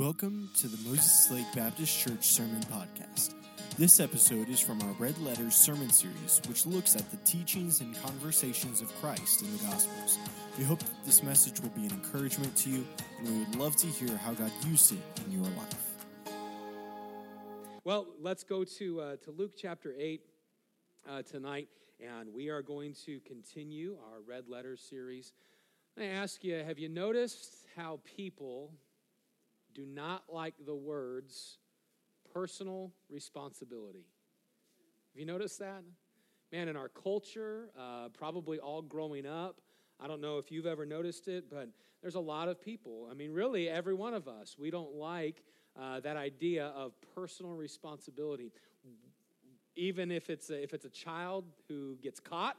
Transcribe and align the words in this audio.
Welcome 0.00 0.48
to 0.56 0.66
the 0.66 0.78
Moses 0.88 1.30
Lake 1.30 1.52
Baptist 1.54 2.00
Church 2.00 2.24
Sermon 2.24 2.62
Podcast. 2.72 3.34
This 3.76 4.00
episode 4.00 4.48
is 4.48 4.58
from 4.58 4.80
our 4.80 4.92
Red 4.98 5.18
Letters 5.18 5.54
sermon 5.54 5.90
series, 5.90 6.40
which 6.48 6.64
looks 6.64 6.96
at 6.96 7.10
the 7.10 7.18
teachings 7.18 7.82
and 7.82 7.94
conversations 8.02 8.80
of 8.80 8.88
Christ 8.98 9.42
in 9.42 9.52
the 9.52 9.62
Gospels. 9.64 10.18
We 10.56 10.64
hope 10.64 10.78
that 10.78 11.04
this 11.04 11.22
message 11.22 11.60
will 11.60 11.68
be 11.68 11.84
an 11.84 11.90
encouragement 11.90 12.56
to 12.56 12.70
you, 12.70 12.86
and 13.18 13.28
we 13.28 13.38
would 13.40 13.56
love 13.56 13.76
to 13.76 13.88
hear 13.88 14.16
how 14.16 14.32
God 14.32 14.50
used 14.66 14.90
it 14.90 15.02
in 15.26 15.32
your 15.32 15.44
life. 15.44 16.32
Well, 17.84 18.06
let's 18.18 18.42
go 18.42 18.64
to, 18.64 19.00
uh, 19.02 19.16
to 19.16 19.32
Luke 19.32 19.52
chapter 19.54 19.94
8 19.98 20.22
uh, 21.10 21.22
tonight, 21.24 21.68
and 22.02 22.32
we 22.32 22.48
are 22.48 22.62
going 22.62 22.94
to 23.04 23.20
continue 23.20 23.98
our 24.10 24.22
Red 24.26 24.48
Letters 24.48 24.80
series. 24.80 25.34
I 25.98 26.06
ask 26.06 26.42
you, 26.42 26.54
have 26.54 26.78
you 26.78 26.88
noticed 26.88 27.66
how 27.76 28.00
people 28.16 28.72
do 29.74 29.86
not 29.86 30.24
like 30.28 30.54
the 30.64 30.74
words 30.74 31.58
personal 32.32 32.92
responsibility. 33.08 34.06
Have 35.12 35.20
you 35.20 35.26
noticed 35.26 35.58
that? 35.58 35.82
Man, 36.52 36.68
in 36.68 36.76
our 36.76 36.88
culture, 36.88 37.70
uh, 37.78 38.08
probably 38.08 38.58
all 38.58 38.82
growing 38.82 39.26
up, 39.26 39.60
I 40.00 40.06
don't 40.06 40.20
know 40.20 40.38
if 40.38 40.50
you've 40.50 40.66
ever 40.66 40.86
noticed 40.86 41.28
it, 41.28 41.50
but 41.50 41.68
there's 42.00 42.14
a 42.14 42.20
lot 42.20 42.48
of 42.48 42.60
people. 42.60 43.08
I 43.10 43.14
mean, 43.14 43.32
really, 43.32 43.68
every 43.68 43.94
one 43.94 44.14
of 44.14 44.28
us, 44.28 44.56
we 44.58 44.70
don't 44.70 44.94
like 44.94 45.42
uh, 45.80 46.00
that 46.00 46.16
idea 46.16 46.66
of 46.68 46.92
personal 47.14 47.52
responsibility. 47.52 48.52
Even 49.76 50.10
if 50.10 50.30
it's, 50.30 50.50
a, 50.50 50.62
if 50.62 50.74
it's 50.74 50.84
a 50.84 50.90
child 50.90 51.44
who 51.68 51.96
gets 52.02 52.18
caught, 52.18 52.56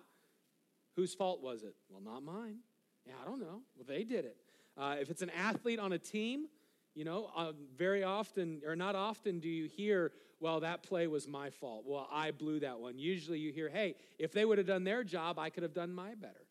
whose 0.96 1.14
fault 1.14 1.42
was 1.42 1.64
it? 1.64 1.76
Well, 1.90 2.02
not 2.02 2.24
mine. 2.24 2.58
Yeah, 3.06 3.14
I 3.22 3.26
don't 3.26 3.40
know. 3.40 3.62
Well, 3.76 3.86
they 3.88 4.04
did 4.04 4.26
it. 4.26 4.38
Uh, 4.78 4.96
if 5.00 5.10
it's 5.10 5.22
an 5.22 5.32
athlete 5.32 5.80
on 5.80 5.92
a 5.92 5.98
team, 5.98 6.46
you 6.94 7.06
know, 7.06 7.30
uh, 7.36 7.54
very 7.78 8.04
often, 8.04 8.62
or 8.66 8.76
not 8.76 8.96
often, 8.96 9.40
do 9.40 9.48
you 9.48 9.68
hear, 9.68 10.12
well, 10.40 10.60
that 10.60 10.84
play 10.84 11.08
was 11.08 11.28
my 11.28 11.50
fault. 11.50 11.84
Well, 11.88 12.08
I 12.12 12.32
blew 12.32 12.60
that 12.62 12.80
one. 12.80 12.98
Usually 12.98 13.40
you 13.40 13.52
hear, 13.52 13.70
hey, 13.70 13.96
if 14.20 14.32
they 14.34 14.44
would 14.44 14.58
have 14.58 14.68
done 14.68 14.84
their 14.84 15.04
job, 15.04 15.40
I 15.40 15.50
could 15.50 15.64
have 15.64 15.74
done 15.74 15.94
my 15.94 16.16
better. 16.16 16.46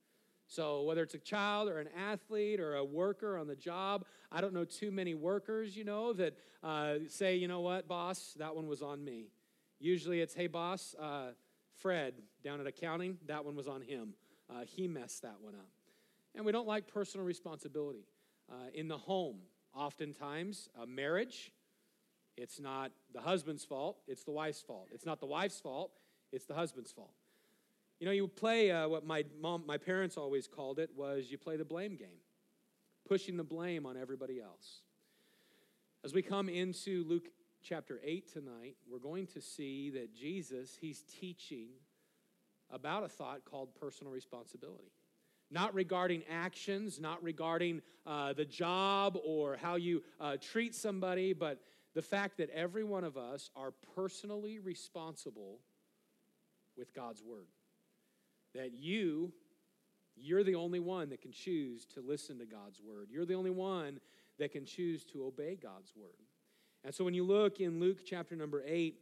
So, 0.47 0.83
whether 0.83 1.03
it's 1.03 1.15
a 1.15 1.19
child 1.19 1.69
or 1.69 1.79
an 1.79 1.89
athlete 1.97 2.59
or 2.59 2.75
a 2.75 2.85
worker 2.85 3.39
on 3.39 3.47
the 3.47 3.55
job, 3.55 4.05
I 4.33 4.41
don't 4.41 4.53
know 4.53 4.65
too 4.65 4.91
many 4.91 5.15
workers, 5.15 5.77
you 5.77 5.85
know, 5.85 6.13
that 6.15 6.35
uh, 6.63 6.95
say, 7.09 7.37
you 7.37 7.47
know 7.47 7.61
what, 7.61 7.87
boss, 7.87 8.35
that 8.39 8.57
one 8.57 8.67
was 8.67 8.83
on 8.83 9.05
me. 9.05 9.29
Usually 9.79 10.21
it's, 10.21 10.35
hey, 10.35 10.49
boss, 10.49 10.95
uh, 11.01 11.29
Fred 11.77 12.15
down 12.43 12.61
at 12.61 12.67
accounting, 12.67 13.19
that 13.27 13.45
one 13.45 13.55
was 13.55 13.69
on 13.69 13.81
him. 13.81 14.15
Uh, 14.51 14.65
he 14.67 14.89
messed 14.89 15.23
that 15.23 15.37
one 15.41 15.55
up. 15.55 15.69
And 16.35 16.45
we 16.45 16.53
don't 16.53 16.67
like 16.67 16.87
personal 16.93 17.25
responsibility. 17.25 18.07
Uh, 18.51 18.71
in 18.75 18.89
the 18.89 18.99
home, 18.99 19.39
Oftentimes, 19.75 20.69
a 20.81 20.87
marriage, 20.87 21.53
it's 22.37 22.59
not 22.59 22.91
the 23.13 23.21
husband's 23.21 23.65
fault, 23.65 23.99
it's 24.09 24.25
the 24.25 24.31
wife's 24.31 24.61
fault. 24.61 24.89
It's 24.93 25.07
not 25.07 25.21
the 25.21 25.27
wife's 25.27 25.61
fault, 25.61 25.93
it's 26.33 26.47
the 26.47 26.55
husband's 26.55 26.93
fault. 26.93 27.13
You 28.01 28.07
know, 28.07 28.13
you 28.13 28.27
play 28.29 28.71
uh, 28.71 28.89
what 28.89 29.05
my 29.05 29.25
mom, 29.41 29.65
my 29.67 29.77
parents 29.77 30.17
always 30.17 30.49
called 30.49 30.79
it 30.79 30.91
was 30.97 31.31
you 31.31 31.39
play 31.39 31.57
the 31.57 31.65
blame 31.65 31.97
game, 31.97 32.21
pushing 33.07 33.37
the 33.37 33.45
blame 33.45 33.85
on 33.85 33.97
everybody 33.97 34.41
else. 34.41 34.81
As 36.03 36.15
we 36.15 36.23
come 36.23 36.49
into 36.49 37.05
Luke 37.07 37.29
chapter 37.63 38.01
8 38.03 38.33
tonight, 38.33 38.77
we're 38.91 38.99
going 38.99 39.27
to 39.29 39.41
see 39.41 39.91
that 39.91 40.15
Jesus, 40.15 40.79
he's 40.81 41.05
teaching 41.21 41.69
about 42.71 43.05
a 43.05 43.09
thought 43.09 43.45
called 43.45 43.75
personal 43.79 44.13
responsibility 44.13 44.93
not 45.51 45.75
regarding 45.75 46.23
actions, 46.31 47.01
not 47.01 47.23
regarding 47.23 47.83
uh, 48.07 48.33
the 48.33 48.45
job 48.45 49.19
or 49.25 49.57
how 49.57 49.77
you 49.77 50.03
uh, 50.21 50.37
treat 50.41 50.75
somebody, 50.75 51.33
but 51.33 51.61
the 51.95 52.03
fact 52.03 52.39
that 52.39 52.51
every 52.51 52.85
one 52.85 53.05
of 53.05 53.17
us 53.17 53.51
are 53.57 53.73
personally 53.97 54.59
responsible 54.59 55.59
with 56.77 56.95
God's 56.95 57.23
word. 57.23 57.49
That 58.55 58.73
you, 58.75 59.33
you're 60.17 60.45
the 60.45 60.55
only 60.55 60.81
one 60.81 61.11
that 61.11 61.21
can 61.21 61.33
choose 61.33 61.85
to 61.95 62.01
listen 62.01 62.39
to 62.39 62.47
God's 62.47 62.81
word. 62.81 63.09
You're 63.11 63.27
the 63.27 63.35
only 63.35 63.51
one 63.51 64.01
that 64.39 64.53
can 64.53 64.65
choose 64.65 65.05
to 65.07 65.25
obey 65.25 65.57
God's 65.61 65.93
word. 65.97 66.11
And 66.85 66.95
so 66.95 67.05
when 67.05 67.15
you 67.15 67.25
look 67.25 67.61
in 67.61 67.79
Luke 67.79 67.99
chapter 68.07 68.35
number 68.35 68.63
8, 68.67 68.97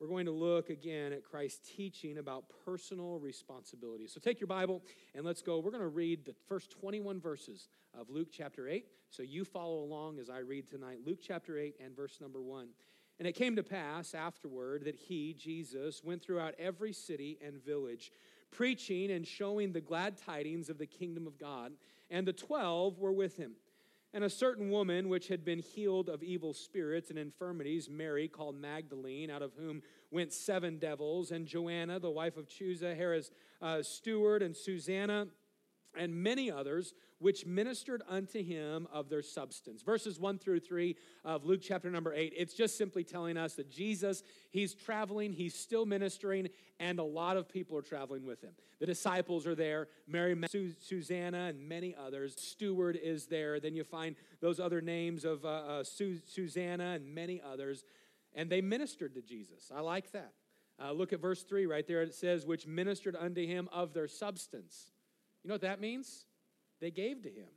we're 0.00 0.08
going 0.08 0.26
to 0.26 0.32
look 0.32 0.70
again 0.70 1.12
at 1.12 1.22
Christ's 1.22 1.70
teaching 1.76 2.18
about 2.18 2.44
personal 2.64 3.18
responsibility. 3.18 4.06
So 4.06 4.18
take 4.18 4.40
your 4.40 4.46
Bible 4.46 4.82
and 5.14 5.26
let's 5.26 5.42
go. 5.42 5.58
We're 5.58 5.70
going 5.70 5.82
to 5.82 5.88
read 5.88 6.24
the 6.24 6.34
first 6.48 6.70
21 6.70 7.20
verses 7.20 7.68
of 7.98 8.08
Luke 8.08 8.28
chapter 8.32 8.66
8. 8.66 8.86
So 9.10 9.22
you 9.22 9.44
follow 9.44 9.80
along 9.80 10.18
as 10.18 10.30
I 10.30 10.38
read 10.38 10.66
tonight. 10.66 11.00
Luke 11.04 11.18
chapter 11.22 11.58
8 11.58 11.74
and 11.84 11.94
verse 11.94 12.18
number 12.18 12.40
1. 12.40 12.68
And 13.18 13.28
it 13.28 13.34
came 13.34 13.54
to 13.56 13.62
pass 13.62 14.14
afterward 14.14 14.86
that 14.86 14.96
he, 14.96 15.34
Jesus, 15.34 16.02
went 16.02 16.22
throughout 16.22 16.54
every 16.58 16.94
city 16.94 17.38
and 17.44 17.62
village, 17.62 18.10
preaching 18.50 19.10
and 19.10 19.26
showing 19.26 19.72
the 19.72 19.82
glad 19.82 20.16
tidings 20.16 20.70
of 20.70 20.78
the 20.78 20.86
kingdom 20.86 21.26
of 21.26 21.38
God. 21.38 21.72
And 22.10 22.26
the 22.26 22.32
twelve 22.32 22.98
were 22.98 23.12
with 23.12 23.36
him. 23.36 23.52
And 24.12 24.24
a 24.24 24.30
certain 24.30 24.70
woman 24.70 25.08
which 25.08 25.28
had 25.28 25.44
been 25.44 25.60
healed 25.60 26.08
of 26.08 26.22
evil 26.22 26.52
spirits 26.52 27.10
and 27.10 27.18
infirmities, 27.18 27.88
Mary, 27.88 28.26
called 28.26 28.56
Magdalene, 28.56 29.30
out 29.30 29.42
of 29.42 29.52
whom 29.56 29.82
went 30.10 30.32
seven 30.32 30.78
devils, 30.78 31.30
and 31.30 31.46
Joanna, 31.46 32.00
the 32.00 32.10
wife 32.10 32.36
of 32.36 32.48
Chuza, 32.48 32.96
Herod's 32.96 33.30
uh, 33.62 33.82
steward, 33.82 34.42
and 34.42 34.56
Susanna, 34.56 35.28
and 35.96 36.14
many 36.14 36.50
others, 36.50 36.94
which 37.18 37.44
ministered 37.44 38.02
unto 38.08 38.42
him 38.42 38.86
of 38.92 39.08
their 39.08 39.22
substance. 39.22 39.82
Verses 39.82 40.18
1 40.18 40.38
through 40.38 40.60
3 40.60 40.96
of 41.24 41.44
Luke 41.44 41.60
chapter 41.62 41.90
number 41.90 42.14
8, 42.14 42.32
it's 42.36 42.54
just 42.54 42.78
simply 42.78 43.04
telling 43.04 43.36
us 43.36 43.54
that 43.54 43.70
Jesus, 43.70 44.22
he's 44.50 44.74
traveling, 44.74 45.32
he's 45.32 45.54
still 45.54 45.84
ministering, 45.84 46.48
and 46.78 46.98
a 46.98 47.04
lot 47.04 47.36
of 47.36 47.48
people 47.48 47.76
are 47.76 47.82
traveling 47.82 48.24
with 48.24 48.40
him. 48.40 48.52
The 48.78 48.86
disciples 48.86 49.46
are 49.46 49.54
there, 49.54 49.88
Mary, 50.06 50.36
Susanna, 50.78 51.46
and 51.48 51.68
many 51.68 51.94
others. 51.94 52.34
Steward 52.38 52.98
is 53.02 53.26
there. 53.26 53.60
Then 53.60 53.74
you 53.74 53.84
find 53.84 54.16
those 54.40 54.60
other 54.60 54.80
names 54.80 55.24
of 55.24 55.44
uh, 55.44 55.48
uh, 55.48 55.84
Su- 55.84 56.20
Susanna 56.26 56.92
and 56.92 57.14
many 57.14 57.42
others, 57.42 57.84
and 58.34 58.48
they 58.48 58.60
ministered 58.60 59.14
to 59.14 59.22
Jesus. 59.22 59.70
I 59.74 59.80
like 59.80 60.12
that. 60.12 60.32
Uh, 60.82 60.92
look 60.92 61.12
at 61.12 61.20
verse 61.20 61.42
3 61.42 61.66
right 61.66 61.86
there. 61.86 62.00
It 62.00 62.14
says, 62.14 62.46
which 62.46 62.66
ministered 62.66 63.14
unto 63.14 63.46
him 63.46 63.68
of 63.70 63.92
their 63.92 64.08
substance. 64.08 64.92
You 65.42 65.48
know 65.48 65.54
what 65.54 65.62
that 65.62 65.80
means? 65.80 66.24
They 66.80 66.90
gave 66.90 67.22
to 67.22 67.28
him. 67.28 67.48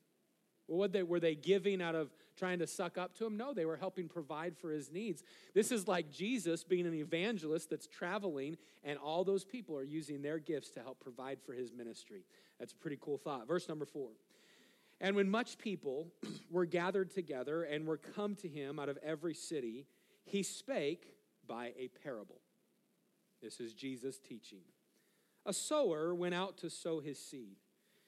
Well, 0.68 0.88
they, 0.88 1.04
were 1.04 1.20
they 1.20 1.36
giving 1.36 1.82
out 1.82 1.94
of 1.94 2.10
trying 2.38 2.60
to 2.60 2.68
suck 2.68 2.98
up 2.98 3.16
to 3.18 3.26
him? 3.26 3.36
No, 3.36 3.54
they 3.54 3.66
were 3.66 3.76
helping 3.76 4.08
provide 4.08 4.58
for 4.58 4.72
his 4.72 4.92
needs. 4.92 5.22
This 5.54 5.72
is 5.72 5.88
like 5.88 6.10
Jesus 6.10 6.64
being 6.64 6.86
an 6.86 6.94
evangelist 6.94 7.70
that's 7.70 7.86
traveling, 7.86 8.58
and 8.84 8.98
all 8.98 9.26
those 9.26 9.44
people 9.44 9.78
are 9.78 9.84
using 9.84 10.22
their 10.22 10.40
gifts 10.40 10.70
to 10.72 10.80
help 10.80 11.02
provide 11.02 11.40
for 11.46 11.54
his 11.54 11.74
ministry. 11.74 12.24
That's 12.60 12.72
a 12.72 12.78
pretty 12.78 12.98
cool 13.02 13.18
thought. 13.18 13.48
Verse 13.48 13.68
number 13.68 13.86
four. 13.86 14.12
And 15.02 15.18
when 15.18 15.30
much 15.30 15.58
people 15.58 16.08
were 16.52 16.66
gathered 16.66 17.12
together 17.12 17.64
and 17.64 17.86
were 17.86 17.98
come 17.98 18.36
to 18.36 18.48
him 18.48 18.80
out 18.80 18.88
of 18.88 18.98
every 19.04 19.34
city, 19.34 19.86
he 20.24 20.44
spake 20.44 21.08
by 21.46 21.74
a 21.78 21.90
parable. 22.04 22.40
This 23.42 23.60
is 23.60 23.74
Jesus 23.74 24.18
teaching. 24.18 24.62
A 25.46 25.52
sower 25.52 26.16
went 26.16 26.34
out 26.34 26.58
to 26.60 26.70
sow 26.70 27.02
his 27.02 27.20
seed. 27.20 27.58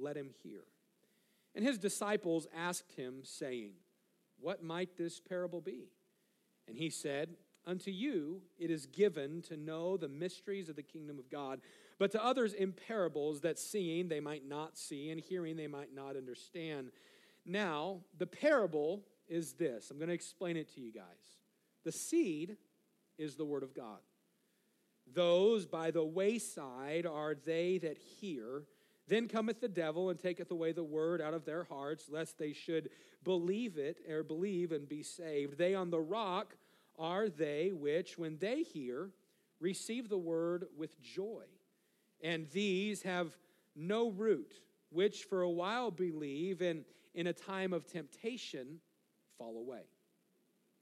let 0.00 0.16
him 0.16 0.30
hear. 0.42 0.60
And 1.54 1.64
his 1.64 1.78
disciples 1.78 2.46
asked 2.56 2.92
him, 2.92 3.20
saying, 3.22 3.72
What 4.40 4.62
might 4.62 4.96
this 4.96 5.20
parable 5.20 5.60
be? 5.60 5.88
And 6.66 6.76
he 6.76 6.90
said, 6.90 7.30
Unto 7.66 7.90
you 7.90 8.42
it 8.58 8.70
is 8.70 8.86
given 8.86 9.42
to 9.42 9.56
know 9.56 9.96
the 9.96 10.08
mysteries 10.08 10.68
of 10.68 10.76
the 10.76 10.82
kingdom 10.82 11.18
of 11.18 11.30
God, 11.30 11.60
but 11.98 12.10
to 12.12 12.24
others 12.24 12.54
in 12.54 12.72
parables, 12.72 13.40
that 13.40 13.58
seeing 13.58 14.08
they 14.08 14.20
might 14.20 14.46
not 14.46 14.78
see, 14.78 15.10
and 15.10 15.20
hearing 15.20 15.56
they 15.56 15.66
might 15.66 15.94
not 15.94 16.16
understand. 16.16 16.92
Now, 17.44 18.00
the 18.16 18.26
parable 18.26 19.02
is 19.28 19.54
this. 19.54 19.90
I'm 19.90 19.98
going 19.98 20.08
to 20.08 20.14
explain 20.14 20.56
it 20.56 20.72
to 20.74 20.80
you 20.80 20.92
guys. 20.92 21.04
The 21.84 21.92
seed 21.92 22.56
is 23.18 23.34
the 23.36 23.44
word 23.44 23.62
of 23.62 23.74
God. 23.74 23.98
Those 25.12 25.66
by 25.66 25.90
the 25.90 26.04
wayside 26.04 27.06
are 27.06 27.34
they 27.34 27.78
that 27.78 27.98
hear 27.98 28.64
Then 29.08 29.26
cometh 29.26 29.60
the 29.60 29.68
devil 29.68 30.10
and 30.10 30.18
taketh 30.18 30.50
away 30.50 30.72
the 30.72 30.84
word 30.84 31.20
out 31.20 31.32
of 31.34 31.46
their 31.46 31.64
hearts, 31.64 32.08
lest 32.10 32.38
they 32.38 32.52
should 32.52 32.90
believe 33.24 33.78
it 33.78 33.98
or 34.08 34.22
believe 34.22 34.70
and 34.70 34.88
be 34.88 35.02
saved. 35.02 35.56
They 35.56 35.74
on 35.74 35.90
the 35.90 36.00
rock 36.00 36.54
are 36.98 37.28
they 37.28 37.72
which, 37.72 38.18
when 38.18 38.36
they 38.38 38.62
hear, 38.62 39.08
receive 39.60 40.08
the 40.08 40.18
word 40.18 40.66
with 40.76 41.00
joy. 41.00 41.44
And 42.22 42.48
these 42.50 43.02
have 43.02 43.36
no 43.74 44.10
root, 44.10 44.60
which 44.90 45.24
for 45.24 45.42
a 45.42 45.50
while 45.50 45.90
believe, 45.90 46.60
and 46.60 46.84
in 47.14 47.28
a 47.28 47.32
time 47.32 47.72
of 47.72 47.86
temptation 47.86 48.80
fall 49.38 49.56
away. 49.56 49.82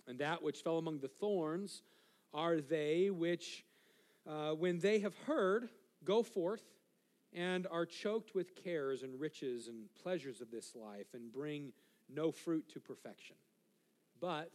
And 0.09 0.19
that 0.19 0.43
which 0.43 0.63
fell 0.63 0.79
among 0.79 0.99
the 0.99 1.09
thorns 1.09 1.83
are 2.35 2.61
they 2.61 3.11
which, 3.11 3.65
uh, 4.27 4.51
when 4.51 4.79
they 4.79 4.99
have 5.01 5.17
heard, 5.27 5.69
go 6.05 6.23
forth 6.23 6.63
and 7.33 7.67
are 7.71 7.87
choked 7.87 8.35
with 8.35 8.55
cares 8.55 9.03
and 9.03 9.21
riches 9.21 9.69
and 9.69 9.89
pleasures 10.03 10.41
of 10.41 10.51
this 10.51 10.75
life 10.75 11.09
and 11.15 11.33
bring 11.33 11.73
no 12.09 12.31
fruit 12.31 12.69
to 12.73 12.81
perfection. 12.81 13.37
But 14.21 14.53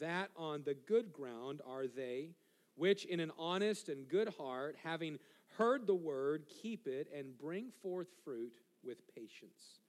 that 0.00 0.30
on 0.36 0.62
the 0.64 0.74
good 0.74 1.12
ground 1.12 1.60
are 1.66 1.86
they 1.86 2.30
which 2.76 3.04
in 3.06 3.20
an 3.20 3.32
honest 3.38 3.88
and 3.88 4.08
good 4.08 4.28
heart, 4.38 4.76
having 4.82 5.18
heard 5.56 5.86
the 5.86 5.94
word, 5.94 6.44
keep 6.62 6.86
it 6.86 7.08
and 7.14 7.36
bring 7.38 7.70
forth 7.82 8.08
fruit 8.24 8.52
with 8.84 8.98
patience. 9.14 9.80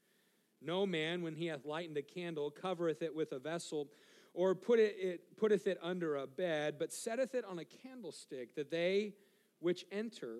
No 0.61 0.85
man, 0.85 1.21
when 1.21 1.35
he 1.35 1.47
hath 1.47 1.65
lightened 1.65 1.97
a 1.97 2.01
candle, 2.01 2.49
covereth 2.49 3.01
it 3.01 3.13
with 3.13 3.33
a 3.33 3.39
vessel, 3.39 3.89
or 4.33 4.55
put 4.55 4.79
it, 4.79 4.95
it, 4.99 5.37
putteth 5.37 5.67
it 5.67 5.77
under 5.81 6.15
a 6.15 6.25
bed, 6.25 6.75
but 6.79 6.93
setteth 6.93 7.35
it 7.35 7.45
on 7.45 7.59
a 7.59 7.65
candlestick, 7.65 8.55
that 8.55 8.71
they 8.71 9.13
which 9.59 9.85
enter 9.91 10.37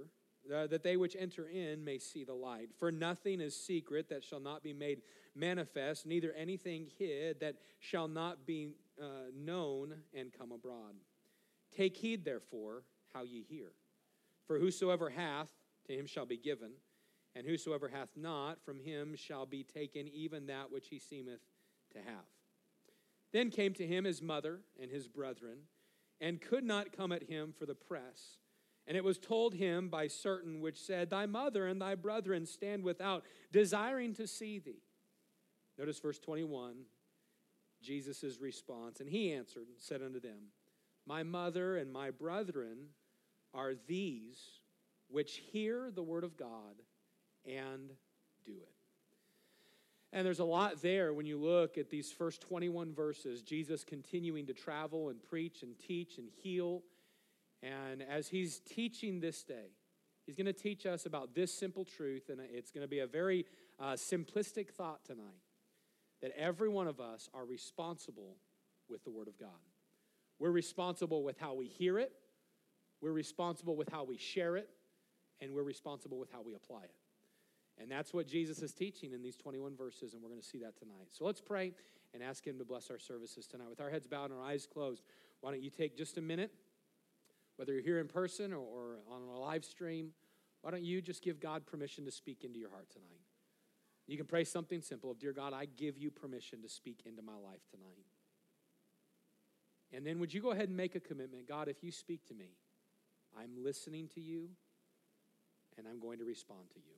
uh, 0.53 0.67
that 0.67 0.83
they 0.83 0.97
which 0.97 1.15
enter 1.17 1.47
in 1.47 1.83
may 1.83 1.99
see 1.99 2.23
the 2.23 2.33
light. 2.33 2.69
For 2.77 2.91
nothing 2.91 3.41
is 3.41 3.55
secret 3.55 4.09
that 4.09 4.23
shall 4.23 4.39
not 4.39 4.63
be 4.63 4.73
made 4.73 5.01
manifest, 5.35 6.05
neither 6.05 6.33
anything 6.33 6.88
hid 6.97 7.39
that 7.39 7.55
shall 7.79 8.07
not 8.07 8.45
be 8.45 8.69
uh, 9.01 9.31
known 9.35 9.94
and 10.13 10.31
come 10.33 10.51
abroad. 10.51 10.95
Take 11.75 11.97
heed, 11.97 12.25
therefore, 12.25 12.83
how 13.13 13.23
ye 13.23 13.45
hear. 13.47 13.71
For 14.47 14.57
whosoever 14.59 15.09
hath, 15.09 15.49
to 15.88 15.94
him 15.94 16.05
shall 16.05 16.25
be 16.25 16.38
given, 16.38 16.71
and 17.35 17.45
whosoever 17.45 17.88
hath 17.88 18.09
not, 18.15 18.63
from 18.63 18.79
him 18.79 19.15
shall 19.15 19.45
be 19.45 19.63
taken 19.63 20.07
even 20.07 20.47
that 20.47 20.71
which 20.71 20.88
he 20.89 21.00
seemeth 21.00 21.41
to 21.91 22.00
have. 22.00 22.25
Then 23.33 23.51
came 23.51 23.73
to 23.73 23.85
him 23.85 24.05
his 24.05 24.21
mother 24.21 24.61
and 24.81 24.89
his 24.89 25.07
brethren, 25.07 25.59
and 26.19 26.41
could 26.41 26.63
not 26.63 26.95
come 26.95 27.11
at 27.11 27.23
him 27.23 27.53
for 27.57 27.65
the 27.65 27.75
press 27.75 28.38
and 28.88 28.95
it 28.95 29.04
was 29.04 29.18
told 29.18 29.54
him 29.54 29.89
by 29.89 30.07
certain 30.07 30.62
which 30.62 30.80
said, 30.80 31.10
Thy 31.10 31.25
mother 31.25 31.68
and 31.68 31.81
thy 31.81 31.95
brethren 31.95 32.45
stand 32.45 32.84
without, 32.84 33.24
desiring 33.51 34.13
to 34.13 34.25
see 34.25 34.60
thee. 34.60 34.81
Notice 35.78 36.00
verse 36.00 36.19
21, 36.19 36.75
Jesus' 37.81 38.38
response. 38.39 39.01
And 39.01 39.10
he 39.10 39.34
answered 39.34 39.68
and 39.68 39.78
said 39.78 40.01
unto 40.01 40.22
them, 40.22 40.51
My 41.06 41.24
mother 41.24 41.75
and 41.75 41.92
my 41.92 42.12
brethren 42.12 42.78
are 43.54 43.74
these 43.88 44.39
which 45.10 45.42
hear 45.51 45.92
the 45.94 46.04
word 46.04 46.24
of 46.24 46.38
God 46.38 46.81
and 47.45 47.92
do 48.45 48.54
it. 48.54 48.72
And 50.13 50.25
there's 50.25 50.39
a 50.39 50.45
lot 50.45 50.81
there 50.81 51.13
when 51.13 51.25
you 51.25 51.38
look 51.38 51.78
at 51.78 51.89
these 51.89 52.12
first 52.12 52.39
21 52.42 52.94
verses. 52.94 53.42
Jesus 53.42 53.84
continuing 53.84 54.45
to 54.48 54.54
travel 54.54 55.10
and 55.10 55.22
preach 55.22 55.63
and 55.63 55.78
teach 55.78 56.18
and 56.18 56.30
heal 56.42 56.84
and 57.63 58.04
as 58.04 58.27
he's 58.27 58.59
teaching 58.59 59.19
this 59.19 59.44
day, 59.44 59.71
he's 60.25 60.36
going 60.36 60.45
to 60.45 60.54
teach 60.54 60.86
us 60.86 61.06
about 61.06 61.33
this 61.33 61.54
simple 61.54 61.86
truth, 61.86 62.30
and 62.30 62.39
it's 62.42 62.71
going 62.71 62.83
to 62.83 62.88
be 62.88 63.00
a 63.00 63.07
very 63.07 63.45
uh, 63.80 63.94
simplistic 63.94 64.69
thought 64.69 65.04
tonight 65.06 65.42
that 66.21 66.31
every 66.38 66.69
one 66.69 66.88
of 66.88 67.00
us 67.00 67.30
are 67.33 67.45
responsible 67.45 68.38
with 68.89 69.04
the 69.04 69.12
Word 69.12 69.27
of 69.27 69.39
God. 69.39 69.50
We're 70.39 70.51
responsible 70.51 71.24
with 71.24 71.38
how 71.39 71.54
we 71.54 71.68
hear 71.68 72.00
it, 72.00 72.12
we're 73.01 73.12
responsible 73.12 73.75
with 73.75 73.89
how 73.89 74.03
we 74.03 74.18
share 74.18 74.56
it, 74.56 74.69
and 75.42 75.53
we're 75.53 75.63
responsible 75.63 76.18
with 76.18 76.31
how 76.31 76.42
we 76.42 76.56
apply 76.56 76.83
it. 76.83 76.95
And 77.80 77.92
that's 77.92 78.12
what 78.12 78.27
Jesus 78.27 78.63
is 78.63 78.74
teaching 78.74 79.13
in 79.13 79.21
these 79.21 79.36
21 79.36 79.75
verses, 79.75 80.13
and 80.13 80.21
we're 80.21 80.30
going 80.30 80.42
to 80.42 80.48
see 80.48 80.57
that 80.60 80.77
tonight. 80.77 81.10
So 81.12 81.25
let's 81.25 81.42
pray 81.42 81.74
and 82.13 82.24
ask 82.24 82.45
Him 82.45 82.57
to 82.57 82.65
bless 82.65 82.89
our 82.89 82.98
services 82.98 83.45
tonight. 83.45 83.69
With 83.69 83.81
our 83.81 83.89
heads 83.89 84.07
bowed 84.07 84.31
and 84.31 84.39
our 84.39 84.45
eyes 84.45 84.68
closed, 84.71 85.03
why 85.42 85.51
don't 85.51 85.62
you 85.62 85.69
take 85.69 85.95
just 85.95 86.18
a 86.18 86.21
minute? 86.21 86.51
Whether 87.57 87.74
you're 87.74 87.83
here 87.83 88.00
in 88.00 88.07
person 88.07 88.54
or, 88.54 88.59
or 88.59 88.98
on 89.12 89.21
a 89.21 89.39
live 89.39 89.65
stream, 89.65 90.12
why 90.62 90.71
don't 90.71 90.83
you 90.83 91.01
just 91.01 91.21
give 91.21 91.39
God 91.39 91.65
permission 91.65 92.06
to 92.06 92.12
speak 92.12 92.44
into 92.44 92.59
your 92.59 92.69
heart 92.69 92.89
tonight? 92.89 93.21
You 94.07 94.15
can 94.15 94.25
pray 94.25 94.45
something 94.45 94.81
simple 94.81 95.12
of, 95.12 95.19
Dear 95.19 95.33
God, 95.33 95.54
I 95.54 95.65
give 95.65 95.98
you 95.98 96.09
permission 96.09 96.62
to 96.62 96.69
speak 96.69 97.01
into 97.06 97.21
my 97.21 97.36
life 97.36 97.62
tonight. 97.69 98.06
And 99.94 100.06
then 100.06 100.19
would 100.19 100.33
you 100.33 100.42
go 100.42 100.51
ahead 100.51 100.69
and 100.69 100.77
make 100.77 100.95
a 100.95 101.00
commitment? 101.00 101.48
God, 101.48 101.68
if 101.68 101.83
you 101.83 101.92
speak 101.92 102.25
to 102.27 102.33
me, 102.33 102.51
I'm 103.38 103.63
listening 103.63 104.10
to 104.15 104.21
you 104.21 104.50
and 105.77 105.88
I'm 105.88 106.00
going 106.00 106.19
to 106.19 106.25
respond 106.25 106.69
to 106.74 106.80
you. 106.80 106.96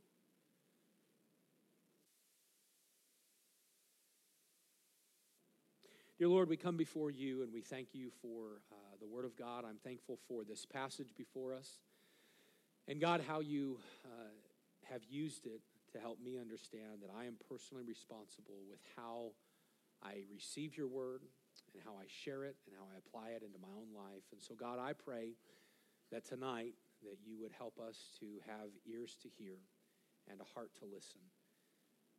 Dear 6.20 6.28
Lord, 6.28 6.50
we 6.50 6.58
come 6.58 6.76
before 6.76 7.10
you 7.10 7.44
and 7.44 7.54
we 7.54 7.62
thank 7.62 7.96
you 7.96 8.12
for 8.22 8.60
uh, 8.74 8.76
the 9.00 9.08
Word 9.08 9.24
of 9.24 9.38
God. 9.38 9.64
I'm 9.64 9.78
thankful 9.78 10.20
for 10.28 10.44
this 10.44 10.66
passage 10.66 11.14
before 11.16 11.54
us. 11.54 11.80
And 12.90 13.00
God, 13.00 13.24
how 13.26 13.40
you 13.40 13.78
uh, 14.04 14.28
have 14.92 15.00
used 15.10 15.46
it 15.46 15.62
to 15.94 15.98
help 15.98 16.20
me 16.20 16.38
understand 16.38 17.04
that 17.04 17.10
I 17.18 17.24
am 17.24 17.38
personally 17.48 17.86
responsible 17.88 18.60
with 18.70 18.82
how 18.98 19.32
I 20.04 20.24
receive 20.30 20.76
your 20.76 20.90
Word 20.90 21.22
and 21.74 21.82
how 21.86 21.92
I 21.92 22.04
share 22.06 22.44
it 22.44 22.58
and 22.68 22.76
how 22.78 22.84
I 22.94 22.98
apply 22.98 23.30
it 23.38 23.42
into 23.42 23.58
my 23.58 23.72
own 23.72 23.96
life. 23.96 24.28
And 24.34 24.42
so, 24.42 24.56
God, 24.56 24.78
I 24.78 24.92
pray 24.92 25.36
that 26.12 26.28
tonight 26.28 26.74
that 27.04 27.16
you 27.26 27.40
would 27.40 27.54
help 27.58 27.80
us 27.80 27.96
to 28.20 28.26
have 28.46 28.68
ears 28.86 29.16
to 29.22 29.30
hear 29.38 29.56
and 30.30 30.42
a 30.42 30.54
heart 30.54 30.72
to 30.80 30.86
listen. 30.86 31.22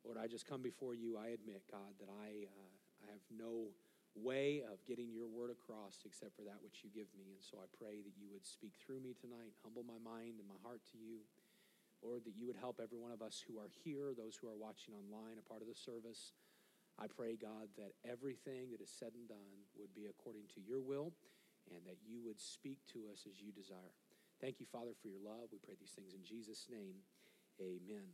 Lord, 0.06 0.16
I 0.16 0.26
just 0.26 0.48
come 0.48 0.62
before 0.62 0.94
you. 0.94 1.18
I 1.18 1.36
admit, 1.36 1.64
God, 1.70 1.92
that 2.00 2.08
I, 2.08 2.48
uh, 2.48 3.04
I 3.04 3.12
have 3.12 3.20
no 3.28 3.76
way 4.14 4.62
of 4.66 4.82
getting 4.84 5.12
your 5.14 5.30
word 5.30 5.50
across 5.50 6.02
except 6.04 6.34
for 6.34 6.42
that 6.42 6.58
which 6.62 6.82
you 6.82 6.90
give 6.90 7.08
me. 7.14 7.30
And 7.34 7.42
so 7.42 7.62
I 7.62 7.68
pray 7.78 8.02
that 8.02 8.16
you 8.18 8.26
would 8.32 8.46
speak 8.46 8.74
through 8.78 9.00
me 9.00 9.14
tonight, 9.14 9.54
humble 9.62 9.86
my 9.86 9.98
mind 10.02 10.42
and 10.42 10.48
my 10.50 10.58
heart 10.62 10.82
to 10.92 10.98
you. 10.98 11.22
Lord, 12.02 12.24
that 12.24 12.34
you 12.34 12.48
would 12.48 12.56
help 12.56 12.80
every 12.80 12.96
one 12.96 13.12
of 13.12 13.20
us 13.20 13.44
who 13.44 13.60
are 13.60 13.68
here, 13.84 14.16
those 14.16 14.34
who 14.34 14.48
are 14.48 14.56
watching 14.56 14.96
online, 14.96 15.36
a 15.36 15.44
part 15.44 15.60
of 15.60 15.68
the 15.68 15.76
service. 15.76 16.32
I 16.96 17.06
pray, 17.06 17.36
God, 17.36 17.68
that 17.76 17.92
everything 18.08 18.72
that 18.72 18.80
is 18.80 18.90
said 18.90 19.12
and 19.12 19.28
done 19.28 19.68
would 19.76 19.92
be 19.94 20.08
according 20.08 20.48
to 20.56 20.60
your 20.64 20.80
will 20.80 21.12
and 21.68 21.84
that 21.84 22.00
you 22.02 22.20
would 22.24 22.40
speak 22.40 22.78
to 22.92 23.04
us 23.12 23.28
as 23.28 23.40
you 23.40 23.52
desire. 23.52 23.94
Thank 24.40 24.60
you, 24.60 24.66
Father, 24.66 24.92
for 25.00 25.08
your 25.08 25.20
love. 25.22 25.52
We 25.52 25.58
pray 25.58 25.74
these 25.78 25.92
things 25.92 26.14
in 26.14 26.24
Jesus' 26.24 26.66
name. 26.70 26.96
Amen. 27.60 28.08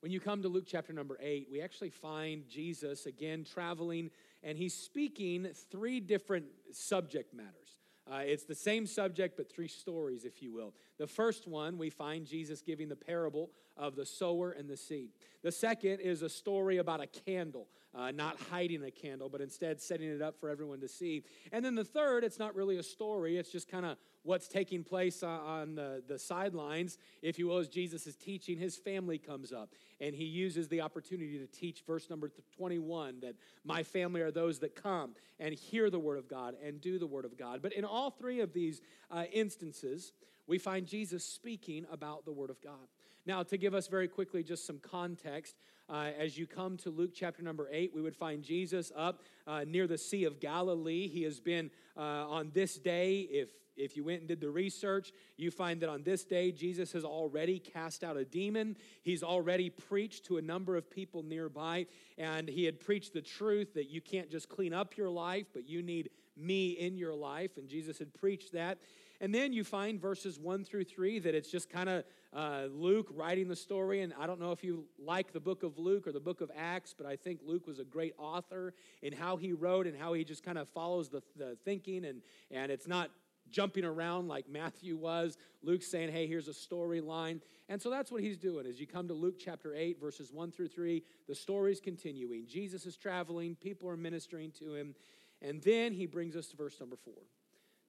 When 0.00 0.10
you 0.10 0.20
come 0.20 0.40
to 0.42 0.48
Luke 0.48 0.64
chapter 0.66 0.94
number 0.94 1.18
eight, 1.20 1.48
we 1.52 1.60
actually 1.60 1.90
find 1.90 2.48
Jesus 2.48 3.04
again 3.04 3.44
traveling 3.44 4.10
and 4.42 4.56
he's 4.56 4.74
speaking 4.74 5.48
three 5.70 6.00
different 6.00 6.46
subject 6.72 7.34
matters. 7.34 7.78
Uh, 8.10 8.22
it's 8.24 8.44
the 8.44 8.54
same 8.54 8.86
subject, 8.86 9.36
but 9.36 9.50
three 9.50 9.68
stories, 9.68 10.24
if 10.24 10.42
you 10.42 10.52
will. 10.52 10.74
The 11.00 11.06
first 11.06 11.48
one, 11.48 11.78
we 11.78 11.88
find 11.88 12.26
Jesus 12.26 12.60
giving 12.60 12.90
the 12.90 12.94
parable 12.94 13.48
of 13.74 13.96
the 13.96 14.04
sower 14.04 14.50
and 14.50 14.68
the 14.68 14.76
seed. 14.76 15.08
The 15.42 15.50
second 15.50 16.00
is 16.00 16.20
a 16.20 16.28
story 16.28 16.76
about 16.76 17.00
a 17.00 17.06
candle, 17.06 17.68
uh, 17.94 18.10
not 18.10 18.38
hiding 18.50 18.84
a 18.84 18.90
candle, 18.90 19.30
but 19.30 19.40
instead 19.40 19.80
setting 19.80 20.10
it 20.10 20.20
up 20.20 20.38
for 20.38 20.50
everyone 20.50 20.78
to 20.80 20.88
see. 20.88 21.24
And 21.52 21.64
then 21.64 21.74
the 21.74 21.86
third, 21.86 22.22
it's 22.22 22.38
not 22.38 22.54
really 22.54 22.76
a 22.76 22.82
story, 22.82 23.38
it's 23.38 23.50
just 23.50 23.66
kind 23.66 23.86
of 23.86 23.96
what's 24.24 24.46
taking 24.46 24.84
place 24.84 25.22
on 25.22 25.74
the, 25.74 26.02
the 26.06 26.18
sidelines, 26.18 26.98
if 27.22 27.38
you 27.38 27.46
will, 27.46 27.56
as 27.56 27.68
Jesus 27.68 28.06
is 28.06 28.14
teaching. 28.14 28.58
His 28.58 28.76
family 28.76 29.16
comes 29.16 29.54
up, 29.54 29.70
and 30.02 30.14
he 30.14 30.24
uses 30.24 30.68
the 30.68 30.82
opportunity 30.82 31.38
to 31.38 31.46
teach 31.46 31.82
verse 31.86 32.10
number 32.10 32.30
21 32.58 33.20
that 33.20 33.36
my 33.64 33.82
family 33.82 34.20
are 34.20 34.30
those 34.30 34.58
that 34.58 34.76
come 34.76 35.14
and 35.38 35.54
hear 35.54 35.88
the 35.88 35.98
word 35.98 36.18
of 36.18 36.28
God 36.28 36.56
and 36.62 36.78
do 36.78 36.98
the 36.98 37.06
word 37.06 37.24
of 37.24 37.38
God. 37.38 37.62
But 37.62 37.72
in 37.72 37.86
all 37.86 38.10
three 38.10 38.40
of 38.40 38.52
these 38.52 38.82
uh, 39.10 39.24
instances, 39.32 40.12
we 40.46 40.58
find 40.58 40.86
Jesus 40.86 41.24
speaking 41.24 41.86
about 41.90 42.24
the 42.24 42.32
word 42.32 42.50
of 42.50 42.60
God. 42.62 42.88
Now, 43.26 43.42
to 43.42 43.56
give 43.56 43.74
us 43.74 43.86
very 43.86 44.08
quickly 44.08 44.42
just 44.42 44.66
some 44.66 44.78
context, 44.78 45.54
uh, 45.88 46.10
as 46.18 46.38
you 46.38 46.46
come 46.46 46.76
to 46.78 46.90
Luke 46.90 47.10
chapter 47.14 47.42
number 47.42 47.68
eight, 47.70 47.92
we 47.94 48.00
would 48.00 48.16
find 48.16 48.42
Jesus 48.42 48.92
up 48.96 49.22
uh, 49.46 49.64
near 49.66 49.86
the 49.86 49.98
Sea 49.98 50.24
of 50.24 50.40
Galilee. 50.40 51.08
He 51.08 51.22
has 51.24 51.40
been 51.40 51.70
uh, 51.96 52.00
on 52.00 52.50
this 52.54 52.76
day, 52.76 53.20
if 53.20 53.50
if 53.76 53.96
you 53.96 54.04
went 54.04 54.20
and 54.20 54.28
did 54.28 54.40
the 54.40 54.50
research, 54.50 55.12
you 55.36 55.50
find 55.50 55.80
that 55.80 55.88
on 55.88 56.02
this 56.02 56.24
day, 56.24 56.52
Jesus 56.52 56.92
has 56.92 57.04
already 57.04 57.58
cast 57.58 58.04
out 58.04 58.16
a 58.16 58.24
demon. 58.24 58.76
He's 59.02 59.22
already 59.22 59.70
preached 59.70 60.26
to 60.26 60.36
a 60.36 60.42
number 60.42 60.76
of 60.76 60.90
people 60.90 61.22
nearby, 61.22 61.86
and 62.18 62.48
he 62.48 62.64
had 62.64 62.78
preached 62.78 63.14
the 63.14 63.22
truth 63.22 63.74
that 63.74 63.88
you 63.88 64.00
can't 64.00 64.30
just 64.30 64.48
clean 64.48 64.74
up 64.74 64.96
your 64.96 65.08
life, 65.08 65.46
but 65.54 65.68
you 65.68 65.82
need 65.82 66.10
me 66.36 66.70
in 66.70 66.96
your 66.96 67.14
life. 67.14 67.56
And 67.56 67.68
Jesus 67.68 67.98
had 67.98 68.12
preached 68.12 68.52
that. 68.52 68.78
And 69.20 69.34
then 69.34 69.52
you 69.52 69.64
find 69.64 70.00
verses 70.00 70.38
one 70.38 70.64
through 70.64 70.84
three 70.84 71.18
that 71.18 71.34
it's 71.34 71.50
just 71.50 71.68
kind 71.68 71.88
of 71.88 72.04
uh, 72.32 72.68
Luke 72.72 73.08
writing 73.14 73.48
the 73.48 73.56
story. 73.56 74.00
And 74.00 74.14
I 74.18 74.26
don't 74.26 74.40
know 74.40 74.52
if 74.52 74.64
you 74.64 74.86
like 74.98 75.32
the 75.32 75.40
book 75.40 75.62
of 75.62 75.78
Luke 75.78 76.06
or 76.06 76.12
the 76.12 76.20
book 76.20 76.40
of 76.40 76.50
Acts, 76.56 76.94
but 76.96 77.06
I 77.06 77.16
think 77.16 77.40
Luke 77.44 77.66
was 77.66 77.78
a 77.78 77.84
great 77.84 78.14
author 78.16 78.72
in 79.02 79.12
how 79.12 79.36
he 79.36 79.52
wrote 79.52 79.86
and 79.86 79.96
how 79.96 80.14
he 80.14 80.24
just 80.24 80.42
kind 80.42 80.56
of 80.56 80.68
follows 80.70 81.10
the, 81.10 81.22
the 81.36 81.58
thinking. 81.64 82.06
And, 82.06 82.22
and 82.50 82.72
it's 82.72 82.88
not 82.88 83.10
jumping 83.50 83.84
around 83.84 84.28
like 84.28 84.48
Matthew 84.48 84.96
was. 84.96 85.36
Luke's 85.62 85.90
saying, 85.90 86.12
hey, 86.12 86.26
here's 86.26 86.48
a 86.48 86.52
storyline. 86.52 87.40
And 87.68 87.80
so 87.82 87.90
that's 87.90 88.10
what 88.10 88.22
he's 88.22 88.38
doing. 88.38 88.66
As 88.66 88.80
you 88.80 88.86
come 88.86 89.06
to 89.08 89.14
Luke 89.14 89.36
chapter 89.38 89.74
8, 89.74 90.00
verses 90.00 90.32
1 90.32 90.50
through 90.52 90.68
3, 90.68 91.02
the 91.28 91.34
story's 91.34 91.80
continuing. 91.80 92.46
Jesus 92.46 92.86
is 92.86 92.96
traveling, 92.96 93.54
people 93.54 93.88
are 93.88 93.96
ministering 93.96 94.50
to 94.52 94.74
him. 94.74 94.94
And 95.42 95.60
then 95.62 95.92
he 95.92 96.06
brings 96.06 96.36
us 96.36 96.48
to 96.48 96.56
verse 96.56 96.78
number 96.80 96.96
4. 96.96 97.14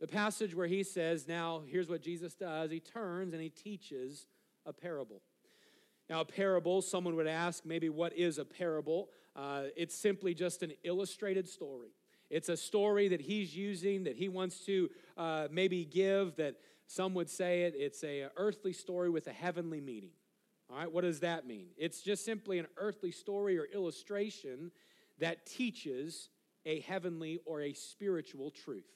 The 0.02 0.08
passage 0.08 0.56
where 0.56 0.68
he 0.68 0.82
says, 0.82 1.28
Now, 1.28 1.62
here's 1.68 1.88
what 1.88 2.02
Jesus 2.02 2.34
does. 2.34 2.72
He 2.72 2.80
turns 2.80 3.34
and 3.34 3.42
he 3.42 3.50
teaches 3.50 4.26
a 4.66 4.74
parable. 4.74 5.22
Now, 6.10 6.22
a 6.22 6.26
parable, 6.26 6.82
someone 6.82 7.16
would 7.16 7.28
ask, 7.28 7.66
maybe 7.66 7.88
what 7.88 8.12
is 8.18 8.40
a 8.40 8.44
parable? 8.44 9.10
Uh, 9.36 9.66
it's 9.78 9.96
simply 9.96 10.34
just 10.34 10.64
an 10.64 10.74
illustrated 10.84 11.48
story. 11.48 11.92
It's 12.32 12.50
a 12.50 12.58
story 12.58 13.10
that 13.10 13.22
he's 13.22 13.56
using 13.56 14.06
that 14.06 14.18
he 14.18 14.28
wants 14.28 14.66
to 14.66 14.90
uh, 15.18 15.48
maybe 15.52 15.86
give 15.86 16.36
that 16.38 16.56
some 16.88 17.14
would 17.14 17.30
say 17.30 17.64
it, 17.64 17.76
it's 17.78 18.04
a, 18.04 18.28
earthly 18.36 18.74
story 18.74 19.10
with 19.10 19.28
a 19.28 19.32
heavenly 19.32 19.80
meaning. 19.80 20.12
All 20.70 20.78
right, 20.78 20.92
what 20.92 21.04
does 21.04 21.20
that 21.20 21.46
mean? 21.46 21.68
It's 21.78 22.02
just 22.02 22.26
simply 22.26 22.58
an 22.58 22.68
earthly 22.76 23.12
story 23.12 23.58
or 23.58 23.66
illustration 23.66 24.72
that 25.20 25.46
teaches 25.46 26.30
a 26.66 26.80
heavenly 26.82 27.40
or 27.46 27.62
a 27.62 27.74
spiritual 27.74 28.50
truth. 28.50 28.88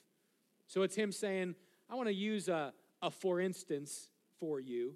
So 0.67 0.81
it's 0.83 0.95
him 0.95 1.11
saying, 1.11 1.55
I 1.89 1.95
want 1.95 2.07
to 2.07 2.13
use 2.13 2.47
a, 2.47 2.73
a 3.01 3.11
for 3.11 3.39
instance 3.39 4.09
for 4.39 4.59
you, 4.59 4.93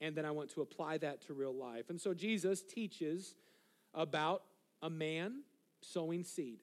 and 0.00 0.16
then 0.16 0.24
I 0.24 0.30
want 0.30 0.50
to 0.54 0.62
apply 0.62 0.98
that 0.98 1.22
to 1.26 1.34
real 1.34 1.54
life. 1.54 1.90
And 1.90 2.00
so 2.00 2.14
Jesus 2.14 2.62
teaches 2.62 3.34
about 3.94 4.42
a 4.82 4.90
man 4.90 5.42
sowing 5.82 6.24
seed. 6.24 6.60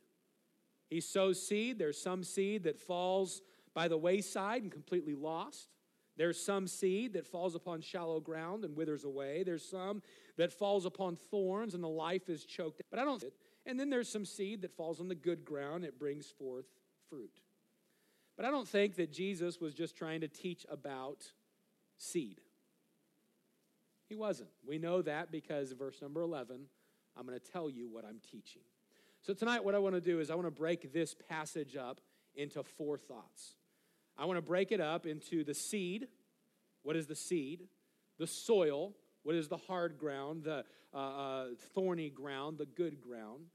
He 0.90 1.02
sows 1.02 1.46
seed. 1.46 1.78
There's 1.78 2.02
some 2.02 2.24
seed 2.24 2.64
that 2.64 2.80
falls 2.80 3.42
by 3.74 3.88
the 3.88 3.98
wayside 3.98 4.64
and 4.64 4.72
completely 4.72 5.14
lost. 5.14 5.70
There's 6.16 6.44
some 6.44 6.68
seed 6.68 7.14
that 7.14 7.28
falls 7.28 7.54
upon 7.54 7.82
shallow 7.82 8.20
ground 8.20 8.66
and 8.66 8.76
withers 8.76 9.04
away. 9.04 9.44
There's 9.44 9.68
some 9.68 10.02
that 10.38 10.52
falls 10.52 10.86
upon 10.86 11.16
thorns 11.16 11.76
and 11.76 11.84
the 11.84 11.88
life 11.90 12.28
is 12.30 12.44
choked. 12.44 12.82
But 12.90 13.00
I 13.00 13.06
don't. 13.06 13.24
And 13.68 13.80
then 13.80 13.90
there's 13.90 14.10
some 14.10 14.26
seed 14.26 14.64
that 14.64 14.76
falls 14.76 15.00
on 15.00 15.10
the 15.10 15.16
good 15.16 15.46
ground. 15.46 15.86
It 15.86 16.00
brings 16.00 16.28
forth 16.28 16.66
fruit. 17.10 17.42
But 18.38 18.46
I 18.46 18.52
don't 18.52 18.68
think 18.68 18.96
that 18.96 19.12
Jesus 19.12 19.60
was 19.60 19.74
just 19.74 19.98
trying 19.98 20.22
to 20.22 20.28
teach 20.28 20.66
about 20.70 21.26
seed. 21.98 22.40
He 24.08 24.16
wasn't. 24.16 24.50
We 24.66 24.78
know 24.78 25.02
that 25.02 25.32
because 25.32 25.72
verse 25.72 26.02
number 26.02 26.22
11, 26.22 26.62
I'm 27.18 27.26
going 27.26 27.38
to 27.38 27.52
tell 27.52 27.70
you 27.70 27.90
what 27.90 28.06
I'm 28.06 28.20
teaching. 28.32 28.62
So, 29.24 29.34
tonight, 29.34 29.64
what 29.64 29.76
I 29.76 29.80
want 29.80 29.96
to 29.96 30.02
do 30.02 30.20
is 30.20 30.30
I 30.30 30.36
want 30.36 30.48
to 30.48 30.52
break 30.52 30.94
this 30.94 31.16
passage 31.28 31.76
up 31.76 32.00
into 32.36 32.64
four 32.64 32.98
thoughts. 32.98 33.56
I 34.18 34.26
want 34.26 34.38
to 34.38 34.42
break 34.42 34.72
it 34.72 34.80
up 34.80 35.06
into 35.06 35.44
the 35.44 35.56
seed. 35.56 36.08
What 36.84 36.96
is 36.96 37.08
the 37.08 37.16
seed? 37.16 37.64
The 38.20 38.28
soil. 38.28 38.94
What 39.24 39.36
is 39.36 39.48
the 39.48 39.58
hard 39.58 39.98
ground, 39.98 40.44
the 40.44 40.64
uh, 40.94 40.98
uh, 40.98 41.46
thorny 41.74 42.10
ground, 42.10 42.60
the 42.60 42.66
good 42.66 43.02
ground? 43.02 43.48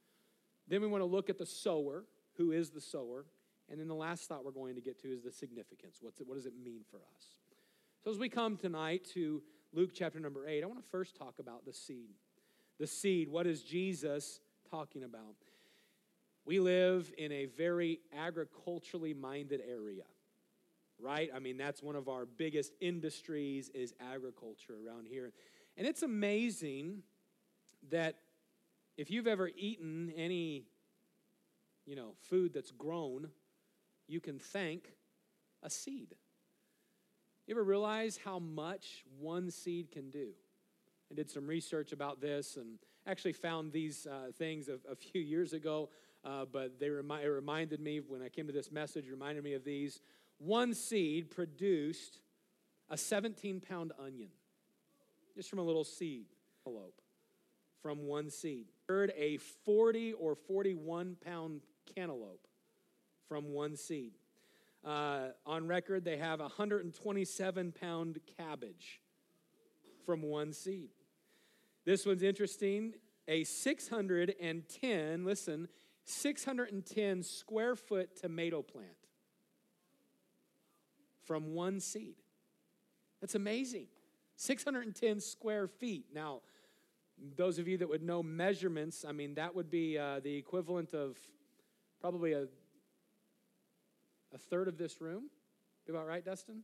Then 0.68 0.82
we 0.82 0.88
want 0.88 1.00
to 1.00 1.06
look 1.06 1.30
at 1.30 1.38
the 1.38 1.46
sower. 1.46 2.04
Who 2.36 2.52
is 2.52 2.70
the 2.70 2.80
sower? 2.80 3.24
And 3.70 3.80
then 3.80 3.88
the 3.88 3.94
last 3.94 4.28
thought 4.28 4.44
we're 4.44 4.50
going 4.50 4.74
to 4.74 4.80
get 4.80 5.00
to 5.02 5.08
is 5.08 5.22
the 5.22 5.32
significance. 5.32 5.98
What's 6.00 6.20
it, 6.20 6.26
what 6.26 6.34
does 6.36 6.46
it 6.46 6.54
mean 6.62 6.82
for 6.90 6.98
us? 6.98 7.24
So, 8.04 8.10
as 8.10 8.18
we 8.18 8.28
come 8.28 8.56
tonight 8.56 9.06
to 9.14 9.42
Luke 9.72 9.90
chapter 9.94 10.20
number 10.20 10.46
eight, 10.46 10.62
I 10.62 10.66
want 10.66 10.82
to 10.82 10.88
first 10.90 11.16
talk 11.16 11.38
about 11.38 11.64
the 11.64 11.72
seed. 11.72 12.10
The 12.78 12.86
seed, 12.86 13.28
what 13.28 13.46
is 13.46 13.62
Jesus 13.62 14.40
talking 14.70 15.04
about? 15.04 15.36
We 16.44 16.58
live 16.58 17.12
in 17.16 17.30
a 17.30 17.46
very 17.46 18.00
agriculturally 18.16 19.14
minded 19.14 19.62
area, 19.66 20.02
right? 20.98 21.30
I 21.34 21.38
mean, 21.38 21.56
that's 21.56 21.82
one 21.82 21.94
of 21.94 22.08
our 22.08 22.26
biggest 22.26 22.72
industries 22.80 23.70
is 23.70 23.94
agriculture 24.00 24.74
around 24.84 25.06
here. 25.06 25.32
And 25.76 25.86
it's 25.86 26.02
amazing 26.02 27.02
that 27.90 28.16
if 28.96 29.10
you've 29.10 29.28
ever 29.28 29.50
eaten 29.56 30.12
any, 30.16 30.64
you 31.86 31.96
know, 31.96 32.14
food 32.28 32.52
that's 32.52 32.72
grown, 32.72 33.28
you 34.08 34.20
can 34.20 34.38
thank 34.38 34.92
a 35.62 35.70
seed. 35.70 36.14
You 37.46 37.54
ever 37.54 37.64
realize 37.64 38.18
how 38.24 38.38
much 38.38 39.04
one 39.18 39.50
seed 39.50 39.90
can 39.90 40.10
do? 40.10 40.30
I 41.10 41.14
did 41.14 41.30
some 41.30 41.46
research 41.46 41.92
about 41.92 42.20
this 42.20 42.56
and 42.56 42.78
actually 43.06 43.32
found 43.32 43.72
these 43.72 44.06
uh, 44.06 44.32
things 44.38 44.68
a, 44.68 44.78
a, 44.90 44.94
few 44.94 45.20
years 45.20 45.52
ago 45.52 45.90
uh, 46.24 46.44
but 46.44 46.78
they 46.78 46.88
remi- 46.88 47.26
reminded 47.26 47.80
me 47.80 48.00
when 48.00 48.22
I 48.22 48.28
came 48.28 48.46
to 48.46 48.52
this 48.52 48.70
message, 48.70 49.08
reminded 49.10 49.42
me 49.42 49.54
of 49.54 49.64
these. 49.64 50.00
One 50.38 50.74
seed 50.74 51.30
produced 51.30 52.20
a 52.88 52.96
17 52.96 53.60
pound 53.60 53.92
onion, 53.98 54.28
just 55.34 55.50
from 55.50 55.58
a 55.58 55.62
little 55.62 55.84
seed 55.84 56.26
from 57.82 58.06
one 58.06 58.30
seed. 58.30 58.66
Third, 58.86 59.12
a 59.16 59.38
40 59.38 60.12
or 60.12 60.36
41 60.36 61.16
pound 61.24 61.62
cantaloupe 61.96 62.46
from 63.32 63.54
one 63.54 63.74
seed. 63.76 64.12
Uh, 64.84 65.28
on 65.46 65.66
record, 65.66 66.04
they 66.04 66.18
have 66.18 66.40
a 66.40 66.42
127 66.42 67.72
pound 67.72 68.18
cabbage 68.36 69.00
from 70.04 70.20
one 70.20 70.52
seed. 70.52 70.90
This 71.86 72.04
one's 72.04 72.22
interesting. 72.22 72.92
A 73.28 73.44
610, 73.44 75.24
listen, 75.24 75.66
610 76.04 77.22
square 77.22 77.74
foot 77.74 78.20
tomato 78.20 78.60
plant 78.60 78.90
from 81.24 81.54
one 81.54 81.80
seed. 81.80 82.16
That's 83.22 83.34
amazing. 83.34 83.86
610 84.36 85.20
square 85.20 85.68
feet. 85.68 86.04
Now, 86.14 86.42
those 87.38 87.58
of 87.58 87.66
you 87.66 87.78
that 87.78 87.88
would 87.88 88.02
know 88.02 88.22
measurements, 88.22 89.06
I 89.08 89.12
mean, 89.12 89.36
that 89.36 89.54
would 89.54 89.70
be 89.70 89.96
uh, 89.96 90.20
the 90.20 90.36
equivalent 90.36 90.92
of 90.92 91.16
probably 91.98 92.34
a, 92.34 92.48
a 94.34 94.38
third 94.38 94.68
of 94.68 94.78
this 94.78 95.00
room. 95.00 95.24
Be 95.86 95.92
about 95.92 96.06
right, 96.06 96.24
Dustin? 96.24 96.62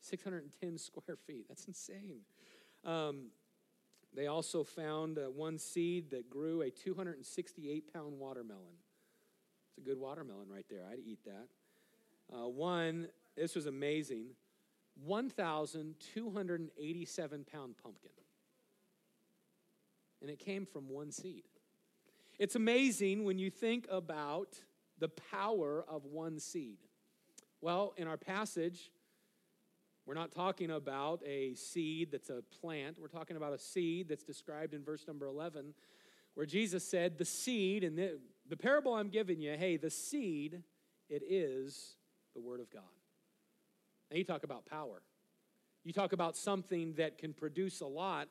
610 0.00 0.78
square 0.78 1.16
feet. 1.26 1.46
That's 1.48 1.66
insane. 1.66 2.20
Um, 2.84 3.26
they 4.14 4.26
also 4.26 4.64
found 4.64 5.18
uh, 5.18 5.30
one 5.30 5.58
seed 5.58 6.10
that 6.10 6.30
grew 6.30 6.62
a 6.62 6.70
268 6.70 7.92
pound 7.92 8.18
watermelon. 8.18 8.78
It's 9.68 9.78
a 9.78 9.82
good 9.88 9.98
watermelon 9.98 10.48
right 10.48 10.64
there. 10.68 10.84
I'd 10.90 10.98
eat 11.04 11.20
that. 11.24 11.46
Uh, 12.32 12.48
one, 12.48 13.08
this 13.36 13.54
was 13.54 13.66
amazing 13.66 14.30
1,287 15.04 17.46
pound 17.50 17.74
pumpkin. 17.82 18.10
And 20.20 20.30
it 20.30 20.38
came 20.38 20.66
from 20.66 20.90
one 20.90 21.10
seed. 21.10 21.44
It's 22.38 22.54
amazing 22.54 23.24
when 23.24 23.38
you 23.38 23.48
think 23.50 23.86
about 23.90 24.60
the 25.00 25.08
power 25.08 25.84
of 25.88 26.04
one 26.04 26.38
seed. 26.38 26.78
Well, 27.60 27.94
in 27.96 28.06
our 28.06 28.16
passage, 28.16 28.90
we're 30.06 30.14
not 30.14 30.32
talking 30.32 30.70
about 30.70 31.22
a 31.26 31.54
seed 31.54 32.10
that's 32.12 32.30
a 32.30 32.42
plant. 32.60 32.96
We're 33.00 33.08
talking 33.08 33.36
about 33.36 33.52
a 33.52 33.58
seed 33.58 34.08
that's 34.08 34.24
described 34.24 34.74
in 34.74 34.84
verse 34.84 35.06
number 35.06 35.26
11, 35.26 35.74
where 36.34 36.46
Jesus 36.46 36.88
said, 36.88 37.18
The 37.18 37.24
seed, 37.24 37.84
and 37.84 37.98
the, 37.98 38.18
the 38.48 38.56
parable 38.56 38.94
I'm 38.94 39.08
giving 39.08 39.40
you, 39.40 39.52
hey, 39.58 39.76
the 39.76 39.90
seed, 39.90 40.62
it 41.08 41.22
is 41.28 41.96
the 42.34 42.40
Word 42.40 42.60
of 42.60 42.70
God. 42.70 42.82
Now, 44.10 44.16
you 44.16 44.24
talk 44.24 44.44
about 44.44 44.66
power. 44.66 45.02
You 45.84 45.92
talk 45.92 46.12
about 46.12 46.36
something 46.36 46.94
that 46.94 47.18
can 47.18 47.32
produce 47.32 47.80
a 47.80 47.86
lot. 47.86 48.28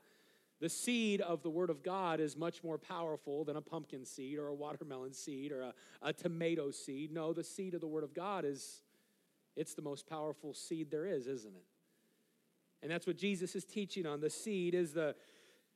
The 0.60 0.70
seed 0.70 1.22
of 1.22 1.42
the 1.42 1.50
Word 1.50 1.70
of 1.70 1.84
God 1.84 2.20
is 2.20 2.36
much 2.36 2.63
more 2.63 2.78
powerful 2.78 3.46
than 3.46 3.56
a 3.56 3.62
pumpkin 3.62 4.06
seed 4.06 4.38
or 4.38 4.48
a 4.48 4.54
watermelon 4.54 5.13
seed 5.13 5.51
or 5.51 5.62
a, 5.62 5.74
a 6.01 6.12
tomato 6.12 6.70
seed. 6.72 7.12
No, 7.12 7.32
the 7.32 7.44
seed 7.44 7.74
of 7.74 7.82
the 7.82 7.88
Word 7.88 8.04
of 8.04 8.13
God 8.13 8.44
is 8.46 8.82
it's 9.56 9.74
the 9.74 9.82
most 9.82 10.08
powerful 10.08 10.54
seed 10.54 10.92
there 10.92 11.06
is, 11.06 11.28
isn't 11.28 11.56
it? 11.56 11.66
And 12.82 12.92
that's 12.92 13.08
what 13.08 13.18
Jesus 13.18 13.56
is 13.56 13.66
teaching 13.66 14.06
on. 14.06 14.22
The 14.22 14.30
seed 14.30 14.74
is 14.74 14.94
the 14.94 15.16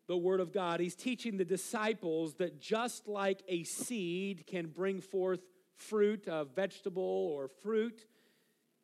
the 0.08 0.18
Word 0.18 0.40
of 0.40 0.52
God. 0.52 0.80
He's 0.80 0.96
teaching 0.96 1.38
the 1.38 1.46
disciples 1.46 2.36
that 2.36 2.60
just 2.60 3.08
like 3.08 3.42
a 3.48 3.64
seed 3.64 4.46
can 4.46 4.68
bring 4.68 5.02
forth 5.02 5.40
fruit, 5.76 6.28
a 6.28 6.46
vegetable 6.46 7.04
or 7.34 7.48
fruit, 7.48 8.06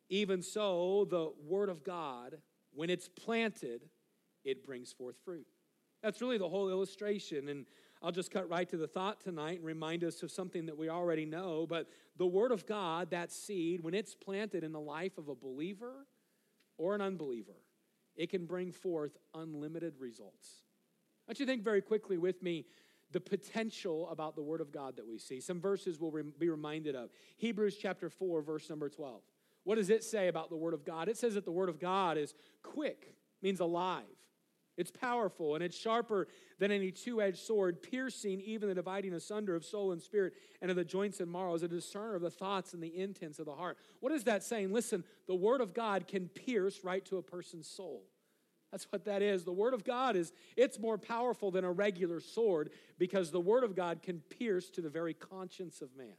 even 0.08 0.42
so, 0.42 1.06
the 1.08 1.30
Word 1.46 1.68
of 1.68 1.84
God, 1.84 2.38
when 2.74 2.90
it's 2.90 3.08
planted, 3.08 3.82
it 4.44 4.64
brings 4.64 4.92
forth 4.92 5.16
fruit. 5.24 5.46
That's 6.02 6.20
really 6.20 6.38
the 6.38 6.48
whole 6.48 6.70
illustration. 6.70 7.48
And 7.48 7.66
I'll 8.02 8.12
just 8.12 8.30
cut 8.30 8.48
right 8.48 8.68
to 8.70 8.76
the 8.76 8.86
thought 8.86 9.20
tonight 9.20 9.58
and 9.58 9.66
remind 9.66 10.04
us 10.04 10.22
of 10.22 10.30
something 10.30 10.66
that 10.66 10.76
we 10.76 10.88
already 10.88 11.26
know. 11.26 11.66
But 11.68 11.88
the 12.16 12.26
Word 12.26 12.52
of 12.52 12.66
God, 12.66 13.10
that 13.10 13.30
seed, 13.30 13.82
when 13.82 13.94
it's 13.94 14.14
planted 14.14 14.64
in 14.64 14.72
the 14.72 14.80
life 14.80 15.18
of 15.18 15.28
a 15.28 15.34
believer 15.34 16.06
or 16.78 16.94
an 16.94 17.00
unbeliever, 17.00 17.56
it 18.16 18.30
can 18.30 18.46
bring 18.46 18.72
forth 18.72 19.18
unlimited 19.34 19.94
results. 19.98 20.62
Want 21.28 21.38
you 21.38 21.46
think 21.46 21.62
very 21.62 21.82
quickly 21.82 22.16
with 22.18 22.42
me 22.42 22.64
the 23.12 23.20
potential 23.20 24.08
about 24.08 24.34
the 24.36 24.42
Word 24.42 24.60
of 24.60 24.72
God 24.72 24.96
that 24.96 25.06
we 25.06 25.18
see. 25.18 25.40
Some 25.40 25.60
verses 25.60 25.98
we'll 26.00 26.12
be 26.38 26.48
reminded 26.48 26.94
of. 26.94 27.10
Hebrews 27.36 27.76
chapter 27.76 28.08
4, 28.08 28.42
verse 28.42 28.70
number 28.70 28.88
12. 28.88 29.20
What 29.64 29.74
does 29.76 29.90
it 29.90 30.04
say 30.04 30.28
about 30.28 30.48
the 30.48 30.56
Word 30.56 30.74
of 30.74 30.84
God? 30.84 31.08
It 31.08 31.18
says 31.18 31.34
that 31.34 31.44
the 31.44 31.52
Word 31.52 31.68
of 31.68 31.78
God 31.78 32.16
is 32.16 32.34
quick, 32.62 33.14
means 33.42 33.60
alive. 33.60 34.04
It's 34.76 34.90
powerful 34.90 35.54
and 35.54 35.64
it's 35.64 35.76
sharper 35.76 36.28
than 36.58 36.70
any 36.70 36.90
two 36.90 37.20
edged 37.20 37.38
sword, 37.38 37.82
piercing 37.82 38.40
even 38.40 38.68
the 38.68 38.74
dividing 38.74 39.12
asunder 39.14 39.54
of 39.54 39.64
soul 39.64 39.92
and 39.92 40.00
spirit 40.00 40.32
and 40.62 40.70
of 40.70 40.76
the 40.76 40.84
joints 40.84 41.20
and 41.20 41.30
marrows, 41.30 41.62
a 41.62 41.68
discerner 41.68 42.14
of 42.14 42.22
the 42.22 42.30
thoughts 42.30 42.72
and 42.72 42.82
the 42.82 42.96
intents 42.96 43.38
of 43.38 43.46
the 43.46 43.54
heart. 43.54 43.78
What 44.00 44.12
is 44.12 44.24
that 44.24 44.42
saying? 44.42 44.72
Listen, 44.72 45.04
the 45.26 45.34
Word 45.34 45.60
of 45.60 45.74
God 45.74 46.06
can 46.06 46.28
pierce 46.28 46.84
right 46.84 47.04
to 47.06 47.18
a 47.18 47.22
person's 47.22 47.68
soul. 47.68 48.04
That's 48.70 48.86
what 48.90 49.04
that 49.06 49.20
is. 49.20 49.44
The 49.44 49.52
Word 49.52 49.74
of 49.74 49.84
God 49.84 50.16
is, 50.16 50.32
it's 50.56 50.78
more 50.78 50.96
powerful 50.96 51.50
than 51.50 51.64
a 51.64 51.72
regular 51.72 52.20
sword 52.20 52.70
because 52.98 53.30
the 53.30 53.40
Word 53.40 53.64
of 53.64 53.74
God 53.74 54.00
can 54.02 54.20
pierce 54.20 54.70
to 54.70 54.80
the 54.80 54.90
very 54.90 55.14
conscience 55.14 55.82
of 55.82 55.96
man. 55.96 56.14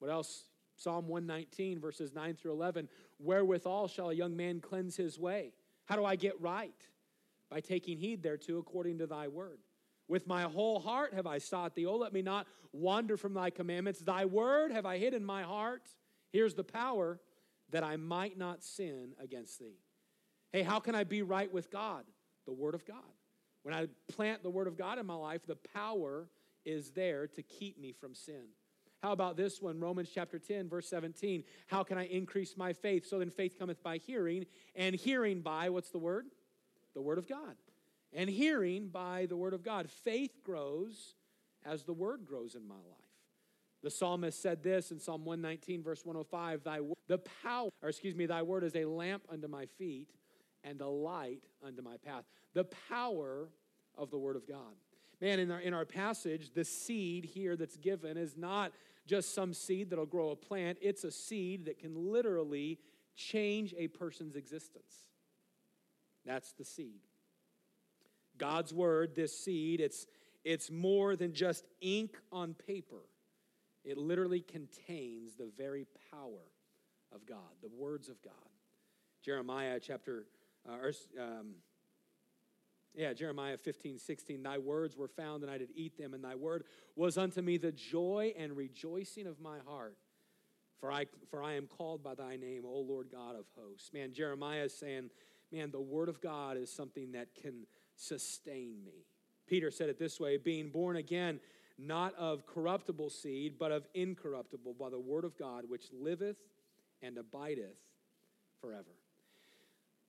What 0.00 0.10
else? 0.10 0.44
Psalm 0.78 1.08
119, 1.08 1.80
verses 1.80 2.12
9 2.12 2.34
through 2.34 2.52
11. 2.52 2.88
Wherewithal 3.18 3.88
shall 3.88 4.10
a 4.10 4.14
young 4.14 4.36
man 4.36 4.60
cleanse 4.60 4.96
his 4.96 5.18
way? 5.18 5.52
How 5.86 5.96
do 5.96 6.04
I 6.04 6.16
get 6.16 6.38
right? 6.40 6.74
By 7.50 7.60
taking 7.60 7.98
heed 7.98 8.22
thereto 8.22 8.58
according 8.58 8.98
to 8.98 9.06
thy 9.06 9.28
word. 9.28 9.60
With 10.08 10.26
my 10.26 10.42
whole 10.42 10.78
heart 10.78 11.14
have 11.14 11.26
I 11.26 11.38
sought 11.38 11.74
thee. 11.74 11.86
Oh, 11.86 11.96
let 11.96 12.12
me 12.12 12.22
not 12.22 12.46
wander 12.72 13.16
from 13.16 13.34
thy 13.34 13.50
commandments. 13.50 14.00
Thy 14.00 14.24
word 14.24 14.70
have 14.72 14.86
I 14.86 14.98
hid 14.98 15.14
in 15.14 15.24
my 15.24 15.42
heart. 15.42 15.82
Here's 16.32 16.54
the 16.54 16.64
power 16.64 17.20
that 17.70 17.82
I 17.82 17.96
might 17.96 18.38
not 18.38 18.62
sin 18.62 19.14
against 19.20 19.58
thee. 19.58 19.78
Hey, 20.52 20.62
how 20.62 20.78
can 20.78 20.94
I 20.94 21.04
be 21.04 21.22
right 21.22 21.52
with 21.52 21.70
God? 21.70 22.04
The 22.46 22.52
word 22.52 22.74
of 22.74 22.86
God. 22.86 23.02
When 23.64 23.74
I 23.74 23.88
plant 24.08 24.44
the 24.44 24.50
word 24.50 24.68
of 24.68 24.78
God 24.78 24.98
in 24.98 25.06
my 25.06 25.14
life, 25.14 25.44
the 25.44 25.58
power 25.74 26.28
is 26.64 26.92
there 26.92 27.26
to 27.26 27.42
keep 27.42 27.80
me 27.80 27.92
from 27.92 28.14
sin. 28.14 28.44
How 29.02 29.12
about 29.12 29.36
this 29.36 29.60
one? 29.60 29.80
Romans 29.80 30.08
chapter 30.12 30.38
10, 30.38 30.68
verse 30.68 30.88
17. 30.88 31.42
How 31.66 31.82
can 31.82 31.98
I 31.98 32.06
increase 32.06 32.56
my 32.56 32.72
faith? 32.72 33.06
So 33.06 33.18
then 33.18 33.30
faith 33.30 33.58
cometh 33.58 33.82
by 33.82 33.98
hearing, 33.98 34.46
and 34.74 34.94
hearing 34.94 35.40
by, 35.40 35.68
what's 35.70 35.90
the 35.90 35.98
word? 35.98 36.26
The 36.96 37.02
Word 37.02 37.18
of 37.18 37.28
God. 37.28 37.54
And 38.12 38.28
hearing 38.28 38.88
by 38.88 39.26
the 39.26 39.36
Word 39.36 39.52
of 39.54 39.62
God. 39.62 39.88
Faith 39.88 40.42
grows 40.42 41.14
as 41.64 41.84
the 41.84 41.92
Word 41.92 42.24
grows 42.26 42.56
in 42.56 42.66
my 42.66 42.74
life. 42.74 43.06
The 43.82 43.90
psalmist 43.90 44.42
said 44.42 44.62
this 44.64 44.90
in 44.90 44.98
Psalm 44.98 45.24
119, 45.24 45.82
verse 45.82 46.04
105 46.04 46.64
Thy 46.64 46.80
the 47.06 47.18
power, 47.18 47.68
or 47.82 47.88
excuse 47.88 48.16
me, 48.16 48.26
thy 48.26 48.42
word 48.42 48.64
is 48.64 48.74
a 48.74 48.84
lamp 48.84 49.22
unto 49.30 49.46
my 49.46 49.66
feet 49.78 50.08
and 50.64 50.80
a 50.80 50.88
light 50.88 51.44
unto 51.64 51.82
my 51.82 51.96
path. 51.98 52.24
The 52.54 52.64
power 52.88 53.48
of 53.96 54.10
the 54.10 54.18
Word 54.18 54.34
of 54.34 54.48
God. 54.48 54.74
Man, 55.20 55.38
in 55.38 55.50
our, 55.50 55.60
in 55.60 55.72
our 55.72 55.84
passage, 55.84 56.50
the 56.52 56.64
seed 56.64 57.26
here 57.26 57.54
that's 57.54 57.76
given 57.76 58.16
is 58.16 58.36
not 58.36 58.72
just 59.06 59.34
some 59.34 59.54
seed 59.54 59.90
that'll 59.90 60.06
grow 60.06 60.30
a 60.30 60.36
plant, 60.36 60.78
it's 60.80 61.04
a 61.04 61.12
seed 61.12 61.66
that 61.66 61.78
can 61.78 61.94
literally 61.94 62.78
change 63.14 63.74
a 63.78 63.88
person's 63.88 64.34
existence. 64.34 65.05
That's 66.26 66.52
the 66.52 66.64
seed. 66.64 67.00
God's 68.36 68.74
word, 68.74 69.14
this 69.14 69.38
seed, 69.38 69.80
it's, 69.80 70.06
it's 70.44 70.70
more 70.70 71.16
than 71.16 71.32
just 71.32 71.64
ink 71.80 72.16
on 72.30 72.54
paper. 72.54 73.02
It 73.84 73.96
literally 73.96 74.40
contains 74.40 75.36
the 75.36 75.48
very 75.56 75.86
power 76.10 76.50
of 77.14 77.24
God, 77.24 77.38
the 77.62 77.70
words 77.74 78.08
of 78.08 78.20
God. 78.22 78.32
Jeremiah 79.22 79.80
chapter, 79.80 80.26
uh, 80.68 80.76
or, 80.76 80.92
um, 81.20 81.54
yeah, 82.94 83.12
Jeremiah 83.12 83.56
15, 83.56 83.98
16. 83.98 84.42
Thy 84.42 84.58
words 84.58 84.96
were 84.96 85.08
found, 85.08 85.42
and 85.42 85.50
I 85.50 85.58
did 85.58 85.70
eat 85.74 85.96
them, 85.96 86.14
and 86.14 86.24
thy 86.24 86.34
word 86.34 86.64
was 86.96 87.16
unto 87.16 87.42
me 87.42 87.58
the 87.58 87.72
joy 87.72 88.34
and 88.38 88.56
rejoicing 88.56 89.26
of 89.26 89.40
my 89.40 89.58
heart. 89.66 89.96
For 90.80 90.92
I, 90.92 91.06
for 91.30 91.42
I 91.42 91.54
am 91.54 91.66
called 91.66 92.02
by 92.02 92.14
thy 92.14 92.36
name, 92.36 92.64
O 92.66 92.80
Lord 92.80 93.08
God 93.10 93.34
of 93.34 93.46
hosts. 93.56 93.90
Man, 93.92 94.12
Jeremiah 94.12 94.64
is 94.64 94.76
saying, 94.76 95.10
man, 95.52 95.70
the 95.70 95.80
Word 95.80 96.08
of 96.08 96.20
God 96.20 96.56
is 96.56 96.72
something 96.72 97.12
that 97.12 97.28
can 97.34 97.66
sustain 97.94 98.84
me. 98.84 99.06
Peter 99.46 99.70
said 99.70 99.88
it 99.88 99.98
this 99.98 100.18
way 100.18 100.36
being 100.36 100.70
born 100.70 100.96
again, 100.96 101.40
not 101.78 102.14
of 102.16 102.46
corruptible 102.46 103.10
seed, 103.10 103.58
but 103.58 103.72
of 103.72 103.86
incorruptible, 103.94 104.74
by 104.74 104.90
the 104.90 104.98
Word 104.98 105.24
of 105.24 105.38
God, 105.38 105.64
which 105.68 105.86
liveth 105.92 106.36
and 107.02 107.18
abideth 107.18 107.76
forever. 108.60 108.96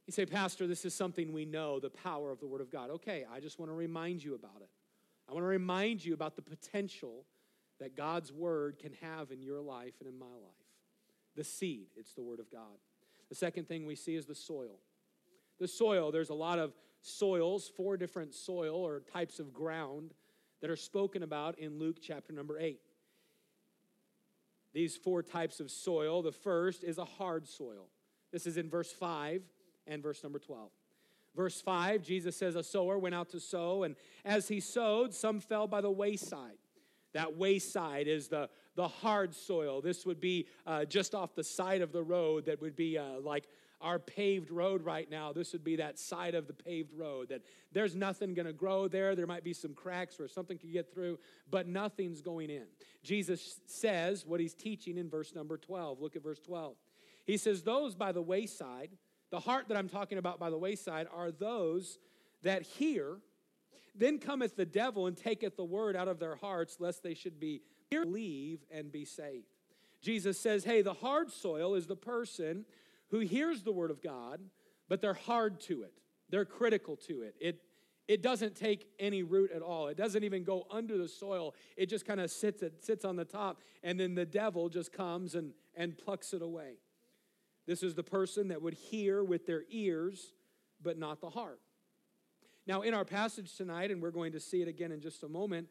You 0.06 0.14
say, 0.14 0.26
Pastor, 0.26 0.68
this 0.68 0.86
is 0.86 0.94
something 0.94 1.34
we 1.34 1.44
know, 1.44 1.80
the 1.80 1.90
power 1.90 2.32
of 2.32 2.40
the 2.40 2.48
Word 2.48 2.62
of 2.62 2.72
God. 2.72 2.90
Okay, 2.90 3.26
I 3.32 3.42
just 3.42 3.60
want 3.60 3.70
to 3.70 3.76
remind 3.76 4.24
you 4.24 4.36
about 4.36 4.62
it. 4.62 4.70
I 5.30 5.34
want 5.34 5.44
to 5.44 5.50
remind 5.50 6.04
you 6.04 6.14
about 6.14 6.38
the 6.38 6.42
potential 6.42 7.26
that 7.80 7.96
God's 7.96 8.32
Word 8.32 8.80
can 8.80 8.94
have 9.02 9.32
in 9.32 9.42
your 9.42 9.62
life 9.62 9.96
and 10.00 10.08
in 10.08 10.18
my 10.18 10.26
life. 10.26 10.56
The 11.36 11.44
seed, 11.44 11.88
it's 11.98 12.14
the 12.14 12.24
Word 12.24 12.40
of 12.40 12.50
God. 12.50 12.80
The 13.30 13.36
second 13.36 13.68
thing 13.68 13.86
we 13.86 13.96
see 13.96 14.16
is 14.16 14.26
the 14.26 14.34
soil 14.34 14.80
the 15.60 15.68
soil. 15.68 16.12
There's 16.12 16.30
a 16.30 16.36
lot 16.36 16.60
of 16.60 16.74
soils, 17.02 17.70
four 17.76 17.98
different 17.98 18.34
soil 18.34 18.76
or 18.76 19.02
types 19.12 19.40
of 19.40 19.54
ground 19.54 20.14
that 20.62 20.70
are 20.70 20.76
spoken 20.76 21.24
about 21.24 21.60
in 21.60 21.80
Luke 21.80 21.98
chapter 22.02 22.34
number 22.34 22.60
8. 22.60 22.80
These 24.74 24.98
four 24.98 25.24
types 25.24 25.60
of 25.60 25.72
soil, 25.72 26.22
the 26.22 26.32
first 26.32 26.84
is 26.84 26.98
a 26.98 27.06
hard 27.06 27.48
soil. 27.48 27.90
This 28.32 28.46
is 28.46 28.58
in 28.58 28.70
verse 28.70 28.92
5 28.92 29.42
and 29.88 30.04
verse 30.04 30.22
number 30.24 30.40
12. 30.40 30.70
Verse 31.36 31.62
5, 31.62 32.02
Jesus 32.02 32.36
says, 32.36 32.56
A 32.56 32.64
sower 32.64 32.98
went 32.98 33.14
out 33.14 33.30
to 33.30 33.40
sow, 33.40 33.84
and 33.84 33.96
as 34.26 34.48
he 34.48 34.60
sowed, 34.60 35.14
some 35.14 35.40
fell 35.40 35.68
by 35.68 35.82
the 35.82 35.92
wayside. 35.92 36.58
That 37.14 37.38
wayside 37.38 38.08
is 38.08 38.28
the, 38.28 38.50
the 38.76 38.88
hard 38.88 39.34
soil. 39.34 39.82
This 39.82 40.06
would 40.06 40.20
be 40.20 40.48
uh, 40.66 40.86
just 40.86 41.16
off 41.16 41.36
the 41.36 41.44
side 41.44 41.82
of 41.82 41.92
the 41.92 42.04
road 42.04 42.46
that 42.46 42.62
would 42.62 42.76
be 42.76 42.98
uh, 42.98 43.20
like 43.22 43.48
our 43.82 44.00
paved 44.00 44.50
road 44.50 44.84
right 44.84 45.10
now, 45.10 45.32
this 45.32 45.54
would 45.54 45.64
be 45.64 45.76
that 45.76 46.00
side 46.00 46.34
of 46.34 46.48
the 46.48 46.54
paved 46.54 46.94
road 46.94 47.30
that 47.30 47.42
there's 47.72 47.96
nothing 47.96 48.34
going 48.34 48.48
to 48.48 48.54
grow 48.54 48.88
there. 48.88 49.16
There 49.16 49.28
might 49.28 49.44
be 49.44 49.54
some 49.54 49.74
cracks 49.74 50.18
where 50.18 50.28
something 50.28 50.58
could 50.58 50.74
get 50.74 50.92
through, 50.92 51.20
but 51.50 51.68
nothing's 51.68 52.22
going 52.22 52.50
in. 52.50 52.66
Jesus 53.04 53.60
says 53.68 54.26
what 54.26 54.40
he's 54.40 54.56
teaching 54.56 54.98
in 54.98 55.10
verse 55.10 55.36
number 55.36 55.58
12. 55.58 56.02
Look 56.02 56.16
at 56.16 56.24
verse 56.24 56.40
12. 56.40 56.76
He 57.26 57.38
says, 57.38 57.62
Those 57.62 57.94
by 57.94 58.12
the 58.12 58.22
wayside, 58.22 58.90
the 59.30 59.40
heart 59.40 59.68
that 59.68 59.78
I'm 59.78 59.90
talking 59.90 60.18
about 60.18 60.40
by 60.40 60.50
the 60.50 60.58
wayside, 60.58 61.08
are 61.14 61.32
those 61.32 62.00
that 62.44 62.64
hear. 62.64 63.18
Then 63.94 64.20
cometh 64.20 64.56
the 64.56 64.66
devil 64.66 65.08
and 65.08 65.18
taketh 65.18 65.56
the 65.56 65.66
word 65.66 65.96
out 65.96 66.08
of 66.08 66.20
their 66.20 66.36
hearts, 66.36 66.78
lest 66.80 67.04
they 67.04 67.14
should 67.14 67.40
be 67.40 67.62
believe 67.90 68.64
and 68.72 68.92
be 68.92 69.06
saved. 69.06 69.46
Jesus 70.02 70.40
says, 70.40 70.64
Hey, 70.64 70.82
the 70.82 70.94
hard 70.94 71.32
soil 71.32 71.76
is 71.76 71.88
the 71.88 71.96
person 71.96 72.66
who 73.10 73.20
hears 73.20 73.64
the 73.64 73.72
word 73.72 73.92
of 73.92 74.02
God, 74.02 74.42
but 74.90 75.02
they're 75.02 75.14
hard 75.14 75.60
to 75.62 75.84
it. 75.84 75.94
They're 76.30 76.46
critical 76.46 76.96
to 77.08 77.22
it. 77.22 77.36
It 77.40 77.62
it 78.08 78.24
doesn't 78.24 78.56
take 78.56 78.88
any 79.00 79.22
root 79.22 79.52
at 79.52 79.62
all. 79.62 79.88
It 79.88 79.98
doesn't 79.98 80.24
even 80.24 80.46
go 80.46 80.66
under 80.72 80.98
the 80.98 81.10
soil. 81.10 81.54
It 81.76 81.88
just 81.88 82.06
kind 82.06 82.22
of 82.22 82.32
sits 82.32 82.64
it 82.64 82.84
sits 82.84 83.04
on 83.04 83.16
the 83.16 83.26
top, 83.26 83.62
and 83.84 84.00
then 84.00 84.16
the 84.16 84.26
devil 84.26 84.70
just 84.70 84.94
comes 84.94 85.36
and, 85.36 85.52
and 85.76 85.98
plucks 85.98 86.34
it 86.34 86.42
away. 86.42 86.78
This 87.66 87.84
is 87.84 87.96
the 87.96 88.04
person 88.04 88.48
that 88.48 88.62
would 88.62 88.76
hear 88.76 89.24
with 89.24 89.46
their 89.46 89.64
ears, 89.70 90.32
but 90.82 90.98
not 90.98 91.20
the 91.20 91.30
heart. 91.30 91.60
Now, 92.66 92.82
in 92.82 92.94
our 92.94 93.06
passage 93.06 93.56
tonight, 93.56 93.92
and 93.92 94.02
we're 94.02 94.12
going 94.12 94.32
to 94.32 94.40
see 94.40 94.62
it 94.62 94.70
again 94.70 94.92
in 94.92 95.02
just 95.02 95.24
a 95.24 95.30
moment, 95.30 95.68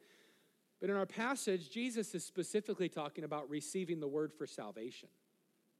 but 0.79 0.91
in 0.91 0.95
our 0.95 1.07
passage, 1.07 1.71
Jesus 1.71 2.13
is 2.13 2.23
specifically 2.23 2.87
talking 2.87 3.23
about 3.23 3.49
receiving 3.49 3.99
the 3.99 4.07
word 4.07 4.31
for 4.31 4.45
salvation. 4.45 5.09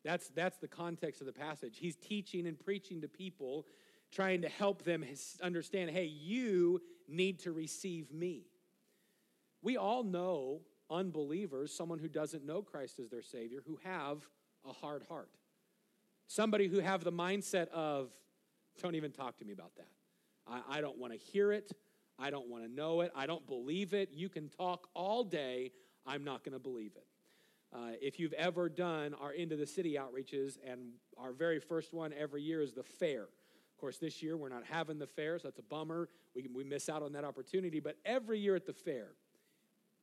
That's, 0.04 0.30
that's 0.30 0.58
the 0.58 0.68
context 0.68 1.22
of 1.22 1.28
the 1.28 1.34
passage. 1.34 1.78
He's 1.80 1.96
teaching 1.96 2.48
and 2.48 2.60
preaching 2.60 3.02
to 3.02 3.08
people, 3.08 3.66
trying 4.12 4.42
to 4.44 4.50
help 4.50 4.84
them 4.84 5.04
understand 5.42 5.92
hey, 5.92 6.06
you 6.06 6.82
need 7.08 7.40
to 7.40 7.52
receive 7.52 8.12
me. 8.12 8.48
We 9.62 9.78
all 9.78 10.04
know 10.04 10.62
unbelievers, 10.90 11.74
someone 11.74 12.00
who 12.00 12.08
doesn't 12.08 12.46
know 12.46 12.62
Christ 12.62 13.00
as 13.00 13.10
their 13.10 13.22
Savior, 13.22 13.62
who 13.66 13.80
have 13.84 14.28
a 14.68 14.72
hard 14.72 15.04
heart. 15.10 15.30
Somebody 16.28 16.68
who 16.68 16.80
have 16.80 17.04
the 17.04 17.12
mindset 17.12 17.70
of, 17.70 18.10
don't 18.82 18.96
even 18.96 19.12
talk 19.12 19.38
to 19.38 19.46
me 19.46 19.54
about 19.54 19.76
that. 19.78 19.88
I, 20.48 20.78
I 20.78 20.82
don't 20.82 20.98
want 20.98 21.14
to 21.14 21.20
hear 21.20 21.52
it. 21.52 21.72
I 22.20 22.30
don't 22.30 22.50
want 22.50 22.64
to 22.64 22.72
know 22.72 23.02
it. 23.02 23.12
I 23.16 23.28
don't 23.28 23.46
believe 23.48 23.94
it. 23.94 24.10
You 24.14 24.30
can 24.30 24.50
talk 24.50 24.88
all 24.94 25.24
day. 25.24 25.72
I'm 26.06 26.24
not 26.24 26.44
going 26.44 26.54
to 26.54 26.60
believe 26.60 26.92
it. 26.96 27.06
Uh, 27.78 27.92
if 28.02 28.20
you've 28.20 28.34
ever 28.34 28.70
done 28.70 29.14
our 29.22 29.34
Into 29.34 29.56
the 29.56 29.68
City 29.68 30.00
outreaches, 30.00 30.58
and 30.66 30.94
our 31.16 31.32
very 31.32 31.60
first 31.60 31.94
one 31.94 32.12
every 32.12 32.42
year 32.42 32.62
is 32.62 32.74
the 32.74 32.82
fair. 32.82 33.24
Of 33.24 33.78
course, 33.80 34.00
this 34.00 34.24
year 34.24 34.36
we're 34.36 34.50
not 34.50 34.64
having 34.68 34.98
the 34.98 35.06
fair, 35.06 35.38
so 35.38 35.48
that's 35.48 35.60
a 35.60 35.64
bummer. 35.64 36.10
We, 36.36 36.48
we 36.52 36.64
miss 36.64 36.90
out 36.90 37.04
on 37.04 37.14
that 37.14 37.24
opportunity. 37.24 37.80
But 37.80 37.98
every 38.04 38.40
year 38.40 38.56
at 38.56 38.66
the 38.66 38.74
fair, 38.74 39.10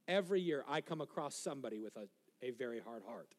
every 0.06 0.40
year 0.40 0.64
I 0.68 0.82
come 0.82 1.00
across 1.00 1.34
somebody 1.34 1.80
with 1.80 1.96
a, 1.96 2.06
a 2.42 2.52
very 2.52 2.78
hard 2.78 3.02
heart. 3.04 3.34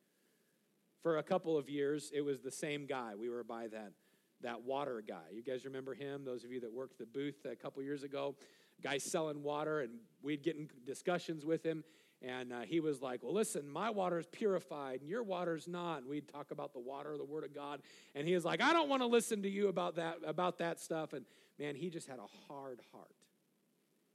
For 1.02 1.18
a 1.18 1.24
couple 1.24 1.58
of 1.58 1.70
years, 1.70 2.12
it 2.14 2.22
was 2.22 2.42
the 2.42 2.52
same 2.52 2.88
guy. 2.88 3.14
We 3.16 3.30
were 3.30 3.44
by 3.46 3.68
that, 3.68 3.94
that 4.42 4.64
water 4.64 5.02
guy. 5.08 5.30
You 5.32 5.44
guys 5.44 5.64
remember 5.64 5.94
him? 5.94 6.26
Those 6.26 6.44
of 6.44 6.52
you 6.52 6.60
that 6.60 6.74
worked 6.74 6.98
the 6.98 7.06
booth 7.06 7.46
a 7.50 7.56
couple 7.56 7.82
years 7.84 8.04
ago, 8.04 8.36
guy 8.84 8.98
selling 8.98 9.44
water, 9.44 9.80
and 9.80 9.94
we'd 10.22 10.44
get 10.44 10.58
in 10.58 10.68
discussions 10.86 11.46
with 11.46 11.64
him. 11.64 11.86
And 12.26 12.52
uh, 12.52 12.62
he 12.62 12.80
was 12.80 13.02
like, 13.02 13.22
Well, 13.24 13.34
listen, 13.34 13.70
my 13.70 13.92
water 13.92 14.18
is 14.18 14.26
purified 14.26 15.02
and 15.02 15.10
your 15.10 15.22
water's 15.22 15.68
not. 15.68 16.00
And 16.00 16.10
we'd 16.10 16.28
talk 16.28 16.52
about 16.52 16.74
the 16.74 16.80
water, 16.80 17.16
the 17.18 17.24
Word 17.24 17.44
of 17.44 17.54
God. 17.54 17.82
And 18.16 18.28
he 18.28 18.34
was 18.34 18.44
like, 18.44 18.62
I 18.62 18.74
don't 18.74 18.90
want 18.90 19.04
to 19.04 19.08
listen 19.08 19.44
to 19.44 19.50
you 19.50 19.68
about 19.68 19.96
that, 19.98 20.18
about 20.26 20.58
that 20.58 20.80
stuff. 20.80 21.14
And 21.14 21.26
man, 21.60 21.76
he 21.76 21.90
just 21.90 22.08
had 22.08 22.18
a 22.18 22.52
hard 22.52 22.82
heart. 22.92 23.16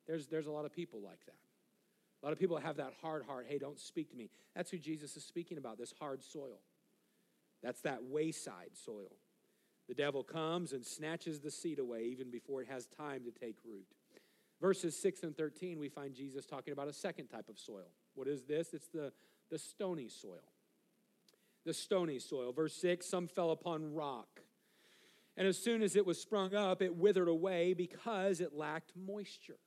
There's, 0.06 0.26
there's 0.26 0.48
a 0.48 0.50
lot 0.50 0.64
of 0.64 0.72
people 0.72 1.00
like 1.00 1.24
that. 1.26 1.36
A 2.22 2.26
lot 2.26 2.32
of 2.32 2.38
people 2.38 2.58
have 2.58 2.76
that 2.78 2.94
hard 3.00 3.24
heart. 3.24 3.46
Hey, 3.48 3.58
don't 3.58 3.78
speak 3.78 4.10
to 4.10 4.16
me. 4.16 4.28
That's 4.56 4.70
who 4.70 4.78
Jesus 4.78 5.16
is 5.16 5.24
speaking 5.24 5.56
about, 5.56 5.78
this 5.78 5.94
hard 5.98 6.22
soil. 6.22 6.60
That's 7.62 7.80
that 7.82 8.02
wayside 8.02 8.70
soil. 8.84 9.12
The 9.88 9.94
devil 9.94 10.22
comes 10.22 10.72
and 10.72 10.84
snatches 10.84 11.40
the 11.40 11.50
seed 11.50 11.78
away 11.78 12.04
even 12.10 12.30
before 12.30 12.60
it 12.60 12.68
has 12.68 12.86
time 12.86 13.22
to 13.24 13.30
take 13.30 13.56
root. 13.64 13.86
Verses 14.60 15.00
6 15.00 15.22
and 15.22 15.36
13, 15.36 15.78
we 15.78 15.88
find 15.88 16.14
Jesus 16.14 16.44
talking 16.44 16.72
about 16.72 16.88
a 16.88 16.92
second 16.92 17.28
type 17.28 17.48
of 17.48 17.58
soil. 17.58 17.90
What 18.14 18.28
is 18.28 18.44
this? 18.44 18.74
It's 18.74 18.88
the, 18.88 19.12
the 19.50 19.58
stony 19.58 20.08
soil. 20.08 20.52
The 21.64 21.74
stony 21.74 22.18
soil. 22.18 22.52
Verse 22.52 22.74
6 22.74 23.06
some 23.06 23.28
fell 23.28 23.50
upon 23.50 23.94
rock. 23.94 24.40
And 25.36 25.46
as 25.46 25.56
soon 25.56 25.82
as 25.82 25.96
it 25.96 26.04
was 26.04 26.20
sprung 26.20 26.54
up, 26.54 26.82
it 26.82 26.96
withered 26.96 27.28
away 27.28 27.72
because 27.72 28.40
it 28.40 28.54
lacked 28.54 28.92
moisture. 28.96 29.58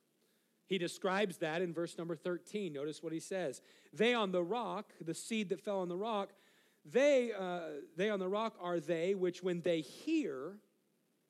He 0.67 0.77
describes 0.77 1.38
that 1.38 1.62
in 1.62 1.73
verse 1.73 1.97
number 1.97 2.15
13. 2.15 2.73
Notice 2.73 3.01
what 3.01 3.13
he 3.13 3.19
says. 3.19 3.62
They 3.91 4.13
on 4.13 4.32
the 4.32 4.43
rock, 4.43 4.91
the 5.03 5.13
seed 5.13 5.49
that 5.49 5.62
fell 5.62 5.79
on 5.79 5.89
the 5.89 5.97
rock, 5.97 6.34
they, 6.86 7.32
uh, 7.32 7.62
they 7.95 8.10
on 8.10 8.19
the 8.19 8.27
rock 8.27 8.56
are 8.62 8.79
they 8.79 9.15
which, 9.15 9.41
when 9.41 9.62
they 9.62 9.82
hear, 9.82 10.58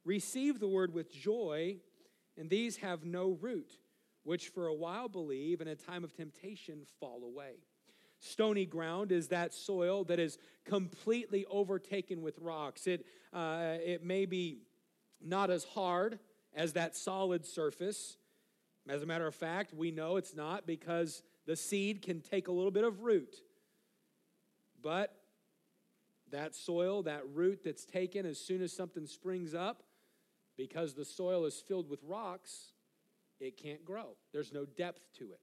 receive 0.04 0.60
the 0.60 0.68
word 0.68 0.94
with 0.94 1.12
joy 1.12 1.78
and 2.38 2.50
these 2.50 2.78
have 2.78 3.06
no 3.06 3.38
root, 3.40 3.78
which 4.24 4.50
for 4.50 4.68
a 4.68 4.74
while 4.74 5.08
believe, 5.10 5.62
in 5.62 5.68
a 5.68 5.76
time 5.76 6.04
of 6.04 6.14
temptation 6.14 6.82
fall 7.00 7.24
away. 7.24 7.56
Stony 8.20 8.66
ground 8.66 9.12
is 9.12 9.28
that 9.28 9.54
soil 9.54 10.06
that 10.06 10.20
is 10.20 10.38
completely 10.64 11.46
overtaken 11.50 12.22
with 12.22 12.40
rocks. 12.40 12.88
It, 12.88 13.06
uh, 13.34 13.76
it 13.86 14.04
may 14.04 14.26
be 14.26 14.60
not 15.22 15.50
as 15.50 15.66
hard 15.66 16.20
as 16.56 16.74
that 16.74 16.96
solid 16.96 17.46
surface. 17.46 18.18
As 18.88 19.02
a 19.02 19.06
matter 19.06 19.28
of 19.28 19.36
fact, 19.36 19.74
we 19.74 19.92
know 19.92 20.18
it's 20.18 20.36
not 20.36 20.66
because 20.66 21.22
the 21.46 21.56
seed 21.56 22.02
can 22.02 22.22
take 22.22 22.48
a 22.48 22.52
little 22.52 22.72
bit 22.72 22.84
of 22.84 23.02
root. 23.02 23.36
But 24.82 25.16
that 26.32 26.56
soil, 26.56 27.04
that 27.04 27.24
root 27.34 27.62
that's 27.64 27.86
taken 27.86 28.26
as 28.26 28.40
soon 28.40 28.62
as 28.62 28.74
something 28.74 29.06
springs 29.06 29.54
up, 29.54 29.84
because 30.58 30.94
the 30.94 31.06
soil 31.06 31.46
is 31.46 31.64
filled 31.66 31.90
with 31.90 32.00
rocks, 32.04 32.73
it 33.44 33.58
can't 33.58 33.84
grow. 33.84 34.16
There's 34.32 34.54
no 34.54 34.66
depth 34.66 35.02
to 35.20 35.26
it. 35.26 35.42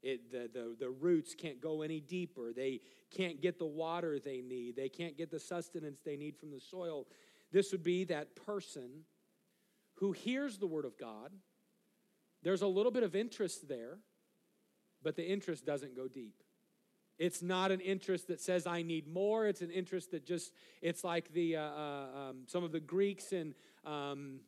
It, 0.00 0.30
the, 0.30 0.48
the, 0.52 0.76
the 0.78 0.90
roots 0.90 1.34
can't 1.34 1.60
go 1.60 1.82
any 1.82 1.98
deeper. 1.98 2.52
They 2.52 2.80
can't 3.10 3.40
get 3.40 3.58
the 3.58 3.66
water 3.66 4.18
they 4.18 4.40
need. 4.40 4.76
They 4.76 4.88
can't 4.88 5.16
get 5.16 5.30
the 5.30 5.40
sustenance 5.40 6.00
they 6.04 6.16
need 6.16 6.36
from 6.36 6.50
the 6.50 6.60
soil. 6.60 7.06
This 7.50 7.72
would 7.72 7.82
be 7.82 8.04
that 8.04 8.36
person 8.36 9.04
who 9.94 10.12
hears 10.12 10.58
the 10.58 10.66
word 10.66 10.84
of 10.84 10.96
God. 10.98 11.32
There's 12.42 12.62
a 12.62 12.68
little 12.68 12.92
bit 12.92 13.02
of 13.02 13.16
interest 13.16 13.68
there, 13.68 13.98
but 15.02 15.16
the 15.16 15.28
interest 15.28 15.66
doesn't 15.66 15.96
go 15.96 16.06
deep. 16.06 16.42
It's 17.18 17.42
not 17.42 17.72
an 17.72 17.80
interest 17.80 18.28
that 18.28 18.40
says 18.40 18.66
I 18.66 18.82
need 18.82 19.08
more. 19.08 19.46
It's 19.46 19.62
an 19.62 19.70
interest 19.70 20.12
that 20.12 20.24
just 20.24 20.52
it's 20.80 21.02
like 21.02 21.32
the 21.32 21.56
uh, 21.56 21.62
uh, 21.62 22.06
um, 22.16 22.36
some 22.46 22.62
of 22.62 22.70
the 22.70 22.78
Greeks 22.78 23.32
in 23.32 23.54
um, 23.84 24.38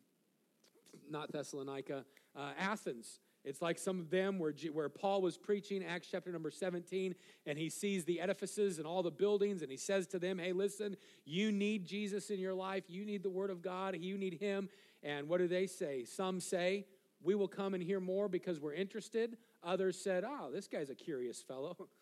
not 1.11 1.33
Thessalonica, 1.33 2.05
uh, 2.37 2.53
Athens. 2.59 3.21
It's 3.45 3.63
like 3.63 3.79
some 3.79 3.99
of 3.99 4.11
them 4.11 4.39
where, 4.39 4.53
where 4.73 4.89
Paul 4.91 5.23
was 5.23 5.39
preaching, 5.39 5.83
Acts 5.83 6.09
chapter 6.11 6.31
number 6.31 6.51
17, 6.51 7.15
and 7.47 7.59
he 7.59 7.71
sees 7.71 8.05
the 8.05 8.21
edifices 8.21 8.79
and 8.79 8.87
all 8.87 9.03
the 9.03 9.11
buildings, 9.11 9.63
and 9.63 9.71
he 9.71 9.79
says 9.79 10.07
to 10.09 10.19
them, 10.19 10.39
Hey, 10.39 10.53
listen, 10.53 10.97
you 11.25 11.51
need 11.51 11.87
Jesus 11.87 12.31
in 12.31 12.39
your 12.39 12.53
life. 12.53 12.85
You 12.89 13.05
need 13.05 13.23
the 13.23 13.31
Word 13.31 13.51
of 13.51 13.63
God. 13.63 13.97
You 13.99 14.19
need 14.19 14.35
Him. 14.35 14.69
And 15.03 15.29
what 15.29 15.39
do 15.39 15.49
they 15.49 15.67
say? 15.67 16.05
Some 16.05 16.39
say, 16.41 16.85
We 17.23 17.35
will 17.35 17.49
come 17.49 17.73
and 17.73 17.83
hear 17.83 18.01
more 18.01 18.29
because 18.29 18.61
we're 18.61 18.75
interested. 18.75 19.39
Others 19.63 19.99
said, 19.99 20.25
Oh, 20.27 20.51
this 20.53 20.69
guy's 20.69 20.91
a 20.91 20.95
curious 20.95 21.43
fellow. 21.43 21.77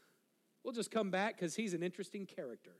We'll 0.65 0.75
just 0.75 0.91
come 0.91 1.11
back 1.11 1.37
because 1.37 1.55
he's 1.55 1.73
an 1.73 1.85
interesting 1.85 2.27
character. 2.27 2.73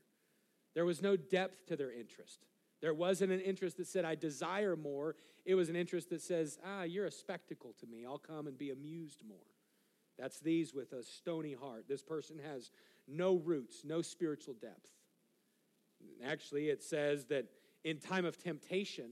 There 0.75 0.85
was 0.85 1.01
no 1.01 1.17
depth 1.17 1.67
to 1.69 1.77
their 1.77 1.93
interest. 1.93 2.45
There 2.81 2.95
wasn't 2.95 3.33
an 3.33 3.41
interest 3.41 3.77
that 3.79 3.87
said, 3.87 4.05
I 4.05 4.15
desire 4.15 4.77
more. 4.77 5.17
It 5.45 5.55
was 5.55 5.69
an 5.69 5.77
interest 5.77 6.11
that 6.11 6.23
says, 6.23 6.59
Ah, 6.65 6.83
you're 6.83 7.07
a 7.07 7.11
spectacle 7.11 7.75
to 7.81 7.87
me. 7.87 8.05
I'll 8.07 8.19
come 8.19 8.47
and 8.47 8.57
be 8.57 8.71
amused 8.71 9.23
more. 9.27 9.39
That's 10.19 10.41
these 10.41 10.75
with 10.75 10.93
a 10.93 11.03
stony 11.03 11.55
heart. 11.55 11.87
This 11.89 12.03
person 12.03 12.39
has 12.39 12.71
no 13.07 13.37
roots, 13.37 13.83
no 13.85 14.03
spiritual 14.03 14.55
depth. 14.55 14.91
Actually, 16.25 16.69
it 16.69 16.83
says 16.83 17.27
that 17.27 17.47
in 17.85 17.99
time 17.99 18.25
of 18.25 18.37
temptation, 18.37 19.11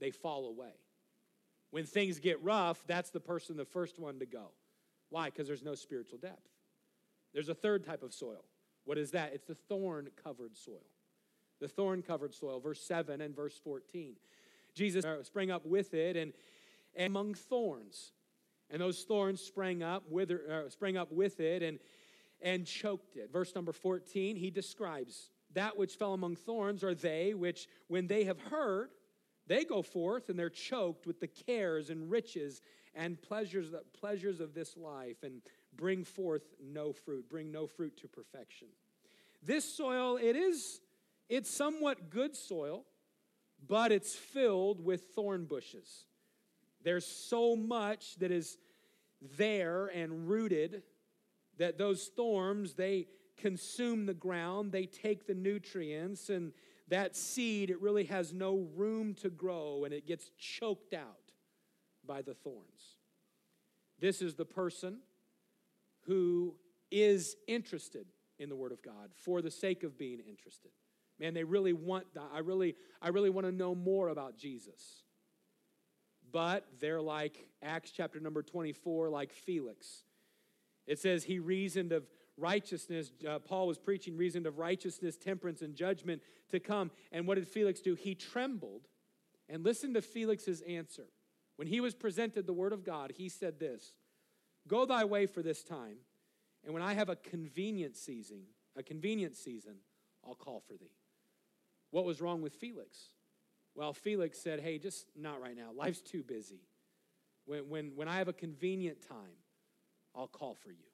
they 0.00 0.10
fall 0.10 0.46
away. 0.46 0.72
When 1.70 1.84
things 1.84 2.20
get 2.20 2.42
rough, 2.42 2.84
that's 2.86 3.10
the 3.10 3.20
person, 3.20 3.56
the 3.56 3.64
first 3.64 3.98
one 3.98 4.18
to 4.20 4.26
go. 4.26 4.52
Why? 5.10 5.26
Because 5.26 5.46
there's 5.46 5.62
no 5.62 5.74
spiritual 5.74 6.18
depth. 6.18 6.48
There's 7.32 7.48
a 7.48 7.54
third 7.54 7.84
type 7.84 8.02
of 8.02 8.14
soil. 8.14 8.44
What 8.84 8.98
is 8.98 9.10
that? 9.12 9.32
It's 9.34 9.46
the 9.46 9.54
thorn 9.54 10.08
covered 10.22 10.56
soil. 10.56 10.84
The 11.64 11.68
thorn 11.68 12.02
covered 12.02 12.34
soil, 12.34 12.60
verse 12.60 12.82
7 12.82 13.22
and 13.22 13.34
verse 13.34 13.58
14. 13.64 14.16
Jesus 14.74 15.02
sprang 15.22 15.50
up 15.50 15.64
with 15.64 15.94
it 15.94 16.14
and, 16.14 16.34
and 16.94 17.06
among 17.06 17.32
thorns. 17.32 18.12
And 18.68 18.82
those 18.82 19.04
thorns 19.04 19.40
sprang 19.40 19.82
up, 19.82 20.02
wither, 20.10 20.42
uh, 20.66 20.68
sprang 20.68 20.98
up 20.98 21.10
with 21.10 21.40
it 21.40 21.62
and, 21.62 21.78
and 22.42 22.66
choked 22.66 23.16
it. 23.16 23.32
Verse 23.32 23.54
number 23.54 23.72
14, 23.72 24.36
he 24.36 24.50
describes 24.50 25.30
that 25.54 25.78
which 25.78 25.94
fell 25.94 26.12
among 26.12 26.36
thorns 26.36 26.84
are 26.84 26.94
they 26.94 27.32
which, 27.32 27.66
when 27.88 28.08
they 28.08 28.24
have 28.24 28.40
heard, 28.42 28.90
they 29.46 29.64
go 29.64 29.80
forth 29.80 30.28
and 30.28 30.38
they're 30.38 30.50
choked 30.50 31.06
with 31.06 31.18
the 31.18 31.28
cares 31.28 31.88
and 31.88 32.10
riches 32.10 32.60
and 32.94 33.22
pleasures, 33.22 33.68
pleasures 33.98 34.38
of 34.38 34.52
this 34.52 34.76
life 34.76 35.22
and 35.22 35.40
bring 35.74 36.04
forth 36.04 36.42
no 36.62 36.92
fruit, 36.92 37.26
bring 37.30 37.50
no 37.50 37.66
fruit 37.66 37.96
to 38.02 38.06
perfection. 38.06 38.68
This 39.42 39.64
soil, 39.64 40.18
it 40.20 40.36
is, 40.36 40.80
it's 41.28 41.50
somewhat 41.50 42.10
good 42.10 42.36
soil, 42.36 42.84
but 43.66 43.92
it's 43.92 44.14
filled 44.14 44.84
with 44.84 45.02
thorn 45.14 45.44
bushes. 45.44 46.04
There's 46.82 47.06
so 47.06 47.56
much 47.56 48.16
that 48.16 48.30
is 48.30 48.58
there 49.36 49.86
and 49.86 50.28
rooted 50.28 50.82
that 51.58 51.78
those 51.78 52.10
thorns, 52.14 52.74
they 52.74 53.06
consume 53.38 54.06
the 54.06 54.14
ground, 54.14 54.72
they 54.72 54.86
take 54.86 55.26
the 55.26 55.34
nutrients, 55.34 56.28
and 56.28 56.52
that 56.88 57.16
seed, 57.16 57.70
it 57.70 57.80
really 57.80 58.04
has 58.04 58.32
no 58.32 58.68
room 58.74 59.14
to 59.14 59.30
grow 59.30 59.84
and 59.84 59.94
it 59.94 60.06
gets 60.06 60.30
choked 60.38 60.92
out 60.92 61.32
by 62.06 62.20
the 62.20 62.34
thorns. 62.34 62.98
This 63.98 64.20
is 64.20 64.34
the 64.34 64.44
person 64.44 64.98
who 66.06 66.56
is 66.90 67.36
interested 67.48 68.06
in 68.38 68.48
the 68.48 68.56
Word 68.56 68.72
of 68.72 68.82
God 68.82 69.10
for 69.14 69.40
the 69.40 69.50
sake 69.50 69.82
of 69.82 69.96
being 69.96 70.20
interested. 70.20 70.70
Man, 71.20 71.34
they 71.34 71.44
really 71.44 71.72
want 71.72 72.06
that. 72.14 72.28
I 72.32 72.40
really, 72.40 72.74
I 73.00 73.08
really 73.08 73.30
want 73.30 73.46
to 73.46 73.52
know 73.52 73.74
more 73.74 74.08
about 74.08 74.36
Jesus. 74.36 75.02
But 76.32 76.66
they're 76.80 77.00
like 77.00 77.46
Acts 77.62 77.92
chapter 77.92 78.18
number 78.18 78.42
24, 78.42 79.08
like 79.08 79.32
Felix. 79.32 80.04
It 80.86 80.98
says 80.98 81.24
he 81.24 81.38
reasoned 81.38 81.92
of 81.92 82.04
righteousness. 82.36 83.12
Uh, 83.28 83.38
Paul 83.38 83.68
was 83.68 83.78
preaching 83.78 84.16
reasoned 84.16 84.46
of 84.46 84.58
righteousness, 84.58 85.16
temperance, 85.16 85.62
and 85.62 85.74
judgment 85.74 86.22
to 86.50 86.58
come. 86.58 86.90
And 87.12 87.26
what 87.26 87.36
did 87.36 87.46
Felix 87.46 87.80
do? 87.80 87.94
He 87.94 88.14
trembled. 88.14 88.88
And 89.48 89.64
listen 89.64 89.94
to 89.94 90.02
Felix's 90.02 90.62
answer. 90.62 91.06
When 91.56 91.68
he 91.68 91.80
was 91.80 91.94
presented 91.94 92.46
the 92.46 92.52
word 92.52 92.72
of 92.72 92.84
God, 92.84 93.12
he 93.16 93.28
said 93.28 93.60
this 93.60 93.92
Go 94.66 94.86
thy 94.86 95.04
way 95.04 95.26
for 95.26 95.42
this 95.42 95.62
time, 95.62 95.98
and 96.64 96.72
when 96.72 96.82
I 96.82 96.94
have 96.94 97.08
a 97.08 97.16
convenient 97.16 97.96
season, 97.96 98.42
a 98.76 98.82
convenient 98.82 99.36
season, 99.36 99.76
I'll 100.26 100.34
call 100.34 100.62
for 100.66 100.74
thee. 100.74 100.90
What 101.94 102.04
was 102.04 102.20
wrong 102.20 102.42
with 102.42 102.54
Felix? 102.54 102.98
Well, 103.76 103.92
Felix 103.92 104.40
said, 104.40 104.58
Hey, 104.58 104.78
just 104.78 105.06
not 105.14 105.40
right 105.40 105.56
now. 105.56 105.70
Life's 105.72 106.00
too 106.00 106.24
busy. 106.24 106.58
When, 107.44 107.68
when, 107.68 107.92
when 107.94 108.08
I 108.08 108.16
have 108.16 108.26
a 108.26 108.32
convenient 108.32 109.00
time, 109.08 109.38
I'll 110.12 110.26
call 110.26 110.56
for 110.56 110.72
you. 110.72 110.88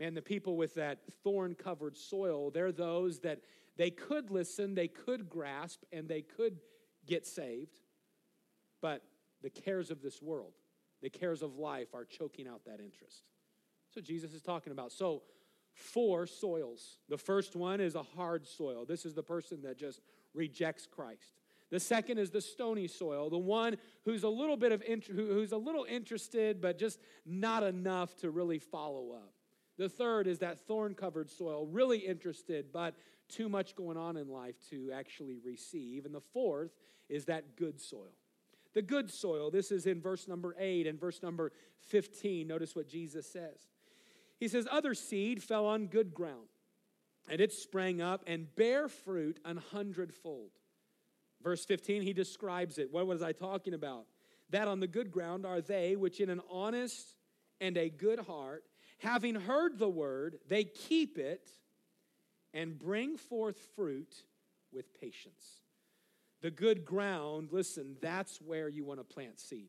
Man, 0.00 0.14
the 0.14 0.20
people 0.20 0.56
with 0.56 0.74
that 0.74 1.02
thorn 1.22 1.54
covered 1.54 1.96
soil, 1.96 2.50
they're 2.50 2.72
those 2.72 3.20
that 3.20 3.42
they 3.76 3.90
could 3.90 4.32
listen, 4.32 4.74
they 4.74 4.88
could 4.88 5.28
grasp, 5.30 5.84
and 5.92 6.08
they 6.08 6.22
could 6.22 6.58
get 7.06 7.24
saved. 7.24 7.78
But 8.80 9.04
the 9.40 9.50
cares 9.50 9.92
of 9.92 10.02
this 10.02 10.20
world, 10.20 10.54
the 11.00 11.10
cares 11.10 11.42
of 11.42 11.58
life 11.58 11.94
are 11.94 12.04
choking 12.04 12.48
out 12.48 12.64
that 12.64 12.80
interest. 12.80 13.22
So 13.94 14.00
Jesus 14.00 14.34
is 14.34 14.42
talking 14.42 14.72
about. 14.72 14.90
So, 14.90 15.22
four 15.72 16.26
soils. 16.26 16.98
The 17.08 17.18
first 17.18 17.56
one 17.56 17.80
is 17.80 17.94
a 17.94 18.02
hard 18.02 18.46
soil. 18.46 18.84
This 18.84 19.04
is 19.04 19.14
the 19.14 19.22
person 19.22 19.62
that 19.62 19.78
just 19.78 20.00
rejects 20.34 20.86
Christ. 20.86 21.34
The 21.70 21.80
second 21.80 22.18
is 22.18 22.30
the 22.30 22.42
stony 22.42 22.86
soil, 22.86 23.30
the 23.30 23.38
one 23.38 23.78
who's 24.04 24.24
a 24.24 24.28
little 24.28 24.58
bit 24.58 24.72
of 24.72 24.82
int- 24.82 25.06
who's 25.06 25.52
a 25.52 25.56
little 25.56 25.86
interested 25.88 26.60
but 26.60 26.78
just 26.78 27.00
not 27.24 27.62
enough 27.62 28.14
to 28.16 28.30
really 28.30 28.58
follow 28.58 29.12
up. 29.12 29.32
The 29.78 29.88
third 29.88 30.26
is 30.26 30.40
that 30.40 30.60
thorn-covered 30.66 31.30
soil, 31.30 31.66
really 31.66 31.98
interested 31.98 32.66
but 32.72 32.94
too 33.28 33.48
much 33.48 33.74
going 33.74 33.96
on 33.96 34.18
in 34.18 34.28
life 34.28 34.56
to 34.68 34.90
actually 34.92 35.38
receive. 35.42 36.04
And 36.04 36.14
the 36.14 36.20
fourth 36.20 36.72
is 37.08 37.24
that 37.24 37.56
good 37.56 37.80
soil. 37.80 38.12
The 38.74 38.82
good 38.82 39.10
soil, 39.10 39.50
this 39.50 39.72
is 39.72 39.86
in 39.86 40.00
verse 40.00 40.28
number 40.28 40.54
8 40.58 40.86
and 40.86 41.00
verse 41.00 41.22
number 41.22 41.52
15. 41.88 42.46
Notice 42.46 42.76
what 42.76 42.86
Jesus 42.86 43.26
says. 43.26 43.66
He 44.42 44.48
says, 44.48 44.66
Other 44.72 44.92
seed 44.92 45.40
fell 45.40 45.66
on 45.66 45.86
good 45.86 46.12
ground, 46.12 46.48
and 47.28 47.40
it 47.40 47.52
sprang 47.52 48.00
up 48.00 48.24
and 48.26 48.52
bare 48.56 48.88
fruit 48.88 49.38
an 49.44 49.62
hundredfold. 49.70 50.50
Verse 51.40 51.64
15, 51.64 52.02
he 52.02 52.12
describes 52.12 52.76
it. 52.76 52.92
What 52.92 53.06
was 53.06 53.22
I 53.22 53.30
talking 53.30 53.72
about? 53.72 54.06
That 54.50 54.66
on 54.66 54.80
the 54.80 54.88
good 54.88 55.12
ground 55.12 55.46
are 55.46 55.60
they 55.60 55.94
which 55.94 56.18
in 56.18 56.28
an 56.28 56.40
honest 56.50 57.14
and 57.60 57.76
a 57.76 57.88
good 57.88 58.18
heart, 58.18 58.64
having 58.98 59.36
heard 59.36 59.78
the 59.78 59.88
word, 59.88 60.40
they 60.48 60.64
keep 60.64 61.18
it 61.18 61.48
and 62.52 62.76
bring 62.76 63.16
forth 63.16 63.60
fruit 63.76 64.24
with 64.72 64.92
patience. 65.00 65.60
The 66.40 66.50
good 66.50 66.84
ground, 66.84 67.50
listen, 67.52 67.96
that's 68.00 68.40
where 68.40 68.68
you 68.68 68.84
want 68.84 68.98
to 68.98 69.04
plant 69.04 69.38
seed. 69.38 69.68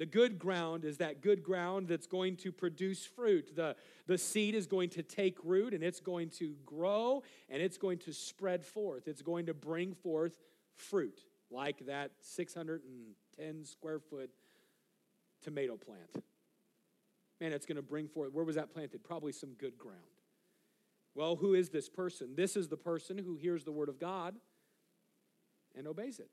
The 0.00 0.06
good 0.06 0.38
ground 0.38 0.86
is 0.86 0.96
that 0.96 1.20
good 1.20 1.42
ground 1.42 1.86
that's 1.86 2.06
going 2.06 2.36
to 2.36 2.50
produce 2.50 3.04
fruit. 3.04 3.54
The, 3.54 3.76
the 4.06 4.16
seed 4.16 4.54
is 4.54 4.66
going 4.66 4.88
to 4.90 5.02
take 5.02 5.36
root 5.44 5.74
and 5.74 5.84
it's 5.84 6.00
going 6.00 6.30
to 6.38 6.56
grow 6.64 7.22
and 7.50 7.60
it's 7.60 7.76
going 7.76 7.98
to 7.98 8.14
spread 8.14 8.64
forth. 8.64 9.06
It's 9.06 9.20
going 9.20 9.44
to 9.44 9.52
bring 9.52 9.92
forth 9.92 10.38
fruit, 10.74 11.20
like 11.50 11.84
that 11.84 12.12
610 12.22 13.64
square 13.66 13.98
foot 13.98 14.30
tomato 15.42 15.76
plant. 15.76 16.24
Man, 17.38 17.52
it's 17.52 17.66
going 17.66 17.76
to 17.76 17.82
bring 17.82 18.08
forth, 18.08 18.32
where 18.32 18.44
was 18.44 18.56
that 18.56 18.72
planted? 18.72 19.04
Probably 19.04 19.32
some 19.32 19.50
good 19.58 19.76
ground. 19.76 20.00
Well, 21.14 21.36
who 21.36 21.52
is 21.52 21.68
this 21.68 21.90
person? 21.90 22.30
This 22.34 22.56
is 22.56 22.68
the 22.68 22.76
person 22.78 23.18
who 23.18 23.36
hears 23.36 23.64
the 23.64 23.72
word 23.72 23.90
of 23.90 24.00
God 24.00 24.34
and 25.76 25.86
obeys 25.86 26.20
it. 26.20 26.30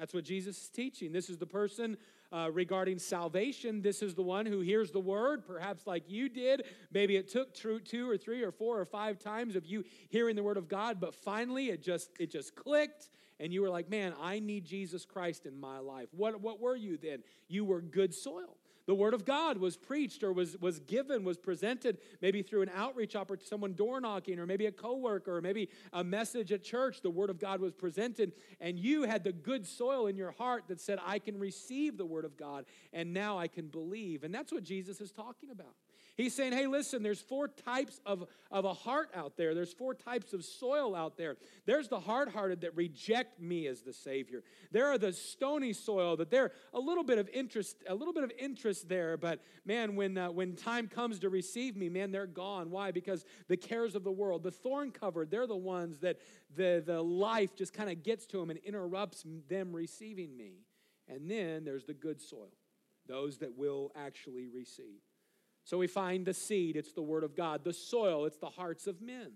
That's 0.00 0.14
what 0.14 0.24
Jesus 0.24 0.56
is 0.56 0.68
teaching. 0.70 1.12
This 1.12 1.28
is 1.28 1.36
the 1.36 1.46
person 1.46 1.98
uh, 2.32 2.48
regarding 2.50 2.98
salvation. 2.98 3.82
This 3.82 4.00
is 4.00 4.14
the 4.14 4.22
one 4.22 4.46
who 4.46 4.60
hears 4.60 4.90
the 4.90 5.00
word, 5.00 5.46
perhaps 5.46 5.86
like 5.86 6.04
you 6.08 6.30
did. 6.30 6.62
Maybe 6.90 7.16
it 7.16 7.28
took 7.28 7.52
two 7.52 8.08
or 8.08 8.16
three 8.16 8.42
or 8.42 8.50
four 8.50 8.80
or 8.80 8.86
five 8.86 9.18
times 9.18 9.56
of 9.56 9.66
you 9.66 9.84
hearing 10.08 10.36
the 10.36 10.42
word 10.42 10.56
of 10.56 10.68
God, 10.68 11.00
but 11.00 11.14
finally 11.14 11.68
it 11.68 11.82
just 11.82 12.08
it 12.18 12.30
just 12.30 12.54
clicked, 12.54 13.10
and 13.38 13.52
you 13.52 13.60
were 13.60 13.68
like, 13.68 13.90
"Man, 13.90 14.14
I 14.18 14.38
need 14.38 14.64
Jesus 14.64 15.04
Christ 15.04 15.44
in 15.44 15.60
my 15.60 15.80
life." 15.80 16.08
What 16.12 16.40
what 16.40 16.60
were 16.60 16.76
you 16.76 16.96
then? 16.96 17.22
You 17.48 17.66
were 17.66 17.82
good 17.82 18.14
soil. 18.14 18.56
The 18.90 18.96
Word 18.96 19.14
of 19.14 19.24
God 19.24 19.58
was 19.58 19.76
preached 19.76 20.24
or 20.24 20.32
was, 20.32 20.60
was 20.60 20.80
given, 20.80 21.22
was 21.22 21.38
presented 21.38 21.98
maybe 22.20 22.42
through 22.42 22.62
an 22.62 22.72
outreach 22.74 23.14
opportunity, 23.14 23.48
someone 23.48 23.74
door 23.74 24.00
knocking, 24.00 24.40
or 24.40 24.46
maybe 24.46 24.66
a 24.66 24.72
coworker, 24.72 25.36
or 25.36 25.40
maybe 25.40 25.68
a 25.92 26.02
message 26.02 26.50
at 26.50 26.64
church. 26.64 27.00
The 27.00 27.08
Word 27.08 27.30
of 27.30 27.38
God 27.38 27.60
was 27.60 27.72
presented, 27.72 28.32
and 28.60 28.80
you 28.80 29.04
had 29.04 29.22
the 29.22 29.30
good 29.30 29.64
soil 29.64 30.08
in 30.08 30.16
your 30.16 30.32
heart 30.32 30.64
that 30.66 30.80
said, 30.80 30.98
I 31.06 31.20
can 31.20 31.38
receive 31.38 31.98
the 31.98 32.04
Word 32.04 32.24
of 32.24 32.36
God, 32.36 32.64
and 32.92 33.14
now 33.14 33.38
I 33.38 33.46
can 33.46 33.68
believe. 33.68 34.24
And 34.24 34.34
that's 34.34 34.50
what 34.50 34.64
Jesus 34.64 35.00
is 35.00 35.12
talking 35.12 35.52
about. 35.52 35.76
He's 36.20 36.34
saying, 36.34 36.52
hey, 36.52 36.66
listen, 36.66 37.02
there's 37.02 37.22
four 37.22 37.48
types 37.48 37.98
of, 38.04 38.26
of 38.50 38.66
a 38.66 38.74
heart 38.74 39.08
out 39.14 39.38
there. 39.38 39.54
There's 39.54 39.72
four 39.72 39.94
types 39.94 40.34
of 40.34 40.44
soil 40.44 40.94
out 40.94 41.16
there. 41.16 41.38
There's 41.64 41.88
the 41.88 41.98
hard 41.98 42.28
hearted 42.28 42.60
that 42.60 42.76
reject 42.76 43.40
me 43.40 43.66
as 43.66 43.80
the 43.80 43.94
Savior. 43.94 44.42
There 44.70 44.86
are 44.88 44.98
the 44.98 45.14
stony 45.14 45.72
soil 45.72 46.18
that 46.18 46.30
they're 46.30 46.52
a 46.74 46.78
little 46.78 47.04
bit 47.04 47.16
of 47.16 47.30
interest, 47.30 47.76
a 47.88 47.94
little 47.94 48.12
bit 48.12 48.22
of 48.22 48.32
interest 48.38 48.86
there, 48.86 49.16
but 49.16 49.40
man, 49.64 49.96
when, 49.96 50.18
uh, 50.18 50.30
when 50.30 50.56
time 50.56 50.88
comes 50.88 51.20
to 51.20 51.30
receive 51.30 51.74
me, 51.74 51.88
man, 51.88 52.12
they're 52.12 52.26
gone. 52.26 52.70
Why? 52.70 52.90
Because 52.90 53.24
the 53.48 53.56
cares 53.56 53.94
of 53.94 54.04
the 54.04 54.12
world, 54.12 54.42
the 54.42 54.50
thorn 54.50 54.90
covered, 54.90 55.30
they're 55.30 55.46
the 55.46 55.56
ones 55.56 56.00
that 56.00 56.18
the, 56.54 56.82
the 56.84 57.00
life 57.00 57.56
just 57.56 57.72
kind 57.72 57.88
of 57.88 58.02
gets 58.02 58.26
to 58.26 58.38
them 58.38 58.50
and 58.50 58.58
interrupts 58.58 59.24
them 59.48 59.72
receiving 59.72 60.36
me. 60.36 60.66
And 61.08 61.30
then 61.30 61.64
there's 61.64 61.84
the 61.84 61.94
good 61.94 62.20
soil, 62.20 62.52
those 63.06 63.38
that 63.38 63.56
will 63.56 63.90
actually 63.96 64.48
receive. 64.48 65.00
So 65.64 65.78
we 65.78 65.86
find 65.86 66.26
the 66.26 66.34
seed, 66.34 66.76
it's 66.76 66.92
the 66.92 67.02
word 67.02 67.24
of 67.24 67.36
God. 67.36 67.64
The 67.64 67.72
soil, 67.72 68.24
it's 68.24 68.38
the 68.38 68.50
hearts 68.50 68.86
of 68.86 69.00
men. 69.00 69.32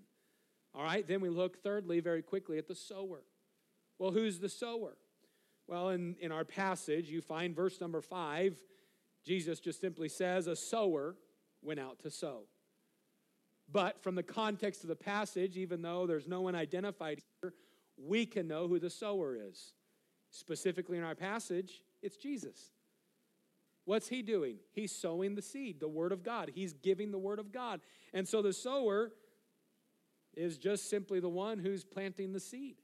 All 0.74 0.82
right, 0.82 1.06
then 1.06 1.20
we 1.20 1.28
look 1.28 1.62
thirdly, 1.62 2.00
very 2.00 2.22
quickly, 2.22 2.58
at 2.58 2.66
the 2.66 2.74
sower. 2.74 3.22
Well, 3.98 4.10
who's 4.10 4.40
the 4.40 4.48
sower? 4.48 4.96
Well, 5.66 5.90
in, 5.90 6.16
in 6.20 6.32
our 6.32 6.44
passage, 6.44 7.08
you 7.08 7.20
find 7.20 7.54
verse 7.54 7.80
number 7.80 8.00
five. 8.00 8.56
Jesus 9.24 9.60
just 9.60 9.80
simply 9.80 10.08
says, 10.08 10.46
A 10.46 10.56
sower 10.56 11.14
went 11.62 11.80
out 11.80 12.00
to 12.00 12.10
sow. 12.10 12.42
But 13.70 14.02
from 14.02 14.14
the 14.14 14.22
context 14.22 14.82
of 14.82 14.88
the 14.88 14.96
passage, 14.96 15.56
even 15.56 15.80
though 15.80 16.06
there's 16.06 16.28
no 16.28 16.42
one 16.42 16.54
identified 16.54 17.22
here, 17.40 17.54
we 17.96 18.26
can 18.26 18.46
know 18.46 18.68
who 18.68 18.78
the 18.78 18.90
sower 18.90 19.36
is. 19.36 19.72
Specifically 20.30 20.98
in 20.98 21.04
our 21.04 21.14
passage, 21.14 21.82
it's 22.02 22.16
Jesus. 22.16 22.72
What's 23.84 24.08
he 24.08 24.22
doing? 24.22 24.56
He's 24.72 24.92
sowing 24.92 25.34
the 25.34 25.42
seed, 25.42 25.80
the 25.80 25.88
word 25.88 26.12
of 26.12 26.22
God. 26.22 26.50
He's 26.54 26.72
giving 26.72 27.10
the 27.10 27.18
word 27.18 27.38
of 27.38 27.52
God. 27.52 27.80
And 28.12 28.26
so 28.26 28.40
the 28.40 28.52
sower 28.52 29.12
is 30.36 30.58
just 30.58 30.88
simply 30.88 31.20
the 31.20 31.28
one 31.28 31.58
who's 31.58 31.84
planting 31.84 32.32
the 32.32 32.40
seed. 32.40 32.76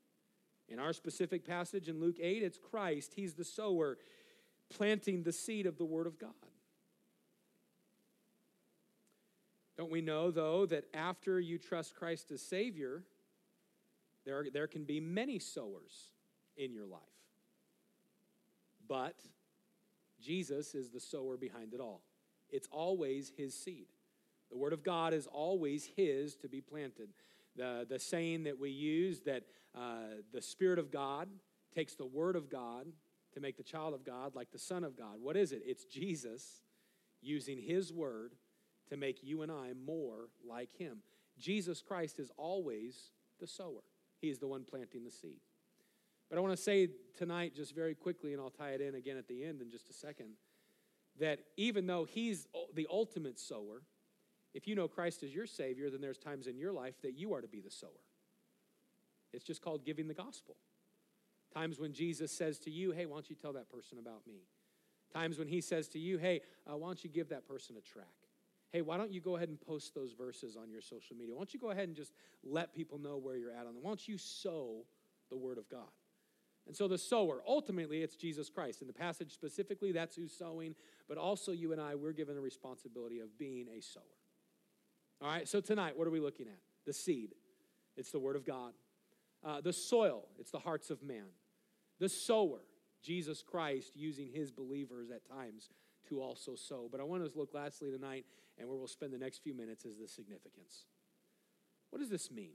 In 0.69 0.79
our 0.79 0.93
specific 0.93 1.45
passage 1.45 1.89
in 1.89 2.01
Luke 2.01 2.19
8, 2.21 2.43
it's 2.43 2.59
Christ. 2.59 3.15
He's 3.17 3.35
the 3.35 3.45
sower 3.45 3.99
planting 4.69 5.23
the 5.23 5.33
seed 5.33 5.67
of 5.67 5.79
the 5.79 5.85
word 5.85 6.07
of 6.07 6.19
God. 6.19 6.31
Don't 9.77 9.91
we 9.91 10.03
know, 10.03 10.31
though, 10.31 10.67
that 10.67 10.85
after 10.93 11.41
you 11.41 11.57
trust 11.57 11.97
Christ 11.97 12.31
as 12.31 12.43
Savior, 12.43 13.03
there, 14.27 14.47
there 14.53 14.67
can 14.67 14.85
be 14.85 15.01
many 15.01 15.39
sowers 15.39 16.11
in 16.57 16.73
your 16.73 16.87
life. 16.87 17.01
But 18.87 19.17
Jesus 20.21 20.75
is 20.75 20.91
the 20.91 21.01
sower 21.01 21.37
behind 21.37 21.75
it 21.75 21.81
all. 21.81 22.03
It's 22.51 22.69
always 22.71 23.33
his 23.37 23.55
seed. 23.55 23.87
The 24.51 24.59
word 24.59 24.73
of 24.73 24.83
God 24.83 25.15
is 25.15 25.27
always 25.27 25.89
his 25.97 26.35
to 26.37 26.49
be 26.49 26.61
planted. 26.61 27.11
The, 27.57 27.87
the 27.89 27.99
saying 27.99 28.45
that 28.45 28.59
we 28.59 28.71
use 28.71 29.21
that 29.21 29.45
uh, 29.77 30.23
the 30.33 30.43
Spirit 30.43 30.79
of 30.79 30.91
God 30.91 31.29
takes 31.75 31.95
the 31.95 32.07
word 32.07 32.37
of 32.37 32.51
God 32.51 32.87
to 33.35 33.41
make 33.41 33.57
the 33.57 33.63
child 33.63 33.95
of 33.95 34.05
God 34.05 34.35
like 34.35 34.51
the 34.51 34.59
Son 34.59 34.83
of 34.83 34.97
God. 34.97 35.17
What 35.21 35.37
is 35.37 35.53
it? 35.53 35.63
It's 35.65 35.85
Jesus 35.85 36.63
using 37.23 37.59
his 37.59 37.93
word 37.93 38.35
to 38.89 38.97
make 38.97 39.23
you 39.23 39.43
and 39.43 39.53
I 39.53 39.73
more 39.87 40.31
like 40.49 40.73
him. 40.77 40.99
Jesus 41.39 41.81
Christ 41.81 42.19
is 42.19 42.31
always 42.37 43.13
the 43.39 43.47
sower, 43.47 43.83
he 44.21 44.29
is 44.29 44.39
the 44.39 44.49
one 44.49 44.65
planting 44.69 45.05
the 45.05 45.11
seed. 45.11 45.41
But 46.31 46.39
I 46.39 46.41
want 46.41 46.57
to 46.57 46.63
say 46.63 46.89
tonight, 47.19 47.55
just 47.55 47.75
very 47.75 47.95
quickly, 47.95 48.33
and 48.33 48.41
I'll 48.41 48.51
tie 48.51 48.71
it 48.71 48.81
in 48.81 48.95
again 48.95 49.17
at 49.17 49.27
the 49.27 49.45
end 49.45 49.61
in 49.61 49.69
just 49.69 49.91
a 49.91 49.93
second, 49.93 50.31
that 51.19 51.41
even 51.57 51.87
though 51.87 52.05
He's 52.05 52.47
the 52.73 52.87
ultimate 52.89 53.39
sower, 53.39 53.83
if 54.55 54.69
you 54.69 54.77
know 54.77 54.89
Christ 54.89 55.23
as 55.23 55.35
your 55.35 55.47
Savior, 55.47 55.91
then 55.91 56.01
there's 56.01 56.19
times 56.19 56.47
in 56.47 56.57
your 56.57 56.73
life 56.73 56.95
that 57.03 57.19
you 57.19 57.35
are 57.35 57.41
to 57.41 57.49
be 57.49 57.61
the 57.61 57.71
sower. 57.71 57.91
It's 59.33 59.45
just 59.45 59.61
called 59.61 59.85
giving 59.85 60.09
the 60.09 60.15
gospel. 60.15 60.57
Times 61.53 61.81
when 61.81 61.93
Jesus 61.93 62.31
says 62.31 62.59
to 62.61 62.71
you, 62.71 62.93
hey, 62.93 63.07
why 63.07 63.17
don't 63.17 63.29
you 63.29 63.37
tell 63.37 63.53
that 63.55 63.69
person 63.69 63.99
about 63.99 64.27
me? 64.27 64.45
Times 65.13 65.39
when 65.39 65.49
He 65.49 65.61
says 65.61 65.89
to 65.89 65.99
you, 65.99 66.19
hey, 66.19 66.43
uh, 66.71 66.77
why 66.77 66.89
don't 66.89 67.03
you 67.03 67.11
give 67.11 67.29
that 67.31 67.47
person 67.47 67.77
a 67.77 67.81
track? 67.81 68.07
Hey, 68.73 68.83
why 68.83 68.97
don't 68.97 69.11
you 69.11 69.21
go 69.21 69.35
ahead 69.35 69.49
and 69.49 69.61
post 69.61 69.97
those 69.97 70.13
verses 70.13 70.57
on 70.57 70.71
your 70.71 70.81
social 70.81 71.17
media? 71.17 71.35
Why 71.35 71.41
don't 71.41 71.53
you 71.53 71.59
go 71.59 71.71
ahead 71.71 71.89
and 71.89 71.97
just 71.97 72.13
let 72.45 72.73
people 72.73 72.99
know 72.99 73.17
where 73.17 73.37
you're 73.37 73.51
at 73.51 73.67
on 73.67 73.75
them? 73.75 73.83
Why 73.83 73.91
don't 73.91 74.09
you 74.09 74.17
sow 74.17 74.85
the 75.29 75.37
Word 75.37 75.59
of 75.59 75.69
God? 75.69 75.89
And 76.71 76.77
so 76.77 76.87
the 76.87 76.99
sower, 76.99 77.43
ultimately, 77.49 78.01
it's 78.05 78.15
Jesus 78.15 78.49
Christ. 78.49 78.81
In 78.81 78.87
the 78.87 78.93
passage 78.93 79.33
specifically, 79.33 79.91
that's 79.91 80.15
who's 80.15 80.31
sowing, 80.31 80.77
but 81.09 81.19
also 81.19 81.51
you 81.51 81.73
and 81.73 81.81
I, 81.81 81.97
we're 81.97 82.13
given 82.13 82.37
the 82.37 82.41
responsibility 82.41 83.19
of 83.19 83.37
being 83.37 83.67
a 83.77 83.81
sower. 83.81 84.05
All 85.21 85.27
right, 85.27 85.49
so 85.49 85.61
tonight, 85.61 85.99
what 85.99 86.07
are 86.07 86.13
we 86.13 86.21
looking 86.21 86.47
at? 86.47 86.61
The 86.87 86.93
seed, 86.93 87.35
it's 87.97 88.13
the 88.13 88.21
Word 88.21 88.37
of 88.37 88.47
God. 88.47 88.75
Uh, 89.45 89.61
the 89.61 89.73
soil, 89.73 90.29
it's 90.39 90.53
the 90.53 90.61
hearts 90.61 90.91
of 90.91 91.03
man. 91.03 91.25
The 91.99 92.09
sower, 92.09 92.61
Jesus 93.03 93.43
Christ 93.43 93.97
using 93.97 94.29
his 94.29 94.53
believers 94.53 95.11
at 95.11 95.29
times 95.29 95.71
to 96.09 96.23
also 96.23 96.55
sow. 96.55 96.89
But 96.89 97.01
I 97.01 97.03
want 97.03 97.25
us 97.25 97.33
to 97.33 97.39
look 97.41 97.53
lastly 97.53 97.91
tonight, 97.91 98.27
and 98.61 98.69
where 98.69 98.79
we'll 98.79 98.87
spend 98.87 99.13
the 99.13 99.19
next 99.19 99.43
few 99.43 99.55
minutes, 99.55 99.85
is 99.85 99.99
the 99.99 100.07
significance. 100.07 100.85
What 101.91 101.99
does 101.99 102.11
this 102.11 102.31
mean? 102.31 102.53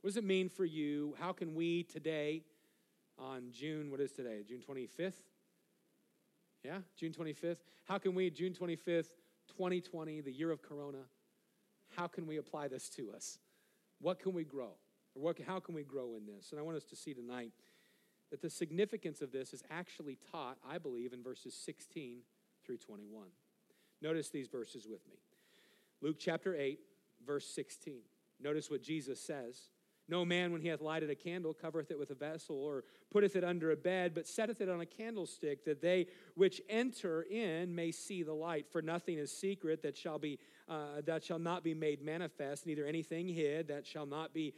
What 0.00 0.10
does 0.10 0.16
it 0.16 0.22
mean 0.22 0.48
for 0.48 0.64
you? 0.64 1.16
How 1.18 1.32
can 1.32 1.56
we 1.56 1.82
today, 1.82 2.44
on 3.18 3.50
June, 3.52 3.90
what 3.90 4.00
is 4.00 4.12
today? 4.12 4.42
June 4.46 4.60
25th? 4.66 5.22
Yeah, 6.64 6.78
June 6.96 7.12
25th. 7.12 7.58
How 7.84 7.98
can 7.98 8.14
we, 8.14 8.30
June 8.30 8.52
25th, 8.52 9.10
2020, 9.48 10.20
the 10.20 10.32
year 10.32 10.50
of 10.50 10.62
Corona, 10.62 11.04
how 11.96 12.06
can 12.06 12.26
we 12.26 12.36
apply 12.38 12.68
this 12.68 12.88
to 12.90 13.12
us? 13.12 13.38
What 14.00 14.20
can 14.20 14.32
we 14.32 14.44
grow? 14.44 14.72
What, 15.14 15.38
how 15.46 15.60
can 15.60 15.74
we 15.74 15.82
grow 15.82 16.14
in 16.16 16.26
this? 16.26 16.50
And 16.50 16.58
I 16.58 16.62
want 16.62 16.76
us 16.76 16.84
to 16.84 16.96
see 16.96 17.12
tonight 17.12 17.52
that 18.30 18.40
the 18.40 18.48
significance 18.48 19.20
of 19.20 19.30
this 19.30 19.52
is 19.52 19.62
actually 19.70 20.18
taught, 20.30 20.56
I 20.68 20.78
believe, 20.78 21.12
in 21.12 21.22
verses 21.22 21.54
16 21.54 22.20
through 22.64 22.78
21. 22.78 23.26
Notice 24.00 24.30
these 24.30 24.48
verses 24.48 24.86
with 24.88 25.06
me. 25.08 25.16
Luke 26.00 26.16
chapter 26.18 26.56
8, 26.56 26.80
verse 27.24 27.46
16. 27.46 28.00
Notice 28.40 28.70
what 28.70 28.82
Jesus 28.82 29.20
says. 29.20 29.68
No 30.12 30.26
man, 30.26 30.52
when 30.52 30.60
he 30.60 30.68
hath 30.68 30.82
lighted 30.82 31.08
a 31.08 31.14
candle, 31.14 31.54
covereth 31.54 31.90
it 31.90 31.98
with 31.98 32.10
a 32.10 32.14
vessel, 32.14 32.54
or 32.54 32.84
putteth 33.10 33.34
it 33.34 33.44
under 33.44 33.70
a 33.70 33.76
bed, 33.76 34.12
but 34.14 34.28
setteth 34.28 34.60
it 34.60 34.68
on 34.68 34.82
a 34.82 34.84
candlestick, 34.84 35.64
that 35.64 35.80
they 35.80 36.06
which 36.34 36.60
enter 36.68 37.22
in 37.22 37.74
may 37.74 37.92
see 37.92 38.22
the 38.22 38.34
light. 38.34 38.66
For 38.70 38.82
nothing 38.82 39.16
is 39.16 39.32
secret 39.32 39.82
that 39.84 39.96
shall 39.96 40.18
be 40.18 40.38
uh, 40.68 41.00
that 41.06 41.24
shall 41.24 41.38
not 41.38 41.64
be 41.64 41.72
made 41.72 42.02
manifest, 42.02 42.66
neither 42.66 42.84
anything 42.84 43.26
hid 43.26 43.68
that 43.68 43.86
shall 43.86 44.04
not 44.04 44.34
be 44.34 44.52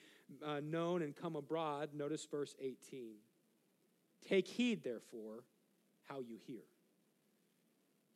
uh, 0.44 0.58
known 0.60 1.02
and 1.02 1.14
come 1.14 1.36
abroad. 1.36 1.90
Notice 1.94 2.26
verse 2.28 2.56
18. 2.60 3.14
Take 4.28 4.48
heed, 4.48 4.82
therefore, 4.82 5.44
how 6.08 6.18
you 6.18 6.36
hear. 6.48 6.64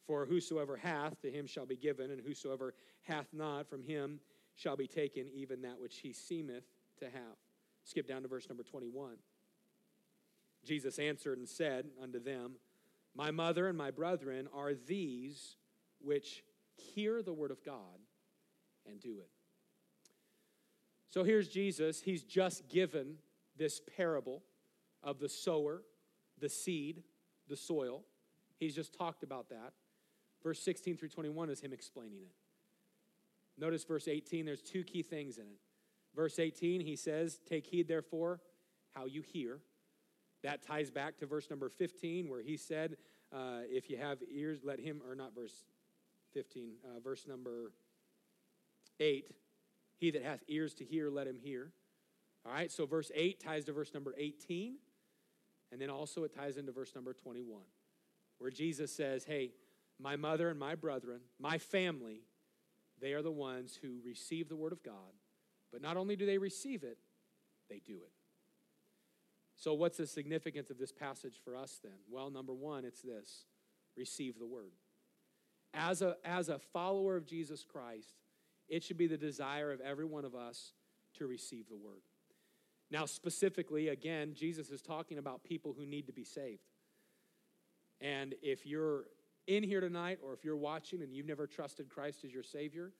For 0.08 0.26
whosoever 0.26 0.76
hath, 0.76 1.20
to 1.22 1.30
him 1.30 1.46
shall 1.46 1.66
be 1.66 1.76
given, 1.76 2.10
and 2.10 2.20
whosoever 2.20 2.74
hath 3.02 3.28
not, 3.32 3.70
from 3.70 3.84
him 3.84 4.18
shall 4.56 4.76
be 4.76 4.88
taken 4.88 5.28
even 5.32 5.62
that 5.62 5.80
which 5.80 5.98
he 5.98 6.12
seemeth 6.12 6.64
to 7.00 7.06
have. 7.06 7.36
Skip 7.84 8.06
down 8.06 8.22
to 8.22 8.28
verse 8.28 8.48
number 8.48 8.62
21. 8.62 9.16
Jesus 10.64 10.98
answered 10.98 11.38
and 11.38 11.48
said 11.48 11.86
unto 12.02 12.20
them, 12.20 12.52
My 13.14 13.30
mother 13.30 13.68
and 13.68 13.78
my 13.78 13.90
brethren 13.90 14.48
are 14.54 14.74
these 14.74 15.56
which 16.00 16.42
hear 16.76 17.22
the 17.22 17.32
word 17.32 17.50
of 17.50 17.64
God 17.64 17.98
and 18.86 19.00
do 19.00 19.18
it. 19.20 19.30
So 21.10 21.24
here's 21.24 21.48
Jesus. 21.48 22.02
He's 22.02 22.22
just 22.22 22.68
given 22.68 23.16
this 23.56 23.80
parable 23.96 24.42
of 25.02 25.18
the 25.18 25.28
sower, 25.28 25.82
the 26.38 26.48
seed, 26.48 27.02
the 27.48 27.56
soil. 27.56 28.04
He's 28.58 28.74
just 28.74 28.96
talked 28.96 29.22
about 29.22 29.48
that. 29.48 29.72
Verse 30.42 30.60
16 30.60 30.96
through 30.96 31.08
21 31.08 31.50
is 31.50 31.60
him 31.60 31.72
explaining 31.72 32.20
it. 32.22 32.32
Notice 33.60 33.84
verse 33.84 34.06
18, 34.06 34.44
there's 34.44 34.62
two 34.62 34.84
key 34.84 35.02
things 35.02 35.38
in 35.38 35.44
it. 35.44 35.58
Verse 36.14 36.38
18, 36.38 36.80
he 36.80 36.96
says, 36.96 37.38
Take 37.48 37.66
heed, 37.66 37.88
therefore, 37.88 38.40
how 38.94 39.06
you 39.06 39.22
hear. 39.22 39.60
That 40.42 40.62
ties 40.62 40.90
back 40.90 41.18
to 41.18 41.26
verse 41.26 41.50
number 41.50 41.68
15, 41.68 42.28
where 42.28 42.42
he 42.42 42.56
said, 42.56 42.96
uh, 43.32 43.60
If 43.68 43.90
you 43.90 43.96
have 43.96 44.18
ears, 44.30 44.60
let 44.64 44.80
him, 44.80 45.00
or 45.08 45.14
not 45.14 45.34
verse 45.34 45.64
15, 46.34 46.74
uh, 46.84 47.00
verse 47.00 47.26
number 47.26 47.72
8, 49.00 49.30
He 49.96 50.10
that 50.10 50.22
hath 50.22 50.42
ears 50.48 50.74
to 50.74 50.84
hear, 50.84 51.10
let 51.10 51.26
him 51.26 51.38
hear. 51.38 51.72
All 52.46 52.52
right, 52.52 52.70
so 52.70 52.86
verse 52.86 53.10
8 53.14 53.40
ties 53.40 53.64
to 53.64 53.72
verse 53.72 53.92
number 53.92 54.14
18, 54.16 54.76
and 55.72 55.80
then 55.80 55.90
also 55.90 56.24
it 56.24 56.34
ties 56.34 56.56
into 56.56 56.72
verse 56.72 56.94
number 56.94 57.12
21, 57.12 57.60
where 58.38 58.50
Jesus 58.50 58.94
says, 58.94 59.24
Hey, 59.24 59.52
my 60.00 60.16
mother 60.16 60.48
and 60.48 60.58
my 60.58 60.74
brethren, 60.74 61.20
my 61.38 61.58
family, 61.58 62.22
they 63.00 63.12
are 63.12 63.22
the 63.22 63.30
ones 63.30 63.78
who 63.82 63.98
receive 64.04 64.48
the 64.48 64.56
word 64.56 64.72
of 64.72 64.82
God. 64.82 64.94
But 65.72 65.82
not 65.82 65.96
only 65.96 66.16
do 66.16 66.26
they 66.26 66.38
receive 66.38 66.82
it, 66.82 66.98
they 67.68 67.80
do 67.84 67.96
it. 67.96 68.12
So, 69.56 69.74
what's 69.74 69.96
the 69.96 70.06
significance 70.06 70.70
of 70.70 70.78
this 70.78 70.92
passage 70.92 71.40
for 71.44 71.56
us 71.56 71.80
then? 71.82 71.98
Well, 72.08 72.30
number 72.30 72.54
one, 72.54 72.84
it's 72.84 73.02
this 73.02 73.44
receive 73.96 74.38
the 74.38 74.46
word. 74.46 74.72
As 75.74 76.00
a, 76.00 76.16
as 76.24 76.48
a 76.48 76.58
follower 76.58 77.16
of 77.16 77.26
Jesus 77.26 77.64
Christ, 77.64 78.14
it 78.68 78.84
should 78.84 78.96
be 78.96 79.06
the 79.08 79.18
desire 79.18 79.72
of 79.72 79.80
every 79.80 80.04
one 80.04 80.24
of 80.24 80.34
us 80.34 80.72
to 81.14 81.26
receive 81.26 81.68
the 81.68 81.76
word. 81.76 82.02
Now, 82.90 83.04
specifically, 83.04 83.88
again, 83.88 84.34
Jesus 84.34 84.70
is 84.70 84.80
talking 84.80 85.18
about 85.18 85.44
people 85.44 85.74
who 85.76 85.84
need 85.84 86.06
to 86.06 86.12
be 86.12 86.24
saved. 86.24 86.62
And 88.00 88.34
if 88.42 88.64
you're 88.64 89.04
in 89.46 89.62
here 89.62 89.80
tonight 89.80 90.18
or 90.22 90.32
if 90.32 90.44
you're 90.44 90.56
watching 90.56 91.02
and 91.02 91.12
you've 91.14 91.26
never 91.26 91.46
trusted 91.46 91.88
Christ 91.88 92.24
as 92.24 92.32
your 92.32 92.42
Savior, 92.42 92.92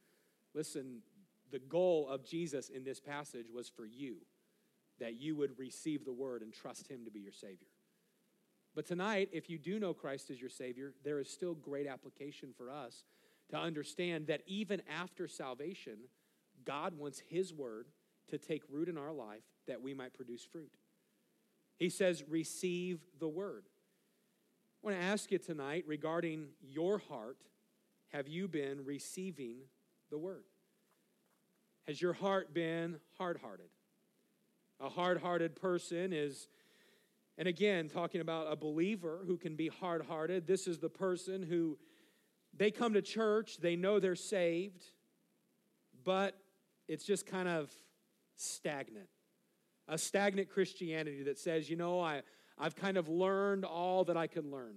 listen, 0.54 1.02
the 1.50 1.58
goal 1.58 2.08
of 2.08 2.24
Jesus 2.24 2.68
in 2.68 2.84
this 2.84 3.00
passage 3.00 3.46
was 3.52 3.68
for 3.68 3.86
you, 3.86 4.16
that 5.00 5.20
you 5.20 5.36
would 5.36 5.58
receive 5.58 6.04
the 6.04 6.12
word 6.12 6.42
and 6.42 6.52
trust 6.52 6.88
Him 6.88 7.04
to 7.04 7.10
be 7.10 7.20
your 7.20 7.32
Savior. 7.32 7.68
But 8.74 8.86
tonight, 8.86 9.30
if 9.32 9.50
you 9.50 9.58
do 9.58 9.78
know 9.78 9.94
Christ 9.94 10.30
as 10.30 10.40
your 10.40 10.50
Savior, 10.50 10.94
there 11.04 11.20
is 11.20 11.30
still 11.30 11.54
great 11.54 11.86
application 11.86 12.50
for 12.56 12.70
us 12.70 13.04
to 13.50 13.56
understand 13.56 14.26
that 14.26 14.42
even 14.46 14.82
after 15.00 15.26
salvation, 15.26 15.96
God 16.64 16.96
wants 16.96 17.22
His 17.28 17.52
word 17.52 17.86
to 18.28 18.38
take 18.38 18.62
root 18.70 18.88
in 18.88 18.98
our 18.98 19.12
life 19.12 19.42
that 19.66 19.82
we 19.82 19.94
might 19.94 20.14
produce 20.14 20.44
fruit. 20.44 20.70
He 21.78 21.88
says, 21.88 22.24
Receive 22.28 23.00
the 23.18 23.28
word. 23.28 23.64
I 24.82 24.86
want 24.86 24.98
to 24.98 25.02
ask 25.02 25.32
you 25.32 25.38
tonight 25.38 25.84
regarding 25.86 26.48
your 26.62 26.98
heart 26.98 27.38
have 28.08 28.28
you 28.28 28.48
been 28.48 28.84
receiving 28.84 29.58
the 30.10 30.18
word? 30.18 30.44
Has 31.88 32.02
your 32.02 32.12
heart 32.12 32.52
been 32.52 33.00
hard 33.16 33.38
hearted? 33.38 33.70
A 34.78 34.90
hard 34.90 35.22
hearted 35.22 35.56
person 35.56 36.12
is, 36.12 36.46
and 37.38 37.48
again, 37.48 37.88
talking 37.88 38.20
about 38.20 38.52
a 38.52 38.56
believer 38.56 39.22
who 39.26 39.38
can 39.38 39.56
be 39.56 39.68
hard 39.68 40.04
hearted, 40.04 40.46
this 40.46 40.66
is 40.68 40.78
the 40.78 40.90
person 40.90 41.42
who 41.42 41.78
they 42.54 42.70
come 42.70 42.92
to 42.92 43.00
church, 43.00 43.56
they 43.56 43.74
know 43.74 44.00
they're 44.00 44.16
saved, 44.16 44.84
but 46.04 46.38
it's 46.88 47.06
just 47.06 47.24
kind 47.24 47.48
of 47.48 47.72
stagnant. 48.36 49.08
A 49.88 49.96
stagnant 49.96 50.50
Christianity 50.50 51.22
that 51.22 51.38
says, 51.38 51.70
you 51.70 51.76
know, 51.76 52.00
I, 52.00 52.20
I've 52.58 52.76
kind 52.76 52.98
of 52.98 53.08
learned 53.08 53.64
all 53.64 54.04
that 54.04 54.16
I 54.16 54.26
can 54.26 54.50
learn. 54.50 54.74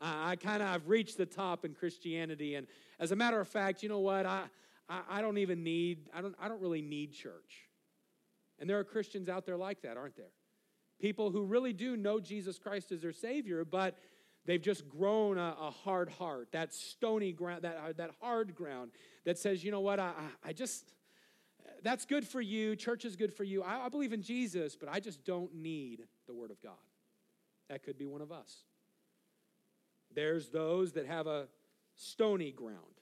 I, 0.00 0.30
I 0.30 0.36
kind 0.36 0.62
of 0.62 0.68
I've 0.68 0.86
reached 0.86 1.18
the 1.18 1.26
top 1.26 1.64
in 1.64 1.74
Christianity, 1.74 2.54
and 2.54 2.68
as 3.00 3.10
a 3.10 3.16
matter 3.16 3.40
of 3.40 3.48
fact, 3.48 3.82
you 3.82 3.88
know 3.88 3.98
what? 3.98 4.26
I, 4.26 4.44
I, 4.88 5.02
I 5.08 5.20
don't 5.20 5.38
even 5.38 5.62
need 5.62 6.08
I 6.14 6.20
don't 6.20 6.34
I 6.40 6.48
don't 6.48 6.60
really 6.60 6.82
need 6.82 7.12
church. 7.12 7.68
And 8.58 8.68
there 8.68 8.78
are 8.78 8.84
Christians 8.84 9.28
out 9.28 9.44
there 9.44 9.56
like 9.56 9.82
that, 9.82 9.96
aren't 9.96 10.16
there? 10.16 10.32
People 10.98 11.30
who 11.30 11.42
really 11.42 11.72
do 11.72 11.96
know 11.96 12.20
Jesus 12.20 12.58
Christ 12.58 12.90
as 12.90 13.02
their 13.02 13.12
Savior, 13.12 13.64
but 13.64 13.98
they've 14.46 14.62
just 14.62 14.88
grown 14.88 15.36
a, 15.36 15.54
a 15.60 15.70
hard 15.70 16.08
heart, 16.08 16.48
that 16.52 16.72
stony 16.72 17.32
ground, 17.32 17.62
that, 17.62 17.76
uh, 17.76 17.92
that 17.98 18.12
hard 18.20 18.54
ground 18.54 18.92
that 19.24 19.36
says, 19.36 19.62
you 19.62 19.70
know 19.70 19.80
what, 19.80 20.00
I, 20.00 20.12
I 20.42 20.54
just, 20.54 20.94
that's 21.82 22.06
good 22.06 22.26
for 22.26 22.40
you. 22.40 22.76
Church 22.76 23.04
is 23.04 23.14
good 23.14 23.34
for 23.34 23.44
you. 23.44 23.62
I, 23.62 23.86
I 23.86 23.88
believe 23.90 24.14
in 24.14 24.22
Jesus, 24.22 24.74
but 24.74 24.88
I 24.88 25.00
just 25.00 25.22
don't 25.24 25.54
need 25.54 26.04
the 26.26 26.32
Word 26.32 26.50
of 26.50 26.62
God. 26.62 26.72
That 27.68 27.82
could 27.82 27.98
be 27.98 28.06
one 28.06 28.22
of 28.22 28.32
us. 28.32 28.62
There's 30.14 30.48
those 30.48 30.92
that 30.92 31.06
have 31.06 31.26
a 31.26 31.48
stony 31.94 32.52
ground. 32.52 32.95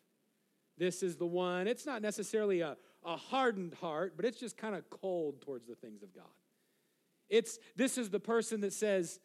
This 0.76 1.02
is 1.02 1.16
the 1.16 1.26
one, 1.26 1.66
it's 1.68 1.87
not 1.87 2.02
necessarily 2.02 2.60
a, 2.60 2.76
a 3.04 3.16
hardened 3.16 3.74
heart, 3.74 4.14
but 4.16 4.24
it's 4.24 4.38
just 4.38 4.56
kind 4.56 4.74
of 4.74 4.88
cold 4.90 5.40
towards 5.40 5.66
the 5.66 5.74
things 5.74 6.02
of 6.02 6.14
God. 6.14 6.24
It's 7.28 7.58
this 7.76 7.96
is 7.96 8.10
the 8.10 8.20
person 8.20 8.60
that 8.62 8.72
says, 8.72 9.20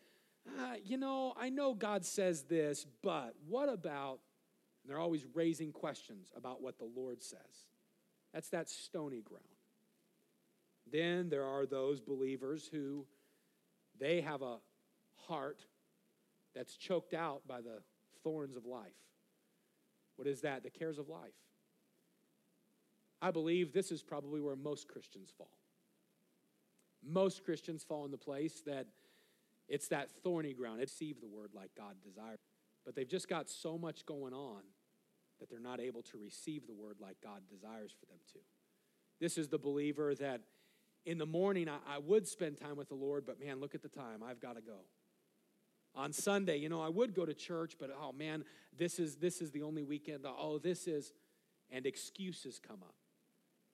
ah, 0.60 0.76
you 0.84 0.98
know, 0.98 1.34
I 1.38 1.50
know 1.50 1.74
God 1.74 2.06
says 2.06 2.44
this, 2.44 2.86
but 3.04 3.34
what 3.48 3.70
about? 3.70 4.20
And 4.84 4.90
they're 4.92 5.00
always 5.00 5.26
raising 5.34 5.72
questions 5.72 6.32
about 6.36 6.62
what 6.62 6.78
the 6.78 6.90
Lord 6.96 7.22
says. 7.22 7.40
That's 8.34 8.50
that 8.50 8.70
stony 8.70 9.22
ground. 9.22 9.44
Then 10.92 11.30
there 11.30 11.46
are 11.46 11.66
those 11.66 12.00
believers 12.00 12.70
who 12.72 13.06
they 14.00 14.22
have 14.22 14.42
a 14.42 14.58
heart 15.28 15.66
that's 16.56 16.76
choked 16.76 17.14
out 17.14 17.42
by 17.48 17.62
the 17.62 17.82
thorns 18.24 18.56
of 18.56 18.66
life. 18.66 18.88
What 20.20 20.28
is 20.28 20.42
that? 20.42 20.64
The 20.64 20.70
cares 20.70 21.00
of 21.00 21.08
life. 21.08 21.32
I 23.22 23.32
believe 23.32 23.72
this 23.72 23.90
is 23.90 24.04
probably 24.04 24.42
where 24.42 24.58
most 24.58 24.90
Christians 24.90 25.32
fall. 25.38 25.58
Most 27.02 27.46
Christians 27.46 27.86
fall 27.86 28.04
in 28.04 28.12
the 28.12 28.18
place 28.18 28.62
that 28.66 28.88
it's 29.70 29.88
that 29.88 30.12
thorny 30.22 30.52
ground. 30.52 30.82
It's 30.82 30.92
receive 30.92 31.22
the 31.22 31.28
word 31.28 31.52
like 31.54 31.70
God 31.78 31.96
desires. 32.04 32.40
But 32.86 32.96
they've 32.96 33.08
just 33.08 33.30
got 33.30 33.50
so 33.50 33.78
much 33.78 34.06
going 34.06 34.34
on 34.34 34.60
that 35.40 35.50
they're 35.50 35.58
not 35.58 35.80
able 35.80 36.02
to 36.02 36.18
receive 36.18 36.68
the 36.68 36.74
word 36.74 36.98
like 37.00 37.16
God 37.24 37.44
desires 37.50 37.96
for 37.98 38.06
them 38.08 38.20
to. 38.34 38.40
This 39.22 39.38
is 39.38 39.48
the 39.48 39.58
believer 39.58 40.14
that 40.16 40.42
in 41.06 41.18
the 41.18 41.26
morning 41.26 41.70
I, 41.70 41.78
I 41.88 41.98
would 42.00 42.28
spend 42.28 42.60
time 42.60 42.76
with 42.76 42.90
the 42.90 42.96
Lord, 42.96 43.26
but 43.26 43.40
man, 43.40 43.62
look 43.62 43.74
at 43.74 43.82
the 43.82 43.88
time. 43.88 44.22
I've 44.22 44.42
got 44.42 44.58
to 44.58 44.62
go. 44.62 44.80
On 46.00 46.14
Sunday, 46.14 46.58
you 46.58 46.70
know, 46.70 46.82
I 46.82 46.88
would 46.88 47.14
go 47.14 47.26
to 47.26 47.34
church, 47.34 47.76
but 47.80 47.90
oh 48.02 48.14
man, 48.14 48.46
this 48.78 49.00
is 49.00 49.18
this 49.18 49.42
is 49.42 49.52
the 49.52 49.64
only 49.64 49.84
weekend. 49.84 50.26
Oh, 50.26 50.58
this 50.58 50.88
is 50.88 51.12
and 51.70 51.86
excuses 51.86 52.60
come 52.66 52.80
up. 52.82 52.96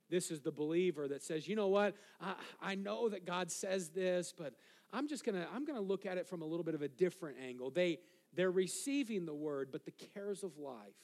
This 0.10 0.32
is 0.32 0.42
the 0.42 0.52
believer 0.52 1.08
that 1.08 1.24
says, 1.24 1.48
you 1.48 1.56
know 1.56 1.68
what, 1.68 1.96
I, 2.22 2.36
I 2.62 2.76
know 2.76 3.10
that 3.10 3.26
God 3.26 3.52
says 3.52 3.90
this, 3.90 4.34
but 4.38 4.54
I'm 4.92 5.08
just 5.08 5.24
gonna, 5.24 5.48
I'm 5.54 5.66
gonna 5.66 5.82
look 5.82 6.06
at 6.06 6.18
it 6.18 6.28
from 6.28 6.42
a 6.42 6.46
little 6.46 6.64
bit 6.64 6.76
of 6.76 6.82
a 6.82 6.88
different 6.88 7.38
angle. 7.44 7.70
They 7.72 8.00
they're 8.34 8.52
receiving 8.52 9.26
the 9.26 9.34
word, 9.34 9.70
but 9.72 9.86
the 9.86 9.94
cares 10.14 10.44
of 10.44 10.58
life 10.58 10.96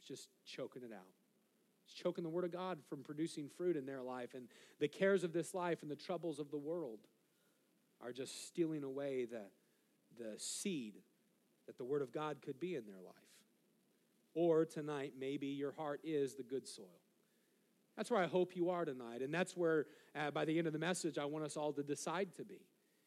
is 0.00 0.08
just 0.08 0.28
choking 0.44 0.82
it 0.82 0.92
out. 0.92 1.12
It's 1.86 1.94
choking 1.94 2.24
the 2.24 2.30
word 2.30 2.44
of 2.44 2.52
God 2.52 2.78
from 2.88 3.02
producing 3.02 3.48
fruit 3.48 3.76
in 3.76 3.86
their 3.86 4.02
life. 4.02 4.34
And 4.34 4.48
the 4.80 4.88
cares 4.88 5.22
of 5.22 5.32
this 5.32 5.54
life 5.54 5.82
and 5.82 5.90
the 5.90 5.96
troubles 5.96 6.38
of 6.38 6.50
the 6.50 6.58
world 6.58 7.00
are 8.02 8.12
just 8.12 8.48
stealing 8.48 8.82
away 8.82 9.26
the, 9.26 9.42
the 10.18 10.38
seed 10.38 10.94
that 11.66 11.78
the 11.78 11.84
word 11.84 12.02
of 12.02 12.12
God 12.12 12.38
could 12.42 12.60
be 12.60 12.74
in 12.74 12.86
their 12.86 13.00
life. 13.04 13.14
Or 14.34 14.64
tonight, 14.64 15.12
maybe 15.18 15.46
your 15.46 15.72
heart 15.72 16.00
is 16.04 16.34
the 16.34 16.42
good 16.42 16.66
soil. 16.66 17.00
That's 17.96 18.10
where 18.10 18.20
I 18.20 18.26
hope 18.26 18.56
you 18.56 18.70
are 18.70 18.84
tonight. 18.84 19.22
And 19.22 19.32
that's 19.32 19.56
where, 19.56 19.86
uh, 20.16 20.30
by 20.32 20.44
the 20.44 20.58
end 20.58 20.66
of 20.66 20.72
the 20.72 20.78
message, 20.78 21.16
I 21.16 21.24
want 21.24 21.44
us 21.44 21.56
all 21.56 21.72
to 21.74 21.82
decide 21.82 22.34
to 22.34 22.44
be. 22.44 22.60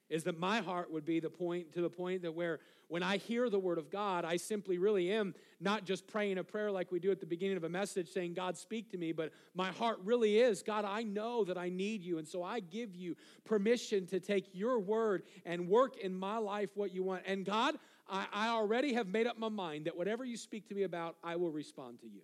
Is 0.09 0.23
that 0.23 0.39
my 0.39 0.61
heart 0.61 0.91
would 0.91 1.05
be 1.05 1.19
the 1.19 1.29
point 1.29 1.73
to 1.73 1.81
the 1.81 1.89
point 1.89 2.21
that 2.21 2.33
where 2.33 2.59
when 2.87 3.03
I 3.03 3.17
hear 3.17 3.49
the 3.49 3.59
word 3.59 3.77
of 3.77 3.91
God, 3.91 4.23
I 4.23 4.37
simply 4.37 4.77
really 4.77 5.11
am 5.11 5.35
not 5.59 5.83
just 5.83 6.07
praying 6.07 6.37
a 6.37 6.43
prayer 6.43 6.71
like 6.71 6.91
we 6.91 6.99
do 6.99 7.11
at 7.11 7.19
the 7.19 7.25
beginning 7.25 7.57
of 7.57 7.65
a 7.65 7.69
message 7.69 8.09
saying, 8.09 8.33
God, 8.33 8.57
speak 8.57 8.89
to 8.91 8.97
me, 8.97 9.11
but 9.11 9.33
my 9.53 9.71
heart 9.71 9.99
really 10.05 10.39
is, 10.39 10.63
God, 10.63 10.85
I 10.85 11.03
know 11.03 11.43
that 11.43 11.57
I 11.57 11.67
need 11.67 12.03
you. 12.03 12.17
And 12.17 12.27
so 12.27 12.43
I 12.43 12.61
give 12.61 12.95
you 12.95 13.17
permission 13.43 14.05
to 14.07 14.21
take 14.21 14.47
your 14.53 14.79
word 14.79 15.23
and 15.45 15.67
work 15.67 15.97
in 15.97 16.17
my 16.17 16.37
life 16.37 16.69
what 16.75 16.93
you 16.93 17.03
want. 17.03 17.23
And 17.25 17.45
God, 17.45 17.75
I, 18.09 18.27
I 18.31 18.47
already 18.49 18.93
have 18.93 19.07
made 19.07 19.27
up 19.27 19.37
my 19.37 19.49
mind 19.49 19.85
that 19.85 19.97
whatever 19.97 20.23
you 20.23 20.37
speak 20.37 20.69
to 20.69 20.75
me 20.75 20.83
about, 20.83 21.17
I 21.23 21.35
will 21.35 21.51
respond 21.51 21.99
to 22.01 22.07
you. 22.07 22.21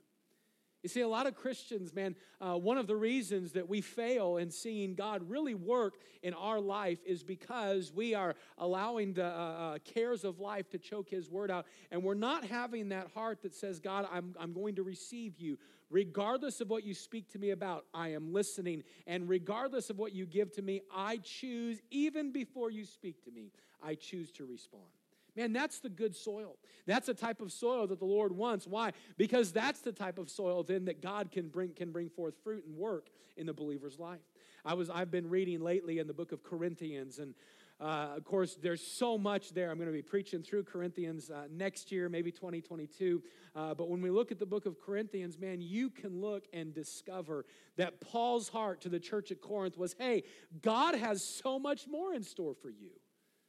You 0.84 0.90
see, 0.90 1.00
a 1.00 1.08
lot 1.08 1.28
of 1.28 1.36
Christians, 1.36 1.94
man, 1.94 2.14
uh, 2.42 2.58
one 2.58 2.78
of 2.78 2.88
the 2.88 2.96
reasons 2.96 3.54
that 3.54 3.70
we 3.70 3.80
fail 3.80 4.36
in 4.36 4.52
seeing 4.52 4.96
God 4.96 5.30
really 5.30 5.56
work 5.56 5.96
in 6.22 6.34
our 6.34 6.60
life 6.60 7.00
is 7.06 7.24
because 7.24 7.94
we 7.94 8.14
are 8.14 8.36
allowing 8.58 9.14
the 9.14 9.26
uh, 9.26 9.28
uh, 9.28 9.78
cares 9.86 10.26
of 10.26 10.42
life 10.42 10.70
to 10.72 10.78
choke 10.78 11.10
His 11.10 11.30
word 11.30 11.50
out. 11.50 11.66
And 11.90 12.04
we're 12.04 12.16
not 12.16 12.44
having 12.44 12.90
that 12.90 13.08
heart 13.14 13.42
that 13.44 13.56
says, 13.56 13.80
God, 13.80 14.10
I'm, 14.12 14.36
I'm 14.38 14.52
going 14.52 14.76
to 14.76 14.84
receive 14.84 15.40
you. 15.40 15.58
Regardless 15.90 16.60
of 16.60 16.70
what 16.70 16.84
you 16.84 16.94
speak 16.94 17.32
to 17.32 17.40
me 17.40 17.52
about, 17.52 17.86
I 17.94 18.10
am 18.10 18.34
listening. 18.34 18.84
And 19.08 19.30
regardless 19.30 19.90
of 19.90 19.98
what 19.98 20.12
you 20.12 20.26
give 20.26 20.52
to 20.54 20.62
me, 20.62 20.82
I 20.94 21.18
choose, 21.24 21.82
even 21.92 22.34
before 22.34 22.72
you 22.72 22.84
speak 22.84 23.24
to 23.24 23.32
me, 23.32 23.52
I 23.82 23.96
choose 23.96 24.32
to 24.34 24.46
respond. 24.46 24.84
Man, 25.36 25.54
that's 25.54 25.80
the 25.80 25.90
good 25.90 26.16
soil. 26.16 26.58
That's 26.86 27.08
the 27.08 27.14
type 27.14 27.42
of 27.42 27.52
soil 27.52 27.88
that 27.88 28.00
the 28.00 28.06
Lord 28.06 28.36
wants. 28.36 28.68
Why? 28.68 28.92
Because 29.18 29.52
that's 29.52 29.80
the 29.80 29.92
type 29.92 30.20
of 30.20 30.30
soil 30.30 30.64
then 30.64 30.86
that 30.86 31.02
God 31.02 31.32
can 31.32 31.50
bring 31.50 31.74
can 31.74 31.92
bring 31.92 32.10
forth 32.10 32.36
fruit 32.44 32.66
and 32.66 32.78
work 32.78 33.10
in 33.36 33.48
the 33.48 33.54
believer's 33.54 34.00
life. 34.00 34.22
I 34.64 34.76
was 34.76 34.90
I've 34.90 35.12
been 35.12 35.30
reading 35.30 35.62
lately 35.62 36.00
in 36.00 36.08
the 36.08 36.14
book 36.14 36.32
of 36.32 36.44
Corinthians 36.44 37.20
and 37.20 37.34
uh, 37.84 38.14
of 38.16 38.24
course, 38.24 38.56
there's 38.62 38.86
so 38.86 39.18
much 39.18 39.54
there. 39.54 39.70
I'm 39.70 39.78
going 39.78 39.90
to 39.90 39.94
be 39.94 40.02
preaching 40.02 40.42
through 40.42 40.64
Corinthians 40.64 41.30
uh, 41.30 41.48
next 41.52 41.92
year, 41.92 42.08
maybe 42.08 42.32
2022. 42.32 43.22
Uh, 43.56 43.74
but 43.74 43.90
when 43.90 44.02
we 44.02 44.10
look 44.10 44.32
at 44.32 44.40
the 44.40 44.46
book 44.46 44.66
of 44.66 44.80
Corinthians, 44.80 45.38
man, 45.38 45.60
you 45.60 45.90
can 45.90 46.22
look 46.22 46.46
and 46.54 46.74
discover 46.74 47.46
that 47.76 48.00
Paul's 48.00 48.48
heart 48.48 48.80
to 48.82 48.90
the 48.90 49.00
church 49.00 49.32
at 49.32 49.42
Corinth 49.42 49.78
was 49.78 49.96
hey, 50.00 50.24
God 50.62 50.96
has 50.96 51.24
so 51.24 51.60
much 51.60 51.88
more 51.88 52.14
in 52.14 52.24
store 52.24 52.54
for 52.54 52.70
you. 52.70 52.92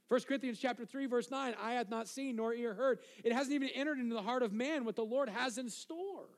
1 0.09 0.21
Corinthians 0.29 0.59
chapter 0.59 0.85
3, 0.85 1.07
verse 1.07 1.31
9, 1.31 1.55
I 1.61 1.75
have 1.75 1.89
not 1.89 2.09
seen 2.09 2.37
nor 2.37 2.55
ear 2.55 2.75
heard. 2.75 2.99
It 3.23 3.33
hasn't 3.33 3.55
even 3.55 3.69
entered 3.71 3.99
into 3.99 4.15
the 4.15 4.23
heart 4.23 4.43
of 4.43 4.53
man 4.53 4.85
what 4.85 4.97
the 4.97 5.05
Lord 5.05 5.29
has 5.29 5.57
in 5.57 5.71
store. 5.71 6.29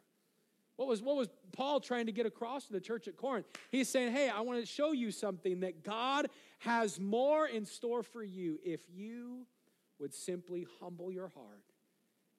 What 0.76 0.88
was, 0.88 1.02
what 1.02 1.16
was 1.16 1.28
Paul 1.52 1.80
trying 1.80 2.06
to 2.06 2.12
get 2.12 2.26
across 2.26 2.66
to 2.66 2.72
the 2.72 2.80
church 2.80 3.08
at 3.08 3.16
Corinth? 3.16 3.46
He's 3.70 3.88
saying, 3.88 4.12
Hey, 4.12 4.28
I 4.28 4.40
want 4.42 4.60
to 4.60 4.66
show 4.66 4.92
you 4.92 5.10
something 5.10 5.60
that 5.60 5.82
God 5.82 6.28
has 6.58 7.00
more 7.00 7.46
in 7.46 7.64
store 7.64 8.02
for 8.02 8.22
you 8.22 8.58
if 8.62 8.80
you 8.94 9.46
would 9.98 10.14
simply 10.14 10.66
humble 10.80 11.10
your 11.10 11.28
heart 11.28 11.64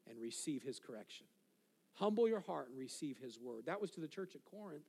and 0.07 0.19
receive 0.19 0.61
his 0.61 0.79
correction. 0.79 1.25
Humble 1.93 2.27
your 2.27 2.41
heart 2.41 2.69
and 2.69 2.77
receive 2.77 3.17
his 3.17 3.39
word. 3.39 3.65
That 3.65 3.81
was 3.81 3.89
to 3.91 3.99
the 3.99 4.07
church 4.07 4.35
at 4.35 4.45
Corinth. 4.45 4.85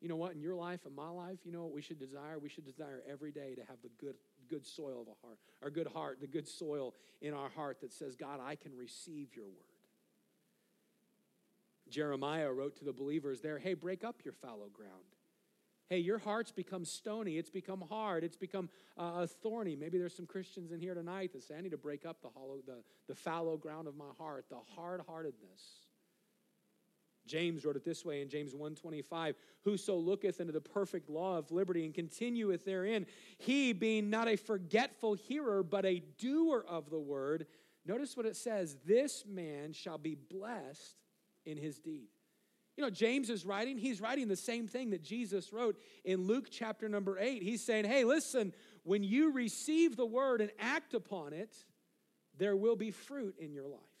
You 0.00 0.08
know 0.08 0.16
what? 0.16 0.34
In 0.34 0.42
your 0.42 0.56
life 0.56 0.80
and 0.84 0.96
my 0.96 1.10
life, 1.10 1.38
you 1.44 1.52
know 1.52 1.62
what 1.62 1.72
we 1.72 1.80
should 1.80 2.00
desire? 2.00 2.40
We 2.40 2.48
should 2.48 2.64
desire 2.64 3.04
every 3.08 3.30
day 3.30 3.54
to 3.54 3.60
have 3.60 3.76
the 3.84 3.90
good 4.00 4.16
good 4.52 4.66
soil 4.66 5.00
of 5.00 5.08
a 5.08 5.26
heart, 5.26 5.38
our 5.62 5.70
good 5.70 5.86
heart, 5.86 6.20
the 6.20 6.26
good 6.26 6.46
soil 6.46 6.94
in 7.22 7.32
our 7.32 7.48
heart 7.48 7.80
that 7.80 7.92
says, 7.92 8.16
God, 8.16 8.38
I 8.44 8.54
can 8.54 8.76
receive 8.76 9.28
your 9.34 9.46
word. 9.46 9.54
Jeremiah 11.88 12.52
wrote 12.52 12.76
to 12.76 12.84
the 12.84 12.92
believers 12.92 13.40
there, 13.40 13.58
hey, 13.58 13.72
break 13.74 14.04
up 14.04 14.16
your 14.24 14.34
fallow 14.34 14.68
ground. 14.72 15.16
Hey, 15.88 15.98
your 15.98 16.18
heart's 16.18 16.52
become 16.52 16.84
stony. 16.84 17.38
It's 17.38 17.50
become 17.50 17.82
hard. 17.88 18.24
It's 18.24 18.36
become 18.36 18.68
uh, 18.98 19.26
thorny. 19.42 19.76
Maybe 19.76 19.98
there's 19.98 20.16
some 20.16 20.26
Christians 20.26 20.70
in 20.72 20.80
here 20.80 20.94
tonight 20.94 21.32
that 21.32 21.42
say, 21.42 21.54
I 21.56 21.60
need 21.60 21.72
to 21.72 21.78
break 21.78 22.04
up 22.04 22.22
the 22.22 22.30
hollow, 22.34 22.58
the, 22.66 22.82
the 23.08 23.14
fallow 23.14 23.56
ground 23.56 23.88
of 23.88 23.96
my 23.96 24.12
heart, 24.18 24.46
the 24.50 24.60
hard-heartedness. 24.76 25.62
James 27.26 27.64
wrote 27.64 27.76
it 27.76 27.84
this 27.84 28.04
way 28.04 28.20
in 28.20 28.28
James 28.28 28.54
1:25, 28.54 29.36
whoso 29.62 29.96
looketh 29.96 30.40
into 30.40 30.52
the 30.52 30.60
perfect 30.60 31.08
law 31.08 31.38
of 31.38 31.50
liberty 31.50 31.84
and 31.84 31.94
continueth 31.94 32.64
therein, 32.64 33.06
he 33.38 33.72
being 33.72 34.10
not 34.10 34.28
a 34.28 34.36
forgetful 34.36 35.14
hearer 35.14 35.62
but 35.62 35.86
a 35.86 36.00
doer 36.18 36.64
of 36.68 36.90
the 36.90 36.98
word, 36.98 37.46
notice 37.84 38.16
what 38.16 38.26
it 38.26 38.36
says, 38.36 38.76
this 38.84 39.24
man 39.26 39.72
shall 39.72 39.98
be 39.98 40.14
blessed 40.14 40.96
in 41.44 41.56
his 41.56 41.78
deed. 41.78 42.08
You 42.76 42.82
know, 42.82 42.90
James 42.90 43.28
is 43.28 43.44
writing, 43.44 43.76
he's 43.76 44.00
writing 44.00 44.28
the 44.28 44.36
same 44.36 44.66
thing 44.66 44.90
that 44.90 45.02
Jesus 45.02 45.52
wrote 45.52 45.78
in 46.04 46.26
Luke 46.26 46.48
chapter 46.50 46.88
number 46.88 47.18
8. 47.18 47.42
He's 47.42 47.62
saying, 47.62 47.84
"Hey, 47.84 48.04
listen, 48.04 48.54
when 48.82 49.04
you 49.04 49.30
receive 49.30 49.94
the 49.94 50.06
word 50.06 50.40
and 50.40 50.50
act 50.58 50.94
upon 50.94 51.34
it, 51.34 51.66
there 52.38 52.56
will 52.56 52.76
be 52.76 52.90
fruit 52.90 53.36
in 53.38 53.52
your 53.52 53.68
life." 53.68 53.91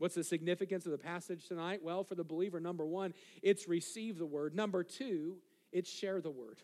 What's 0.00 0.14
the 0.14 0.24
significance 0.24 0.86
of 0.86 0.92
the 0.92 0.98
passage 0.98 1.46
tonight? 1.46 1.80
Well, 1.82 2.04
for 2.04 2.14
the 2.14 2.24
believer, 2.24 2.58
number 2.58 2.86
one, 2.86 3.12
it's 3.42 3.68
receive 3.68 4.16
the 4.16 4.24
word. 4.24 4.54
Number 4.54 4.82
two, 4.82 5.36
it's 5.72 5.90
share 5.90 6.22
the 6.22 6.30
word. 6.30 6.58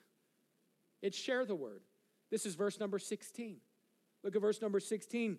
It's 1.03 1.19
share 1.19 1.45
the 1.45 1.55
word. 1.55 1.83
This 2.31 2.47
is 2.47 2.55
verse 2.55 2.81
number 2.81 2.99
16. 2.99 3.59
Look 4.25 4.35
at 4.35 4.41
verse 4.41 4.63
number 4.63 4.81
16. 4.81 5.37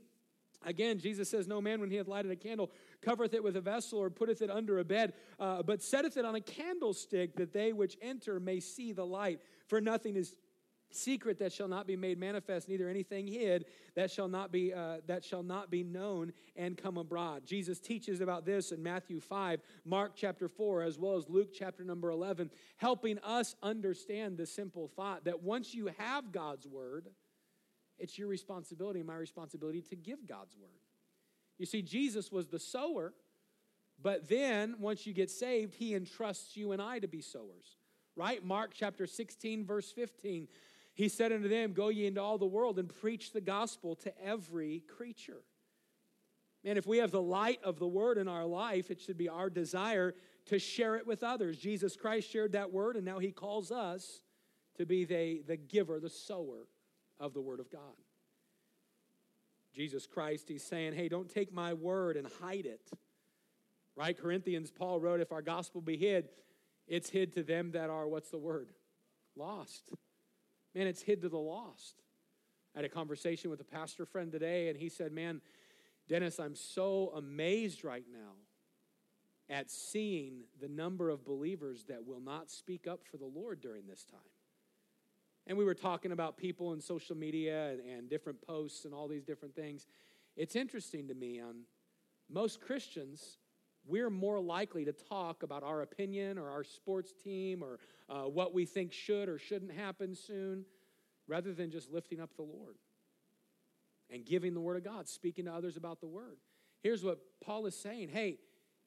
Again, 0.63 0.99
Jesus 0.99 1.27
says, 1.27 1.47
No 1.47 1.59
man, 1.59 1.81
when 1.81 1.89
he 1.89 1.95
hath 1.95 2.07
lighted 2.07 2.29
a 2.29 2.35
candle, 2.35 2.69
covereth 3.01 3.33
it 3.33 3.43
with 3.43 3.57
a 3.57 3.61
vessel 3.61 3.97
or 3.97 4.11
putteth 4.11 4.43
it 4.43 4.51
under 4.51 4.77
a 4.77 4.85
bed, 4.85 5.13
uh, 5.39 5.63
but 5.63 5.81
setteth 5.81 6.17
it 6.17 6.25
on 6.25 6.35
a 6.35 6.41
candlestick, 6.41 7.35
that 7.37 7.51
they 7.51 7.73
which 7.73 7.97
enter 7.99 8.39
may 8.39 8.59
see 8.59 8.91
the 8.91 9.05
light. 9.05 9.39
For 9.65 9.81
nothing 9.81 10.15
is 10.15 10.35
secret 10.91 11.39
that 11.39 11.51
shall 11.51 11.67
not 11.67 11.87
be 11.87 11.95
made 11.95 12.17
manifest 12.17 12.69
neither 12.69 12.89
anything 12.89 13.27
hid 13.27 13.65
that 13.95 14.09
shall 14.09 14.27
not 14.27 14.51
be 14.51 14.73
uh, 14.73 14.97
that 15.07 15.23
shall 15.23 15.43
not 15.43 15.69
be 15.69 15.83
known 15.83 16.31
and 16.55 16.77
come 16.77 16.97
abroad. 16.97 17.45
Jesus 17.45 17.79
teaches 17.79 18.21
about 18.21 18.45
this 18.45 18.71
in 18.71 18.81
matthew 18.81 19.19
5 19.19 19.61
mark 19.85 20.13
chapter 20.15 20.47
4 20.47 20.83
as 20.83 20.97
well 20.97 21.15
as 21.15 21.29
luke 21.29 21.49
chapter 21.53 21.83
number 21.83 22.09
11 22.09 22.49
helping 22.77 23.19
us 23.19 23.55
understand 23.61 24.37
the 24.37 24.45
simple 24.45 24.87
thought 24.95 25.25
that 25.25 25.43
once 25.43 25.73
you 25.73 25.89
have 25.97 26.31
god's 26.31 26.67
word 26.67 27.07
it's 27.99 28.17
your 28.17 28.27
responsibility 28.27 28.99
and 28.99 29.07
my 29.07 29.15
responsibility 29.15 29.81
to 29.81 29.95
give 29.95 30.27
god's 30.27 30.55
word. 30.55 30.79
You 31.57 31.65
see 31.65 31.81
jesus 31.81 32.31
was 32.31 32.47
the 32.47 32.59
sower 32.59 33.13
but 34.01 34.29
then 34.29 34.75
once 34.79 35.05
you 35.05 35.13
get 35.13 35.29
saved 35.29 35.75
he 35.75 35.93
entrusts 35.93 36.55
you 36.55 36.71
and 36.71 36.81
i 36.81 36.99
to 36.99 37.07
be 37.07 37.21
sowers 37.21 37.77
right? 38.17 38.43
Mark 38.43 38.71
chapter 38.73 39.05
16 39.05 39.65
verse 39.65 39.91
15 39.91 40.47
he 40.97 41.09
said 41.09 41.31
unto 41.31 41.47
them, 41.47 41.73
Go 41.73 41.89
ye 41.89 42.07
into 42.07 42.19
all 42.19 42.39
the 42.39 42.47
world 42.47 42.79
and 42.79 42.89
preach 42.89 43.31
the 43.31 43.39
gospel 43.39 43.95
to 43.97 44.11
every 44.19 44.81
creature. 44.97 45.43
And 46.65 46.75
if 46.75 46.87
we 46.87 46.97
have 46.97 47.11
the 47.11 47.21
light 47.21 47.59
of 47.63 47.77
the 47.77 47.87
word 47.87 48.17
in 48.17 48.27
our 48.27 48.45
life, 48.45 48.89
it 48.89 48.99
should 48.99 49.17
be 49.17 49.29
our 49.29 49.51
desire 49.51 50.15
to 50.47 50.57
share 50.57 50.95
it 50.95 51.05
with 51.05 51.21
others. 51.21 51.59
Jesus 51.59 51.95
Christ 51.95 52.31
shared 52.31 52.53
that 52.53 52.73
word, 52.73 52.95
and 52.95 53.05
now 53.05 53.19
he 53.19 53.31
calls 53.31 53.71
us 53.71 54.21
to 54.79 54.87
be 54.87 55.05
the, 55.05 55.43
the 55.45 55.55
giver, 55.55 55.99
the 55.99 56.09
sower 56.09 56.67
of 57.19 57.35
the 57.35 57.41
word 57.41 57.59
of 57.59 57.69
God. 57.69 57.81
Jesus 59.75 60.07
Christ, 60.07 60.49
he's 60.49 60.63
saying, 60.63 60.93
Hey, 60.93 61.09
don't 61.09 61.29
take 61.29 61.53
my 61.53 61.75
word 61.75 62.17
and 62.17 62.27
hide 62.41 62.65
it. 62.65 62.89
Right? 63.95 64.17
Corinthians, 64.17 64.71
Paul 64.71 64.99
wrote, 64.99 65.19
If 65.19 65.31
our 65.31 65.43
gospel 65.43 65.79
be 65.79 65.95
hid, 65.95 66.29
it's 66.87 67.11
hid 67.11 67.33
to 67.33 67.43
them 67.43 67.73
that 67.73 67.91
are, 67.91 68.07
what's 68.07 68.31
the 68.31 68.39
word? 68.39 68.69
Lost. 69.35 69.91
Man, 70.75 70.87
it's 70.87 71.01
hid 71.01 71.21
to 71.21 71.29
the 71.29 71.37
lost. 71.37 72.01
I 72.75 72.79
had 72.79 72.85
a 72.85 72.89
conversation 72.89 73.49
with 73.49 73.59
a 73.61 73.65
pastor 73.65 74.05
friend 74.05 74.31
today, 74.31 74.69
and 74.69 74.77
he 74.77 74.89
said, 74.89 75.11
Man, 75.11 75.41
Dennis, 76.07 76.39
I'm 76.39 76.55
so 76.55 77.11
amazed 77.15 77.83
right 77.83 78.05
now 78.11 78.33
at 79.49 79.71
seeing 79.71 80.43
the 80.59 80.67
number 80.67 81.09
of 81.09 81.25
believers 81.25 81.85
that 81.85 82.05
will 82.05 82.19
not 82.19 82.51
speak 82.51 82.87
up 82.87 83.01
for 83.09 83.17
the 83.17 83.25
Lord 83.25 83.61
during 83.61 83.87
this 83.87 84.03
time. 84.03 84.19
And 85.47 85.57
we 85.57 85.63
were 85.63 85.73
talking 85.73 86.11
about 86.11 86.37
people 86.37 86.73
in 86.73 86.81
social 86.81 87.15
media 87.15 87.69
and, 87.69 87.79
and 87.79 88.09
different 88.09 88.41
posts 88.41 88.83
and 88.83 88.93
all 88.93 89.07
these 89.07 89.23
different 89.23 89.55
things. 89.55 89.87
It's 90.35 90.55
interesting 90.55 91.07
to 91.07 91.13
me 91.13 91.39
on 91.39 91.61
most 92.29 92.59
Christians, 92.59 93.37
we're 93.87 94.09
more 94.09 94.39
likely 94.39 94.85
to 94.85 94.91
talk 94.91 95.43
about 95.43 95.63
our 95.63 95.81
opinion 95.81 96.37
or 96.37 96.49
our 96.49 96.63
sports 96.63 97.13
team 97.23 97.63
or 97.63 97.79
uh, 98.09 98.23
what 98.23 98.53
we 98.53 98.65
think 98.65 98.91
should 98.93 99.29
or 99.29 99.39
shouldn't 99.39 99.71
happen 99.71 100.15
soon 100.15 100.65
rather 101.27 101.53
than 101.53 101.71
just 101.71 101.91
lifting 101.91 102.19
up 102.19 102.35
the 102.35 102.43
Lord 102.43 102.75
and 104.09 104.25
giving 104.25 104.53
the 104.53 104.61
Word 104.61 104.77
of 104.77 104.83
God, 104.83 105.07
speaking 105.07 105.45
to 105.45 105.53
others 105.53 105.77
about 105.77 105.99
the 105.99 106.07
Word. 106.07 106.37
Here's 106.81 107.03
what 107.03 107.19
Paul 107.43 107.65
is 107.65 107.77
saying 107.77 108.09
Hey, 108.09 108.37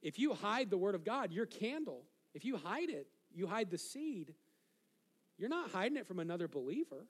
if 0.03 0.19
you 0.19 0.35
hide 0.35 0.71
the 0.71 0.79
Word 0.79 0.95
of 0.95 1.05
God, 1.05 1.33
your 1.33 1.47
candle, 1.47 2.05
if 2.35 2.45
you 2.45 2.57
hide 2.57 2.91
it, 2.91 3.07
you 3.33 3.47
hide 3.47 3.71
the 3.71 3.79
seed, 3.79 4.35
you're 5.39 5.49
not 5.49 5.71
hiding 5.71 5.97
it 5.97 6.07
from 6.07 6.19
another 6.19 6.49
believer, 6.49 7.07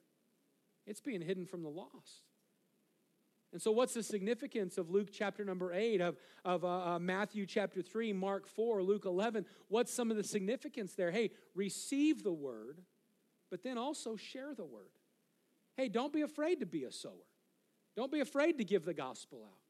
it's 0.85 1.01
being 1.01 1.21
hidden 1.21 1.45
from 1.45 1.63
the 1.63 1.69
lost. 1.69 2.30
And 3.53 3.61
so, 3.61 3.71
what's 3.71 3.93
the 3.93 4.03
significance 4.03 4.77
of 4.77 4.89
Luke 4.89 5.09
chapter 5.11 5.43
number 5.43 5.73
8, 5.73 5.99
of, 6.01 6.17
of 6.45 6.63
uh, 6.63 6.95
uh, 6.95 6.99
Matthew 6.99 7.45
chapter 7.45 7.81
3, 7.81 8.13
Mark 8.13 8.47
4, 8.47 8.81
Luke 8.81 9.05
11? 9.05 9.45
What's 9.67 9.93
some 9.93 10.09
of 10.09 10.17
the 10.17 10.23
significance 10.23 10.93
there? 10.93 11.11
Hey, 11.11 11.31
receive 11.53 12.23
the 12.23 12.31
word, 12.31 12.81
but 13.49 13.63
then 13.63 13.77
also 13.77 14.15
share 14.15 14.53
the 14.55 14.65
word. 14.65 14.91
Hey, 15.75 15.89
don't 15.89 16.13
be 16.13 16.21
afraid 16.21 16.61
to 16.61 16.65
be 16.65 16.85
a 16.85 16.91
sower. 16.91 17.11
Don't 17.95 18.11
be 18.11 18.21
afraid 18.21 18.57
to 18.57 18.63
give 18.63 18.85
the 18.85 18.93
gospel 18.93 19.43
out. 19.45 19.60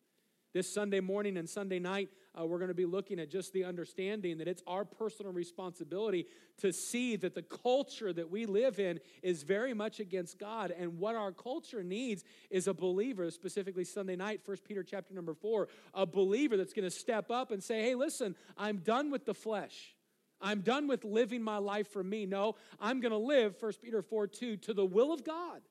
This 0.54 0.72
Sunday 0.72 1.00
morning 1.00 1.38
and 1.38 1.50
Sunday 1.50 1.80
night, 1.80 2.10
uh, 2.38 2.46
we're 2.46 2.58
going 2.58 2.68
to 2.68 2.74
be 2.74 2.86
looking 2.86 3.20
at 3.20 3.30
just 3.30 3.54
the 3.54 3.64
understanding 3.64 4.38
that 4.40 4.50
it's 4.50 4.62
our 4.68 4.84
personal 4.84 5.32
responsibility 5.32 6.26
to 6.58 6.74
see 6.74 7.16
that 7.16 7.36
the 7.36 7.42
culture 7.42 8.12
that 8.12 8.30
we 8.30 8.46
live 8.46 8.78
in 8.78 9.00
is 9.24 9.44
very 9.44 9.74
much 9.74 10.02
against 10.02 10.38
God. 10.38 10.72
And 10.78 11.00
what 11.00 11.16
our 11.16 11.32
culture 11.32 11.84
needs 11.84 12.26
is 12.50 12.68
a 12.68 12.74
believer, 12.74 13.32
specifically 13.32 13.86
Sunday 13.86 14.18
night, 14.18 14.42
1 14.44 14.58
Peter 14.68 14.84
chapter 14.84 15.14
number 15.14 15.34
4, 15.34 15.70
a 15.94 16.06
believer 16.06 16.58
that's 16.58 16.74
going 16.74 16.90
to 16.90 16.92
step 16.92 17.32
up 17.32 17.52
and 17.52 17.64
say, 17.64 17.82
hey, 17.82 17.96
listen, 17.96 18.36
I'm 18.58 18.78
done 18.78 19.10
with 19.10 19.26
the 19.26 19.34
flesh. 19.34 19.96
I'm 20.42 20.62
done 20.62 20.88
with 20.88 21.06
living 21.06 21.44
my 21.44 21.60
life 21.60 21.88
for 21.94 22.04
me. 22.04 22.26
No, 22.26 22.56
I'm 22.80 23.00
going 23.00 23.12
to 23.12 23.18
live, 23.18 23.56
1 23.58 23.74
Peter 23.82 24.02
4 24.02 24.28
2, 24.28 24.58
to 24.58 24.74
the 24.74 24.86
will 24.86 25.14
of 25.14 25.24
God. 25.24 25.62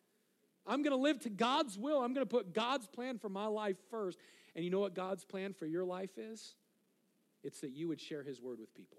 I'm 0.67 0.83
going 0.83 0.97
to 0.97 1.03
live 1.03 1.21
to 1.21 1.31
God's 1.31 1.79
will. 1.79 2.03
I'm 2.03 2.15
going 2.15 2.27
to 2.27 2.31
put 2.31 2.55
God's 2.55 2.87
plan 2.87 3.19
for 3.19 3.29
my 3.29 3.47
life 3.47 3.77
first. 3.91 4.19
And 4.55 4.65
you 4.65 4.71
know 4.71 4.81
what 4.81 4.95
God's 4.95 5.25
plan 5.25 5.53
for 5.53 5.67
your 5.67 5.85
life 5.85 6.19
is? 6.19 6.55
It's 7.43 7.61
that 7.61 7.71
you 7.71 7.89
would 7.89 8.01
share 8.01 8.23
His 8.23 8.41
word 8.41 8.59
with 8.61 8.75
people. 8.75 8.99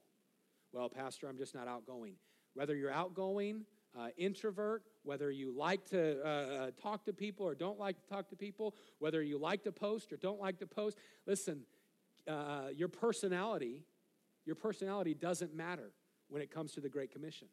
Well, 0.74 0.90
Pastor, 0.90 1.28
I'm 1.28 1.38
just 1.38 1.54
not 1.54 1.68
outgoing. 1.68 2.14
Whether 2.54 2.76
you're 2.76 2.92
outgoing, 2.92 3.66
uh, 3.98 4.08
introvert, 4.18 4.84
whether 5.04 5.30
you 5.30 5.54
like 5.56 5.86
to 5.90 6.22
uh, 6.24 6.28
uh, 6.28 6.72
talk 6.82 7.06
to 7.06 7.14
people 7.14 7.46
or 7.46 7.56
don't 7.56 7.80
like 7.80 8.02
to 8.02 8.08
talk 8.08 8.30
to 8.30 8.36
people, 8.36 8.76
whether 9.00 9.22
you 9.22 9.38
like 9.38 9.64
to 9.64 9.72
post 9.72 10.14
or 10.14 10.18
don't 10.18 10.40
like 10.40 10.60
to 10.60 10.68
post, 10.68 10.98
listen, 11.26 11.62
uh, 12.28 12.70
your 12.74 12.88
personality, 12.88 13.84
your 14.46 14.56
personality 14.56 15.14
doesn't 15.14 15.54
matter 15.54 15.92
when 16.30 16.42
it 16.42 16.52
comes 16.52 16.72
to 16.74 16.82
the 16.82 16.90
Great 16.90 17.12
Commission. 17.12 17.48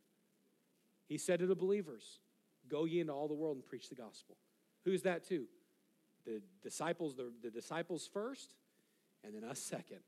He 1.09 1.18
said 1.18 1.40
to 1.40 1.46
the 1.46 1.57
believers, 1.57 2.20
Go 2.68 2.84
ye 2.84 3.01
into 3.01 3.12
all 3.12 3.28
the 3.28 3.34
world 3.34 3.57
and 3.57 3.64
preach 3.64 3.88
the 3.88 3.94
gospel. 3.94 4.36
Who's 4.84 5.03
that 5.03 5.26
to? 5.28 5.46
The 6.26 6.42
disciples, 6.62 7.14
the, 7.14 7.32
the 7.42 7.50
disciples 7.50 8.08
first, 8.12 8.54
and 9.24 9.34
then 9.34 9.44
us 9.44 9.58
second. 9.58 10.00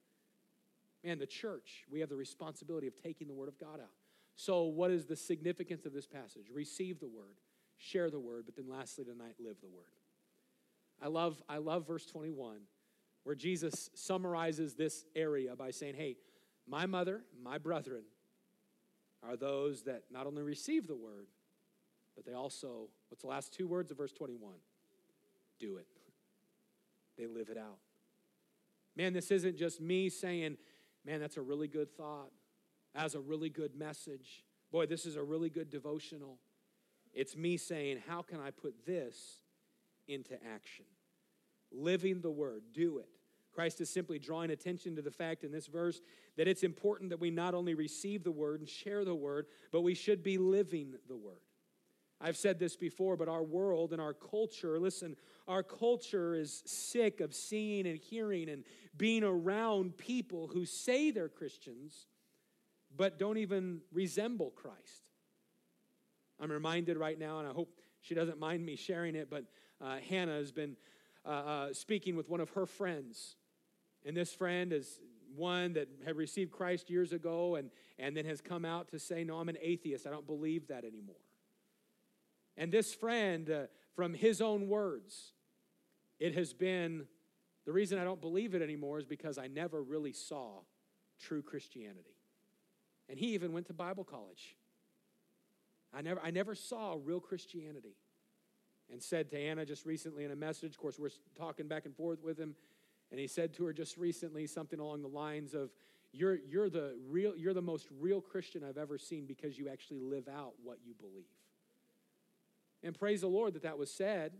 Man, 1.04 1.18
the 1.18 1.26
church, 1.26 1.84
we 1.90 2.00
have 2.00 2.08
the 2.08 2.16
responsibility 2.16 2.86
of 2.86 2.94
taking 2.94 3.26
the 3.26 3.34
word 3.34 3.48
of 3.48 3.58
God 3.58 3.80
out. 3.80 3.94
So, 4.36 4.64
what 4.64 4.90
is 4.90 5.06
the 5.06 5.16
significance 5.16 5.86
of 5.86 5.92
this 5.92 6.06
passage? 6.06 6.46
Receive 6.52 7.00
the 7.00 7.08
word, 7.08 7.36
share 7.78 8.10
the 8.10 8.20
word, 8.20 8.44
but 8.46 8.56
then 8.56 8.68
lastly 8.68 9.04
tonight, 9.04 9.34
live 9.38 9.56
the 9.60 9.68
word. 9.68 9.92
I 11.02 11.08
love, 11.08 11.42
I 11.48 11.58
love 11.58 11.86
verse 11.86 12.06
21, 12.06 12.58
where 13.24 13.34
Jesus 13.34 13.90
summarizes 13.94 14.74
this 14.74 15.04
area 15.16 15.56
by 15.56 15.70
saying, 15.70 15.94
Hey, 15.94 16.16
my 16.66 16.86
mother, 16.86 17.22
my 17.42 17.58
brethren 17.58 18.04
are 19.22 19.36
those 19.36 19.82
that 19.82 20.04
not 20.10 20.26
only 20.26 20.42
receive 20.42 20.86
the 20.86 20.96
word, 20.96 21.26
but 22.14 22.24
they 22.24 22.32
also, 22.32 22.88
what's 23.08 23.22
the 23.22 23.28
last 23.28 23.52
two 23.52 23.66
words 23.66 23.90
of 23.90 23.96
verse 23.96 24.12
21? 24.12 24.54
Do 25.58 25.76
it. 25.76 25.86
They 27.20 27.26
live 27.26 27.50
it 27.50 27.58
out. 27.58 27.76
Man, 28.96 29.12
this 29.12 29.30
isn't 29.30 29.58
just 29.58 29.78
me 29.78 30.08
saying, 30.08 30.56
man, 31.04 31.20
that's 31.20 31.36
a 31.36 31.42
really 31.42 31.68
good 31.68 31.94
thought. 31.94 32.30
That's 32.94 33.14
a 33.14 33.20
really 33.20 33.50
good 33.50 33.76
message. 33.76 34.42
Boy, 34.72 34.86
this 34.86 35.04
is 35.04 35.16
a 35.16 35.22
really 35.22 35.50
good 35.50 35.68
devotional. 35.68 36.38
It's 37.12 37.36
me 37.36 37.58
saying, 37.58 37.98
how 38.08 38.22
can 38.22 38.40
I 38.40 38.50
put 38.50 38.86
this 38.86 39.42
into 40.08 40.32
action? 40.54 40.86
Living 41.70 42.22
the 42.22 42.30
word, 42.30 42.62
do 42.72 42.98
it. 42.98 43.08
Christ 43.52 43.82
is 43.82 43.90
simply 43.90 44.18
drawing 44.18 44.50
attention 44.50 44.96
to 44.96 45.02
the 45.02 45.10
fact 45.10 45.44
in 45.44 45.52
this 45.52 45.66
verse 45.66 46.00
that 46.38 46.48
it's 46.48 46.62
important 46.62 47.10
that 47.10 47.20
we 47.20 47.30
not 47.30 47.52
only 47.52 47.74
receive 47.74 48.24
the 48.24 48.30
word 48.30 48.60
and 48.60 48.68
share 48.68 49.04
the 49.04 49.14
word, 49.14 49.46
but 49.72 49.82
we 49.82 49.94
should 49.94 50.22
be 50.22 50.38
living 50.38 50.94
the 51.06 51.16
word. 51.16 51.42
I've 52.20 52.36
said 52.36 52.58
this 52.58 52.76
before, 52.76 53.16
but 53.16 53.28
our 53.28 53.42
world 53.42 53.92
and 53.92 54.00
our 54.00 54.12
culture, 54.12 54.78
listen, 54.78 55.16
our 55.48 55.62
culture 55.62 56.34
is 56.34 56.62
sick 56.66 57.20
of 57.20 57.34
seeing 57.34 57.86
and 57.86 57.98
hearing 57.98 58.50
and 58.50 58.64
being 58.96 59.24
around 59.24 59.96
people 59.96 60.48
who 60.52 60.66
say 60.66 61.10
they're 61.10 61.30
Christians, 61.30 62.06
but 62.94 63.18
don't 63.18 63.38
even 63.38 63.80
resemble 63.92 64.50
Christ. 64.50 65.08
I'm 66.38 66.50
reminded 66.50 66.98
right 66.98 67.18
now, 67.18 67.38
and 67.38 67.48
I 67.48 67.52
hope 67.52 67.80
she 68.02 68.14
doesn't 68.14 68.38
mind 68.38 68.64
me 68.64 68.76
sharing 68.76 69.14
it, 69.14 69.30
but 69.30 69.44
uh, 69.80 69.96
Hannah 70.08 70.32
has 70.32 70.52
been 70.52 70.76
uh, 71.24 71.28
uh, 71.28 71.72
speaking 71.72 72.16
with 72.16 72.28
one 72.28 72.40
of 72.40 72.50
her 72.50 72.66
friends. 72.66 73.36
And 74.04 74.16
this 74.16 74.32
friend 74.32 74.72
is 74.72 75.00
one 75.36 75.74
that 75.74 75.88
had 76.04 76.16
received 76.16 76.50
Christ 76.50 76.90
years 76.90 77.12
ago 77.12 77.56
and, 77.56 77.70
and 77.98 78.16
then 78.16 78.24
has 78.24 78.40
come 78.40 78.64
out 78.64 78.88
to 78.88 78.98
say, 78.98 79.24
No, 79.24 79.38
I'm 79.38 79.48
an 79.48 79.58
atheist. 79.60 80.06
I 80.06 80.10
don't 80.10 80.26
believe 80.26 80.68
that 80.68 80.84
anymore. 80.84 81.16
And 82.56 82.72
this 82.72 82.94
friend, 82.94 83.50
uh, 83.50 83.62
from 83.94 84.14
his 84.14 84.40
own 84.40 84.68
words, 84.68 85.32
it 86.18 86.34
has 86.34 86.52
been 86.52 87.06
the 87.66 87.72
reason 87.72 87.98
I 87.98 88.04
don't 88.04 88.20
believe 88.20 88.54
it 88.54 88.62
anymore 88.62 88.98
is 88.98 89.06
because 89.06 89.38
I 89.38 89.46
never 89.46 89.82
really 89.82 90.12
saw 90.12 90.60
true 91.20 91.42
Christianity. 91.42 92.16
And 93.08 93.18
he 93.18 93.34
even 93.34 93.52
went 93.52 93.66
to 93.66 93.72
Bible 93.72 94.04
college. 94.04 94.56
I 95.92 96.02
never, 96.02 96.20
I 96.22 96.30
never 96.30 96.54
saw 96.54 96.96
real 97.02 97.20
Christianity. 97.20 97.96
And 98.92 99.00
said 99.00 99.30
to 99.30 99.36
Hannah 99.36 99.64
just 99.64 99.86
recently 99.86 100.24
in 100.24 100.32
a 100.32 100.36
message, 100.36 100.72
of 100.72 100.78
course, 100.78 100.98
we're 100.98 101.10
talking 101.36 101.68
back 101.68 101.86
and 101.86 101.94
forth 101.94 102.24
with 102.24 102.36
him, 102.36 102.56
and 103.12 103.20
he 103.20 103.28
said 103.28 103.54
to 103.54 103.64
her 103.66 103.72
just 103.72 103.96
recently 103.96 104.48
something 104.48 104.80
along 104.80 105.02
the 105.02 105.08
lines 105.08 105.54
of, 105.54 105.70
you're, 106.12 106.38
you're, 106.48 106.68
the 106.68 106.96
real, 107.08 107.36
you're 107.36 107.54
the 107.54 107.62
most 107.62 107.86
real 108.00 108.20
Christian 108.20 108.64
I've 108.64 108.78
ever 108.78 108.98
seen 108.98 109.26
because 109.26 109.56
you 109.56 109.68
actually 109.68 110.00
live 110.00 110.26
out 110.26 110.54
what 110.62 110.78
you 110.84 110.94
believe. 110.98 111.28
And 112.82 112.98
praise 112.98 113.20
the 113.20 113.28
Lord 113.28 113.54
that 113.54 113.62
that 113.62 113.78
was 113.78 113.92
said. 113.92 114.32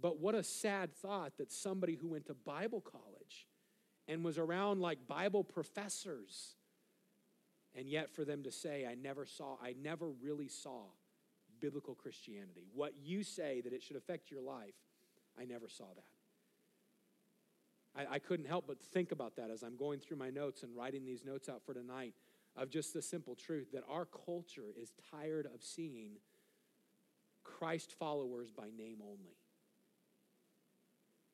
But 0.00 0.20
what 0.20 0.34
a 0.34 0.42
sad 0.42 0.94
thought 0.94 1.38
that 1.38 1.50
somebody 1.50 1.96
who 1.96 2.08
went 2.08 2.26
to 2.26 2.34
Bible 2.34 2.80
college 2.80 3.48
and 4.06 4.24
was 4.24 4.38
around 4.38 4.80
like 4.80 5.08
Bible 5.08 5.42
professors, 5.42 6.54
and 7.74 7.88
yet 7.88 8.10
for 8.10 8.24
them 8.24 8.44
to 8.44 8.52
say, 8.52 8.86
I 8.86 8.94
never 8.94 9.26
saw, 9.26 9.56
I 9.62 9.74
never 9.82 10.08
really 10.08 10.48
saw 10.48 10.82
biblical 11.60 11.94
Christianity. 11.94 12.68
What 12.72 12.94
you 13.02 13.24
say 13.24 13.60
that 13.62 13.72
it 13.72 13.82
should 13.82 13.96
affect 13.96 14.30
your 14.30 14.40
life, 14.40 14.74
I 15.38 15.44
never 15.44 15.68
saw 15.68 15.86
that. 15.96 16.04
I, 18.08 18.14
I 18.14 18.18
couldn't 18.18 18.46
help 18.46 18.66
but 18.66 18.80
think 18.80 19.12
about 19.12 19.36
that 19.36 19.50
as 19.50 19.62
I'm 19.62 19.76
going 19.76 19.98
through 20.00 20.16
my 20.16 20.30
notes 20.30 20.62
and 20.62 20.76
writing 20.76 21.04
these 21.04 21.24
notes 21.24 21.48
out 21.48 21.62
for 21.66 21.74
tonight 21.74 22.14
of 22.56 22.70
just 22.70 22.94
the 22.94 23.02
simple 23.02 23.34
truth 23.34 23.72
that 23.72 23.82
our 23.88 24.04
culture 24.04 24.72
is 24.80 24.92
tired 25.10 25.46
of 25.46 25.62
seeing 25.62 26.12
Christ 27.56 27.94
followers 27.98 28.50
by 28.50 28.68
name 28.76 28.98
only. 29.02 29.36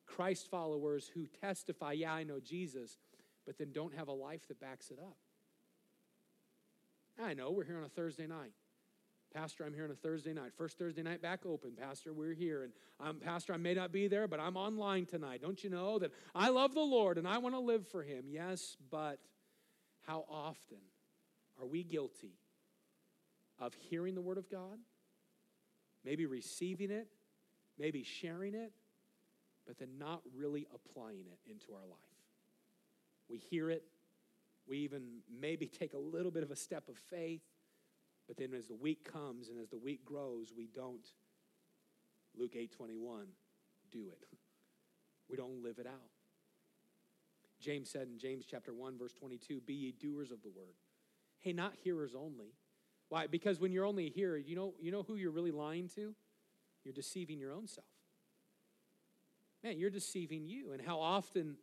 Christ 0.05 0.49
followers 0.49 1.09
who 1.13 1.27
testify, 1.41 1.93
yeah, 1.93 2.13
I 2.13 2.23
know 2.23 2.39
Jesus, 2.39 2.97
but 3.45 3.57
then 3.57 3.71
don't 3.71 3.93
have 3.95 4.07
a 4.07 4.13
life 4.13 4.47
that 4.47 4.59
backs 4.59 4.91
it 4.91 4.99
up. 4.99 5.17
I 7.23 7.33
know 7.33 7.51
we're 7.51 7.63
here 7.63 7.77
on 7.77 7.83
a 7.83 7.89
Thursday 7.89 8.27
night. 8.27 8.51
Pastor, 9.33 9.65
I'm 9.65 9.73
here 9.73 9.83
on 9.83 9.91
a 9.91 9.95
Thursday 9.95 10.33
night. 10.33 10.53
First 10.55 10.77
Thursday 10.77 11.03
night 11.03 11.21
back 11.21 11.45
open. 11.45 11.71
Pastor, 11.77 12.13
we're 12.13 12.33
here. 12.33 12.63
And 12.63 12.71
um, 13.01 13.19
Pastor, 13.19 13.53
I 13.53 13.57
may 13.57 13.73
not 13.73 13.91
be 13.91 14.07
there, 14.07 14.27
but 14.27 14.39
I'm 14.39 14.55
online 14.55 15.05
tonight. 15.05 15.41
Don't 15.41 15.61
you 15.61 15.69
know 15.69 15.99
that 15.99 16.11
I 16.33 16.49
love 16.49 16.73
the 16.73 16.79
Lord 16.79 17.17
and 17.17 17.27
I 17.27 17.37
want 17.39 17.53
to 17.55 17.59
live 17.59 17.85
for 17.87 18.01
Him? 18.01 18.25
Yes, 18.29 18.77
but 18.89 19.19
how 20.07 20.25
often 20.29 20.77
are 21.59 21.67
we 21.67 21.83
guilty 21.83 22.37
of 23.59 23.73
hearing 23.73 24.15
the 24.15 24.21
Word 24.21 24.37
of 24.37 24.49
God 24.49 24.77
maybe 26.05 26.25
receiving 26.25 26.91
it, 26.91 27.07
maybe 27.77 28.03
sharing 28.03 28.53
it, 28.53 28.71
but 29.65 29.77
then 29.79 29.97
not 29.97 30.21
really 30.37 30.67
applying 30.73 31.25
it 31.25 31.39
into 31.49 31.73
our 31.73 31.85
life. 31.89 31.99
We 33.29 33.39
hear 33.39 33.71
it, 33.71 33.83
we 34.67 34.77
even 34.79 35.19
maybe 35.29 35.65
take 35.79 35.93
a 35.93 35.97
little 35.97 36.31
bit 36.31 36.43
of 36.43 36.51
a 36.51 36.55
step 36.55 36.87
of 36.87 36.97
faith, 36.97 37.41
But 38.27 38.37
then 38.37 38.53
as 38.53 38.67
the 38.67 38.75
week 38.75 39.11
comes 39.11 39.49
and 39.49 39.59
as 39.59 39.69
the 39.69 39.77
week 39.77 40.05
grows, 40.05 40.53
we 40.55 40.67
don't, 40.67 41.05
Luke 42.37 42.53
8:21, 42.55 43.25
do 43.91 44.09
it. 44.09 44.25
We 45.27 45.37
don't 45.37 45.63
live 45.63 45.79
it 45.79 45.87
out. 45.87 46.11
James 47.59 47.89
said 47.89 48.07
in 48.07 48.19
James 48.19 48.45
chapter 48.45 48.75
1, 48.75 48.95
verse 48.95 49.13
22, 49.13 49.59
be 49.61 49.73
ye 49.73 49.91
doers 49.91 50.29
of 50.29 50.43
the 50.43 50.49
word. 50.49 50.75
Hey, 51.39 51.51
not 51.51 51.73
hearers 51.83 52.13
only. 52.13 52.53
Why? 53.09 53.27
Because 53.27 53.59
when 53.59 53.71
you're 53.71 53.85
only 53.85 54.09
here, 54.09 54.37
you 54.37 54.55
know, 54.55 54.73
you 54.79 54.91
know 54.91 55.03
who 55.03 55.15
you're 55.15 55.31
really 55.31 55.51
lying 55.51 55.89
to? 55.95 56.13
You're 56.83 56.93
deceiving 56.93 57.39
your 57.39 57.51
own 57.51 57.67
self. 57.67 57.87
Man, 59.63 59.77
you're 59.79 59.89
deceiving 59.89 60.45
you. 60.45 60.73
And 60.73 60.81
how 60.81 60.99
often, 60.99 61.57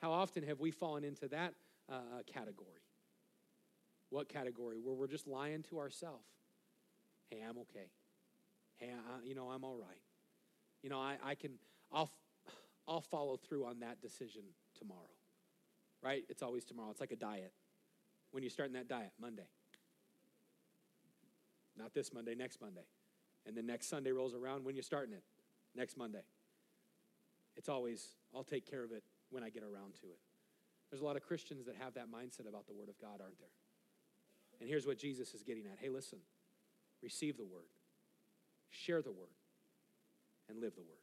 how 0.00 0.12
often 0.12 0.42
have 0.44 0.60
we 0.60 0.70
fallen 0.70 1.04
into 1.04 1.28
that 1.28 1.54
uh, 1.90 1.94
uh 1.94 2.22
category? 2.26 2.82
What 4.10 4.28
category? 4.28 4.78
Where 4.78 4.94
we're 4.94 5.06
just 5.06 5.26
lying 5.26 5.62
to 5.64 5.78
ourselves. 5.78 6.26
Hey, 7.30 7.42
I'm 7.46 7.58
okay. 7.58 7.90
Hey, 8.76 8.90
I, 8.90 9.26
you 9.26 9.34
know, 9.34 9.50
I'm 9.50 9.64
all 9.64 9.76
right. 9.76 10.00
You 10.82 10.90
know, 10.90 10.98
I, 10.98 11.16
I 11.24 11.34
can, 11.34 11.52
I'll, 11.92 12.10
I'll 12.88 13.00
follow 13.00 13.36
through 13.36 13.64
on 13.66 13.80
that 13.80 14.00
decision 14.00 14.42
tomorrow. 14.78 15.00
Right? 16.02 16.24
It's 16.28 16.42
always 16.42 16.64
tomorrow. 16.64 16.90
It's 16.90 17.00
like 17.00 17.12
a 17.12 17.16
diet. 17.16 17.52
When 18.32 18.42
you're 18.42 18.50
starting 18.50 18.74
that 18.74 18.88
diet? 18.88 19.12
Monday. 19.20 19.46
Not 21.76 21.94
this 21.94 22.12
Monday, 22.12 22.34
next 22.34 22.60
Monday. 22.60 22.84
And 23.46 23.56
then 23.56 23.66
next 23.66 23.88
Sunday 23.88 24.12
rolls 24.12 24.34
around. 24.34 24.64
When 24.64 24.76
you 24.76 24.82
starting 24.82 25.14
it? 25.14 25.22
Next 25.74 25.96
Monday. 25.96 26.22
It's 27.56 27.68
always, 27.68 28.08
I'll 28.34 28.44
take 28.44 28.68
care 28.70 28.84
of 28.84 28.92
it 28.92 29.02
when 29.30 29.42
I 29.42 29.50
get 29.50 29.62
around 29.62 29.94
to 30.00 30.06
it. 30.06 30.18
There's 30.90 31.00
a 31.00 31.04
lot 31.04 31.16
of 31.16 31.22
Christians 31.22 31.66
that 31.66 31.76
have 31.76 31.94
that 31.94 32.10
mindset 32.10 32.48
about 32.48 32.66
the 32.66 32.74
Word 32.74 32.88
of 32.88 32.98
God, 33.00 33.20
aren't 33.20 33.38
there? 33.38 33.48
And 34.60 34.68
here's 34.68 34.86
what 34.86 34.98
Jesus 34.98 35.34
is 35.34 35.42
getting 35.42 35.64
at 35.64 35.78
hey, 35.80 35.88
listen, 35.88 36.18
receive 37.02 37.36
the 37.36 37.44
Word, 37.44 37.68
share 38.70 39.02
the 39.02 39.10
Word, 39.10 39.34
and 40.48 40.60
live 40.60 40.74
the 40.74 40.82
Word. 40.82 41.00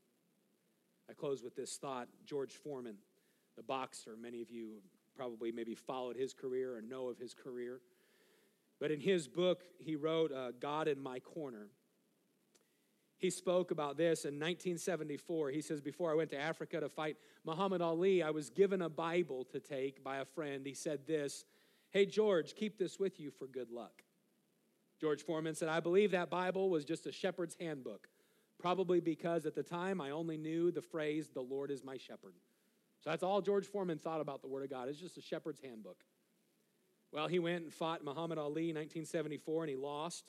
I 1.10 1.14
close 1.14 1.44
with 1.44 1.56
this 1.56 1.76
thought. 1.78 2.08
George 2.26 2.54
Foreman, 2.54 2.98
the 3.58 3.64
boxer, 3.64 4.16
many 4.20 4.42
of 4.42 4.52
you 4.52 4.82
probably 5.16 5.52
maybe 5.52 5.76
followed 5.76 6.16
his 6.16 6.34
career 6.34 6.78
or 6.78 6.82
know 6.82 7.10
of 7.10 7.18
his 7.18 7.34
career. 7.34 7.82
But 8.80 8.92
in 8.92 9.00
his 9.00 9.28
book, 9.28 9.64
he 9.78 9.96
wrote 9.96 10.32
uh, 10.32 10.52
God 10.60 10.88
in 10.88 11.02
My 11.02 11.20
Corner. 11.20 11.68
He 13.18 13.30
spoke 13.30 13.72
about 13.72 13.98
this 13.98 14.24
in 14.24 14.36
1974. 14.36 15.50
He 15.50 15.62
says, 15.62 15.82
Before 15.82 16.10
I 16.10 16.16
went 16.16 16.30
to 16.30 16.40
Africa 16.40 16.80
to 16.80 16.88
fight 16.88 17.18
Muhammad 17.46 17.82
Ali, 17.82 18.24
I 18.24 18.30
was 18.30 18.50
given 18.50 18.82
a 18.82 18.90
Bible 18.90 19.44
to 19.52 19.60
take 19.60 20.02
by 20.04 20.18
a 20.18 20.26
friend. 20.26 20.66
He 20.66 20.74
said 20.74 21.06
this 21.06 21.44
Hey, 21.92 22.06
George, 22.06 22.56
keep 22.56 22.78
this 22.78 22.98
with 22.98 23.20
you 23.20 23.32
for 23.32 23.48
good 23.48 23.72
luck. 23.72 24.04
George 25.02 25.24
Foreman 25.24 25.56
said, 25.56 25.70
I 25.70 25.80
believe 25.80 26.12
that 26.12 26.30
Bible 26.30 26.70
was 26.70 26.86
just 26.86 27.08
a 27.08 27.12
shepherd's 27.12 27.56
handbook, 27.60 28.08
probably 28.58 29.00
because 29.00 29.46
at 29.46 29.56
the 29.56 29.64
time 29.64 30.00
I 30.00 30.12
only 30.12 30.38
knew 30.38 30.72
the 30.72 30.82
phrase, 30.82 31.30
the 31.30 31.42
Lord 31.42 31.72
is 31.72 31.84
my 31.84 31.98
shepherd. 31.98 32.36
So 33.02 33.10
that's 33.10 33.24
all 33.24 33.42
George 33.42 33.66
Foreman 33.66 33.98
thought 33.98 34.20
about 34.22 34.42
the 34.42 34.48
Word 34.48 34.64
of 34.64 34.70
God. 34.70 34.90
It's 34.90 35.00
just 35.00 35.18
a 35.18 35.22
shepherd's 35.22 35.62
handbook. 35.62 36.04
Well, 37.12 37.28
he 37.28 37.40
went 37.40 37.64
and 37.64 37.74
fought 37.74 38.04
Muhammad 38.04 38.38
Ali 38.38 38.70
in 38.70 38.76
1974 38.76 39.64
and 39.64 39.70
he 39.70 39.76
lost. 39.76 40.26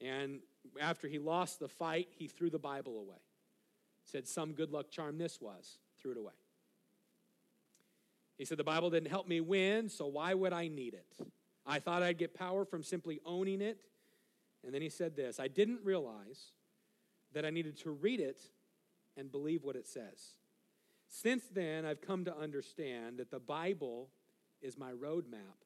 And 0.00 0.40
after 0.80 1.08
he 1.08 1.18
lost 1.18 1.58
the 1.58 1.68
fight, 1.68 2.08
he 2.10 2.26
threw 2.26 2.50
the 2.50 2.58
Bible 2.58 2.98
away. 2.98 3.20
Said, 4.04 4.28
Some 4.28 4.52
good 4.52 4.70
luck 4.70 4.90
charm 4.90 5.16
this 5.16 5.40
was. 5.40 5.78
Threw 6.00 6.12
it 6.12 6.18
away. 6.18 6.32
He 8.36 8.44
said, 8.44 8.58
The 8.58 8.64
Bible 8.64 8.90
didn't 8.90 9.08
help 9.08 9.26
me 9.26 9.40
win, 9.40 9.88
so 9.88 10.06
why 10.06 10.34
would 10.34 10.52
I 10.52 10.68
need 10.68 10.94
it? 10.94 11.26
I 11.66 11.78
thought 11.78 12.02
I'd 12.02 12.18
get 12.18 12.34
power 12.34 12.64
from 12.64 12.82
simply 12.82 13.20
owning 13.24 13.62
it. 13.62 13.80
And 14.64 14.74
then 14.74 14.82
he 14.82 14.88
said 14.88 15.16
this 15.16 15.40
I 15.40 15.48
didn't 15.48 15.80
realize 15.82 16.52
that 17.32 17.44
I 17.44 17.50
needed 17.50 17.78
to 17.78 17.90
read 17.90 18.20
it 18.20 18.40
and 19.16 19.30
believe 19.30 19.64
what 19.64 19.76
it 19.76 19.86
says. 19.86 20.36
Since 21.08 21.44
then, 21.52 21.84
I've 21.84 22.00
come 22.00 22.24
to 22.24 22.36
understand 22.36 23.18
that 23.18 23.30
the 23.30 23.38
Bible 23.38 24.08
is 24.64 24.78
my 24.78 24.92
roadmap, 24.92 25.60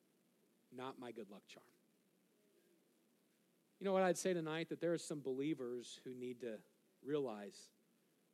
not 0.76 0.98
my 0.98 1.12
good 1.12 1.30
luck 1.30 1.42
charm. 1.46 1.64
You 3.78 3.86
know 3.86 3.92
what 3.92 4.02
I'd 4.02 4.18
say 4.18 4.34
tonight? 4.34 4.68
That 4.70 4.80
there 4.80 4.92
are 4.92 4.98
some 4.98 5.20
believers 5.20 6.00
who 6.04 6.12
need 6.12 6.40
to 6.40 6.56
realize 7.06 7.70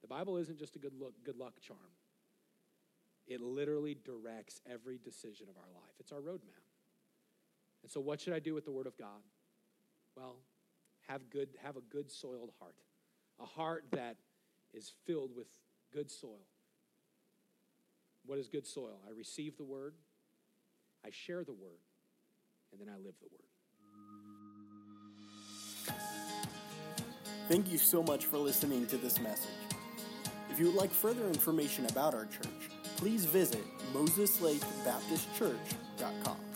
the 0.01 0.09
Bible 0.09 0.39
isn't 0.39 0.59
just 0.59 0.75
a 0.75 0.79
good, 0.79 0.95
look, 0.99 1.13
good 1.23 1.37
luck 1.37 1.61
charm. 1.61 1.79
It 3.27 3.43
literally 3.43 3.97
directs 4.05 4.61
every 4.71 4.99
decision 4.99 5.49
of 5.51 5.57
our 5.57 5.71
life. 5.75 5.93
It's 6.01 6.13
our 6.13 6.21
roadmap. 6.21 6.65
And 7.83 7.91
so 7.91 8.01
what 8.01 8.21
should 8.21 8.33
I 8.33 8.39
do 8.39 8.55
with 8.55 8.65
the 8.65 8.73
Word 8.73 8.87
of 8.87 8.97
God? 8.97 9.21
Well, 10.17 10.37
have 11.09 11.29
good, 11.29 11.51
have 11.63 11.77
a 11.77 11.83
good 11.83 12.11
soiled 12.11 12.53
heart. 12.59 12.77
A 13.39 13.45
heart 13.45 13.85
that 13.93 14.17
is 14.73 14.93
filled 15.05 15.37
with 15.37 15.49
good 15.93 16.11
soil. 16.11 16.47
What 18.27 18.39
is 18.39 18.49
good 18.49 18.67
soil? 18.67 19.01
I 19.07 19.11
receive 19.11 19.59
the 19.59 19.65
word, 19.65 19.95
I 21.05 21.11
share 21.11 21.45
the 21.45 21.53
word, 21.53 21.83
and 22.73 22.81
then 22.81 22.89
I 22.89 22.97
live 22.97 23.15
the 23.21 23.29
word. 23.31 23.43
Thank 27.49 27.71
you 27.71 27.77
so 27.77 28.03
much 28.03 28.25
for 28.25 28.39
listening 28.39 28.87
to 28.87 28.97
this 28.97 29.21
message. 29.21 29.51
If 30.51 30.59
you 30.59 30.65
would 30.67 30.77
like 30.77 30.91
further 30.91 31.27
information 31.27 31.85
about 31.87 32.15
our 32.15 32.27
church, 32.27 32.71
please 32.97 33.25
visit 33.27 33.65
MosesLakeBaptistChurch.com. 33.93 36.54